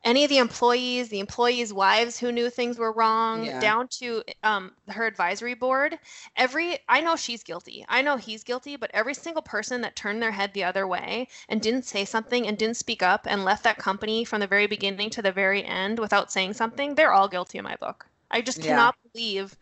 any 0.06 0.24
of 0.24 0.30
the 0.30 0.38
employees, 0.38 1.10
the 1.10 1.20
employees' 1.20 1.74
wives 1.74 2.20
who 2.20 2.32
knew 2.32 2.50
things 2.50 2.78
were 2.80 2.94
wrong, 2.94 3.50
Yeah. 3.50 3.60
down 3.60 3.90
to 4.00 4.24
um, 4.44 4.74
her 4.88 5.06
advisory 5.06 5.56
board. 5.56 6.00
Every 6.38 6.80
I 6.88 7.02
know 7.02 7.16
she's 7.18 7.44
guilty. 7.44 7.86
I 7.90 8.02
know 8.02 8.16
he's 8.18 8.44
guilty, 8.44 8.78
but 8.78 8.92
every 8.94 9.14
single 9.16 9.42
person 9.42 9.82
that 9.82 9.96
turned 9.98 10.22
their 10.22 10.32
head 10.32 10.54
the 10.54 10.64
other 10.64 10.88
way 10.88 11.28
and 11.50 11.62
didn't 11.62 11.84
say 11.86 12.06
something 12.06 12.48
and 12.48 12.58
didn't 12.58 12.78
speak 12.78 13.04
up 13.04 13.26
and 13.28 13.44
left 13.44 13.64
that 13.66 13.78
company 13.80 14.24
from 14.24 14.40
the 14.40 14.48
very 14.48 14.68
beginning 14.68 15.10
to 15.12 15.22
the 15.22 15.32
very 15.34 15.64
end 15.66 16.00
without 16.00 16.32
saying 16.32 16.54
something, 16.54 16.96
they're 16.96 17.14
all 17.14 17.28
guilty 17.28 17.58
in 17.58 17.64
my 17.66 17.76
book. 17.76 18.06
I 18.32 18.42
just 18.42 18.62
Yeah. 18.62 18.62
cannot 18.62 18.96
believe 19.12 19.58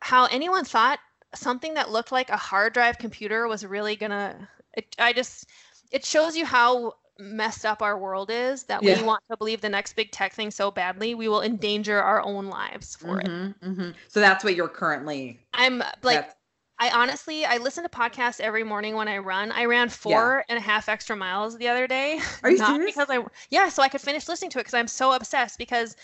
how 0.00 0.26
anyone 0.26 0.64
thought 0.64 1.00
something 1.34 1.74
that 1.74 1.90
looked 1.90 2.12
like 2.12 2.30
a 2.30 2.36
hard 2.36 2.72
drive 2.74 2.98
computer 2.98 3.46
was 3.48 3.64
really 3.66 3.96
gonna 3.96 4.48
it, 4.74 4.94
I 4.98 5.12
just 5.12 5.46
it 5.90 6.04
shows 6.04 6.36
you 6.36 6.46
how 6.46 6.94
messed 7.18 7.66
up 7.66 7.82
our 7.82 7.98
world 7.98 8.30
is 8.30 8.62
that 8.64 8.82
Yeah. 8.82 9.00
we 9.00 9.06
want 9.06 9.22
to 9.30 9.36
believe 9.36 9.60
the 9.60 9.68
next 9.68 9.94
big 9.94 10.10
tech 10.12 10.32
thing 10.32 10.50
so 10.50 10.70
badly 10.70 11.14
we 11.14 11.28
will 11.28 11.42
endanger 11.42 12.00
our 12.00 12.20
own 12.22 12.46
lives 12.46 12.94
for 12.96 13.18
it 13.18 13.26
Mhm, 13.26 13.54
mhm. 13.60 13.94
So 14.08 14.20
that's 14.20 14.44
what 14.44 14.54
you're 14.54 14.68
currently 14.68 15.40
i'm 15.54 15.78
like 15.78 16.20
that's- 16.20 16.34
i 16.78 16.90
honestly 16.90 17.44
i 17.44 17.56
listen 17.56 17.82
to 17.82 17.88
podcasts 17.88 18.38
every 18.38 18.62
morning 18.62 18.94
when 18.94 19.08
i 19.08 19.18
run 19.18 19.50
i 19.52 19.64
ran 19.64 19.88
four 19.88 20.44
and 20.48 20.58
a 20.58 20.60
half 20.60 20.88
extra 20.88 21.16
miles 21.16 21.58
the 21.58 21.66
other 21.68 21.86
day 21.88 22.20
Are 22.44 22.50
you 22.50 22.58
not 22.58 22.76
serious? 22.76 22.94
because 22.94 23.08
i 23.10 23.24
yeah 23.50 23.68
so 23.68 23.82
i 23.82 23.88
could 23.88 24.00
finish 24.00 24.28
listening 24.28 24.50
to 24.52 24.58
it 24.58 24.62
because 24.62 24.74
i'm 24.74 24.86
so 24.88 25.12
obsessed 25.12 25.58
because 25.58 25.96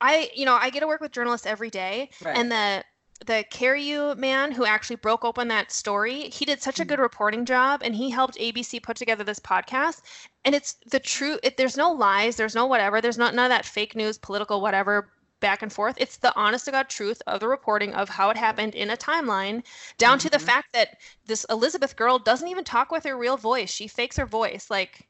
i 0.00 0.28
you 0.34 0.44
know 0.44 0.54
i 0.54 0.68
get 0.70 0.80
to 0.80 0.86
work 0.88 1.00
with 1.00 1.12
journalists 1.12 1.46
every 1.46 1.70
day 1.70 2.10
Right. 2.24 2.36
and 2.36 2.50
the 2.50 2.82
the 3.20 3.44
Carreyrou 3.50 4.16
man 4.16 4.52
who 4.52 4.64
actually 4.64 4.96
broke 4.96 5.24
open 5.24 5.48
that 5.48 5.72
story, 5.72 6.28
he 6.30 6.44
did 6.44 6.62
such 6.62 6.80
a 6.80 6.84
Mm-hmm. 6.84 6.88
good 6.88 6.98
reporting 6.98 7.44
job 7.44 7.82
and 7.82 7.94
he 7.94 8.10
helped 8.10 8.36
ABC 8.38 8.80
put 8.80 8.96
together 8.96 9.24
this 9.24 9.40
podcast. 9.40 10.02
And 10.44 10.54
it's 10.54 10.74
the 10.90 11.00
truth. 11.00 11.40
It, 11.42 11.56
there's 11.56 11.76
no 11.76 11.90
lies. 11.92 12.36
There's 12.36 12.54
no 12.54 12.66
whatever. 12.66 13.00
There's 13.00 13.18
not 13.18 13.34
none 13.34 13.46
of 13.46 13.50
that 13.50 13.64
fake 13.64 13.94
news, 13.96 14.18
political 14.18 14.60
whatever 14.60 15.10
back 15.40 15.62
and 15.62 15.72
forth. 15.72 15.96
It's 15.98 16.16
the 16.18 16.34
honest 16.36 16.64
to 16.66 16.70
God 16.72 16.88
truth 16.88 17.20
of 17.26 17.40
the 17.40 17.48
reporting 17.48 17.94
of 17.94 18.08
how 18.08 18.30
it 18.30 18.36
happened 18.36 18.74
in 18.74 18.90
a 18.90 18.96
timeline, 18.96 19.62
down 19.98 20.18
to 20.20 20.30
the 20.30 20.38
Mhm. 20.38 20.40
fact 20.40 20.68
that 20.72 20.96
this 21.26 21.44
Elizabeth 21.50 21.96
girl 21.96 22.18
doesn't 22.18 22.48
even 22.48 22.64
talk 22.64 22.90
with 22.90 23.04
her 23.04 23.16
real 23.16 23.36
voice. 23.36 23.70
She 23.70 23.88
fakes 23.88 24.16
her 24.16 24.26
voice. 24.26 24.70
Like 24.70 25.06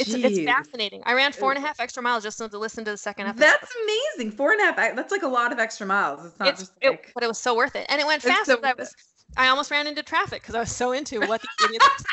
it's 0.00 0.12
it's 0.14 0.40
fascinating. 0.44 1.02
I 1.06 1.14
ran 1.14 1.32
four 1.32 1.52
and 1.52 1.62
a 1.62 1.66
half 1.66 1.80
extra 1.80 2.02
miles 2.02 2.22
just 2.22 2.38
to 2.38 2.46
listen 2.46 2.84
to 2.84 2.90
the 2.90 2.96
second 2.98 3.26
episode. 3.28 3.46
That's 3.46 3.72
amazing. 4.16 4.32
Four 4.36 4.52
and 4.52 4.60
a 4.60 4.64
half. 4.64 4.76
That's 4.96 5.12
like 5.12 5.22
a 5.22 5.28
lot 5.28 5.52
of 5.52 5.58
extra 5.58 5.86
miles. 5.86 6.24
It's 6.26 6.38
not 6.38 6.48
It's- 6.48 6.60
just 6.60 6.72
it- 6.80 6.90
like 6.90 7.12
but 7.14 7.22
it 7.24 7.28
was 7.28 7.38
so 7.38 7.54
worth 7.56 7.76
it, 7.76 7.86
and 7.88 8.00
it 8.00 8.06
went 8.06 8.22
fast. 8.22 8.46
so 8.46 8.58
I 8.62 8.68
worth 8.68 8.78
was, 8.78 8.94
I 9.36 9.48
almost 9.48 9.70
ran 9.70 9.86
into 9.86 10.02
traffic 10.02 10.42
because 10.42 10.54
I 10.54 10.60
was 10.60 10.70
so 10.74 10.92
into 10.92 11.20
what 11.20 11.40
the 11.42 11.48
idiots. 11.66 12.04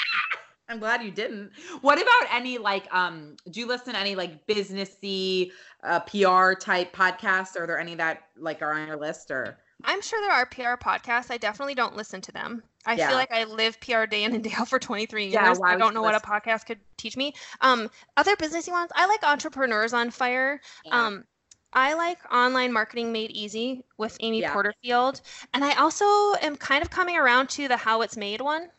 I'm 0.69 0.79
glad 0.79 1.03
you 1.03 1.11
didn't. 1.11 1.51
What 1.81 2.01
about 2.01 2.33
any 2.33 2.57
like 2.57 2.91
um 2.93 3.35
do 3.49 3.59
you 3.59 3.67
listen 3.67 3.93
to 3.93 3.99
any 3.99 4.15
like 4.15 4.47
businessy 4.47 5.51
uh 5.83 5.99
PR 6.01 6.53
type 6.53 6.95
podcasts? 6.95 7.57
Are 7.59 7.67
there 7.67 7.79
any 7.79 7.95
that 7.95 8.23
like 8.37 8.61
are 8.61 8.73
on 8.73 8.87
your 8.87 8.95
list 8.97 9.31
or 9.31 9.57
I'm 9.85 10.01
sure 10.01 10.19
there 10.21 10.31
are 10.31 10.45
PR 10.45 10.75
podcasts. 10.83 11.31
I 11.31 11.37
definitely 11.37 11.75
don't 11.75 11.95
listen 11.95 12.21
to 12.21 12.31
them. 12.31 12.63
I 12.85 12.95
Yeah. 12.95 13.09
feel 13.09 13.17
like 13.17 13.31
I 13.31 13.43
live 13.43 13.79
PR 13.79 14.05
day 14.05 14.23
in 14.23 14.33
and 14.33 14.43
day 14.43 14.53
out 14.57 14.67
for 14.67 14.79
23 14.79 15.25
years. 15.25 15.33
Yeah, 15.33 15.53
I 15.63 15.75
don't 15.77 15.93
know 15.93 16.01
what 16.01 16.15
a 16.15 16.19
podcast 16.19 16.65
could 16.65 16.79
teach 16.97 17.15
me. 17.15 17.33
Um, 17.61 17.89
other 18.17 18.35
businessy 18.35 18.71
ones. 18.71 18.91
I 18.95 19.05
like 19.07 19.23
Entrepreneurs 19.23 19.93
on 19.93 20.09
Fire. 20.11 20.59
Um, 20.89 21.25
I 21.73 21.93
like 21.93 22.19
Online 22.33 22.73
Marketing 22.73 23.11
Made 23.13 23.31
Easy 23.31 23.83
with 23.97 24.17
Amy 24.19 24.41
Yeah. 24.41 24.51
Porterfield, 24.51 25.21
and 25.53 25.63
I 25.63 25.75
also 25.75 26.05
am 26.41 26.57
kind 26.57 26.81
of 26.83 26.89
coming 26.89 27.15
around 27.17 27.49
to 27.51 27.67
the 27.67 27.77
How 27.77 28.01
It's 28.01 28.17
Made 28.17 28.41
one. 28.41 28.69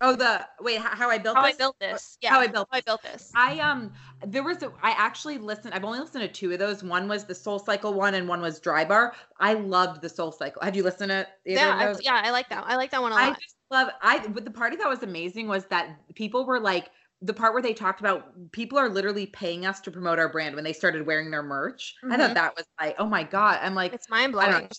Oh 0.00 0.14
the 0.16 0.46
wait, 0.60 0.80
how, 0.80 0.94
how 0.96 1.10
I 1.10 1.18
built 1.18 1.36
How 1.36 1.42
this? 1.42 1.54
I 1.54 1.54
built 1.54 1.78
this. 1.78 2.18
Yeah. 2.20 2.36
How 2.36 2.40
I 2.40 2.46
built 2.48 2.68
How 2.70 2.78
I 2.78 2.80
built 2.80 3.02
this. 3.02 3.36
I 3.36 3.60
um 3.60 3.92
there 4.26 4.42
was 4.44 4.62
a, 4.62 4.72
I 4.82 4.90
actually 4.92 5.38
listened 5.38 5.74
I've 5.74 5.84
only 5.84 6.00
listened 6.00 6.22
to 6.22 6.28
two 6.28 6.52
of 6.52 6.58
those. 6.58 6.84
One 6.84 7.08
was 7.08 7.26
the 7.26 7.34
Soul 7.34 7.58
Cycle 7.58 7.94
one 7.94 8.14
and 8.14 8.28
one 8.28 8.40
was 8.42 8.60
Dry 8.60 8.84
Bar. 8.84 9.14
I 9.40 9.54
loved 9.54 10.02
the 10.02 10.08
Soul 10.08 10.32
Cycle. 10.32 10.62
Have 10.62 10.76
you 10.76 10.82
listened 10.84 11.10
to 11.10 11.28
either 11.46 11.74
yeah, 11.74 11.74
of 11.74 11.98
I, 11.98 12.00
yeah, 12.02 12.20
I 12.24 12.30
like 12.30 12.48
that. 12.50 12.64
I 12.66 12.76
like 12.76 12.90
that 12.90 13.02
one 13.02 13.12
a 13.12 13.16
I 13.16 13.20
lot. 13.20 13.30
I 13.30 13.34
just 13.42 13.56
love 13.70 13.88
I 14.02 14.26
but 14.28 14.44
the 14.44 14.50
part 14.50 14.76
that 14.78 14.88
was 14.88 15.02
amazing 15.02 15.48
was 15.48 15.66
that 15.66 15.98
people 16.14 16.46
were 16.46 16.60
like 16.60 16.90
the 17.20 17.34
part 17.34 17.52
where 17.52 17.62
they 17.62 17.74
talked 17.74 18.00
about 18.00 18.52
people 18.52 18.78
are 18.78 18.88
literally 18.88 19.26
paying 19.26 19.66
us 19.66 19.80
to 19.80 19.90
promote 19.90 20.18
our 20.18 20.28
brand 20.30 20.54
when 20.54 20.64
they 20.64 20.72
started 20.72 21.04
wearing 21.06 21.30
their 21.30 21.42
merch. 21.42 21.94
I 22.08 22.16
Mhm. 22.16 22.18
thought 22.18 22.34
that 22.34 22.56
was 22.56 22.64
like, 22.80 22.94
oh 22.98 23.06
my 23.06 23.24
god! 23.24 23.58
I'm 23.62 23.74
like, 23.74 23.92
It's 23.92 24.08
mind 24.08 24.32
I 24.40 24.50
blowing. 24.50 24.70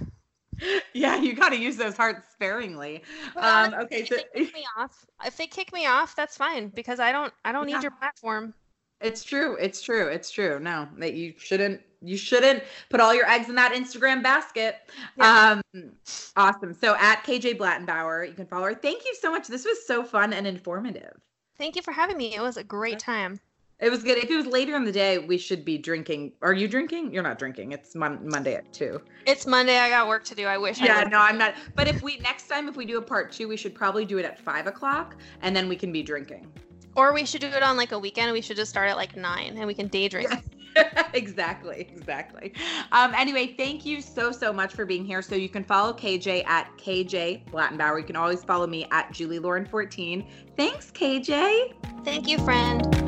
yeah, 0.94 1.16
you 1.20 1.34
got 1.34 1.50
to 1.50 1.56
use 1.56 1.76
those 1.76 1.96
hearts 1.96 2.26
sparingly. 2.32 3.02
But 3.34 3.42
Um, 3.42 3.74
okay, 3.74 4.04
if 4.04 4.08
so 4.08 4.16
they 4.16 4.24
kick 4.24 4.52
me 4.54 4.66
off, 4.76 5.06
if 5.24 5.36
they 5.36 5.46
kick 5.46 5.72
me 5.72 5.86
off, 5.86 6.16
that's 6.16 6.36
fine 6.36 6.68
because 6.68 7.00
I 7.00 7.12
don't 7.12 7.32
I 7.44 7.52
don't 7.52 7.66
Yeah. 7.66 7.66
need 7.66 7.82
your 7.82 7.92
platform. 7.92 8.54
it's 9.00 9.22
true. 9.24 9.56
It's 9.60 9.80
true. 9.82 10.08
It's 10.08 10.30
true. 10.30 10.58
No, 10.60 10.88
that 10.98 11.14
you 11.14 11.34
shouldn't. 11.38 11.80
You 12.00 12.16
shouldn't 12.16 12.62
put 12.90 13.00
all 13.00 13.14
your 13.14 13.26
eggs 13.28 13.48
in 13.48 13.54
that 13.56 13.72
Instagram 13.72 14.22
basket. 14.22 14.76
Yeah. 15.16 15.60
Um, 15.74 15.92
awesome. 16.36 16.72
So 16.74 16.94
at 16.96 17.24
KJ 17.24 17.58
Blattenbauer, 17.58 18.28
you 18.28 18.34
can 18.34 18.46
follow 18.46 18.66
her. 18.66 18.74
Thank 18.74 19.04
you 19.04 19.14
so 19.20 19.30
much. 19.32 19.48
This 19.48 19.64
was 19.64 19.84
so 19.86 20.04
fun 20.04 20.32
and 20.32 20.46
informative. 20.46 21.12
Thank 21.56 21.74
you 21.74 21.82
for 21.82 21.92
having 21.92 22.16
me. 22.16 22.34
It 22.34 22.40
was 22.40 22.56
a 22.56 22.62
great 22.64 22.98
time. 23.00 23.40
It 23.80 23.90
was 23.90 24.02
good. 24.02 24.18
If 24.18 24.28
it 24.30 24.36
was 24.36 24.46
later 24.46 24.74
in 24.76 24.84
the 24.84 24.90
day, 24.92 25.18
we 25.18 25.38
should 25.38 25.64
be 25.64 25.78
drinking. 25.78 26.32
Are 26.42 26.52
you 26.52 26.66
drinking? 26.66 27.12
You're 27.12 27.22
not 27.22 27.38
drinking. 27.38 27.70
It's 27.72 27.94
mon- 27.94 28.28
Monday 28.28 28.54
at 28.56 28.72
two. 28.72 29.00
It's 29.26 29.46
Monday. 29.46 29.78
I 29.78 29.88
got 29.88 30.08
work 30.08 30.24
to 30.24 30.34
do. 30.34 30.46
I 30.46 30.58
wish. 30.58 30.80
I 30.80 30.86
Yeah, 30.86 30.96
would've- 30.98 31.10
no, 31.12 31.18
I'm 31.18 31.38
not. 31.38 31.54
But 31.76 31.86
if 31.86 32.02
we 32.02 32.18
next 32.18 32.48
time, 32.48 32.68
if 32.68 32.76
we 32.76 32.84
do 32.86 32.98
a 32.98 33.02
part 33.02 33.30
two, 33.30 33.46
we 33.46 33.56
should 33.56 33.74
probably 33.76 34.04
do 34.04 34.18
it 34.18 34.24
at 34.24 34.38
five 34.38 34.66
o'clock, 34.66 35.16
and 35.42 35.54
then 35.54 35.68
we 35.68 35.76
can 35.76 35.92
be 35.92 36.02
drinking. 36.02 36.52
Or 36.98 37.12
we 37.12 37.24
should 37.24 37.40
do 37.40 37.46
it 37.46 37.62
on 37.62 37.76
like 37.76 37.92
a 37.92 37.98
weekend. 37.98 38.32
We 38.32 38.40
should 38.40 38.56
just 38.56 38.72
start 38.72 38.90
at 38.90 38.96
like 38.96 39.16
nine, 39.16 39.56
and 39.56 39.68
we 39.68 39.72
can 39.72 39.86
day 39.86 40.08
drink. 40.08 40.32
exactly, 41.14 41.88
exactly. 41.92 42.52
Um, 42.90 43.14
anyway, 43.14 43.54
thank 43.56 43.86
you 43.86 44.02
so 44.02 44.32
so 44.32 44.52
much 44.52 44.74
for 44.74 44.84
being 44.84 45.04
here. 45.04 45.22
So 45.22 45.36
you 45.36 45.48
can 45.48 45.62
follow 45.62 45.92
KJ 45.92 46.44
at 46.44 46.76
KJ 46.76 47.50
Blattenbauer. 47.52 48.00
You 48.00 48.04
can 48.04 48.16
always 48.16 48.42
follow 48.42 48.66
me 48.66 48.84
at 48.90 49.12
Julie 49.12 49.38
Lauren 49.38 49.64
14. 49.64 50.26
Thanks, 50.56 50.90
KJ. 50.90 51.72
Thank 52.04 52.26
you, 52.26 52.36
friend. 52.38 53.07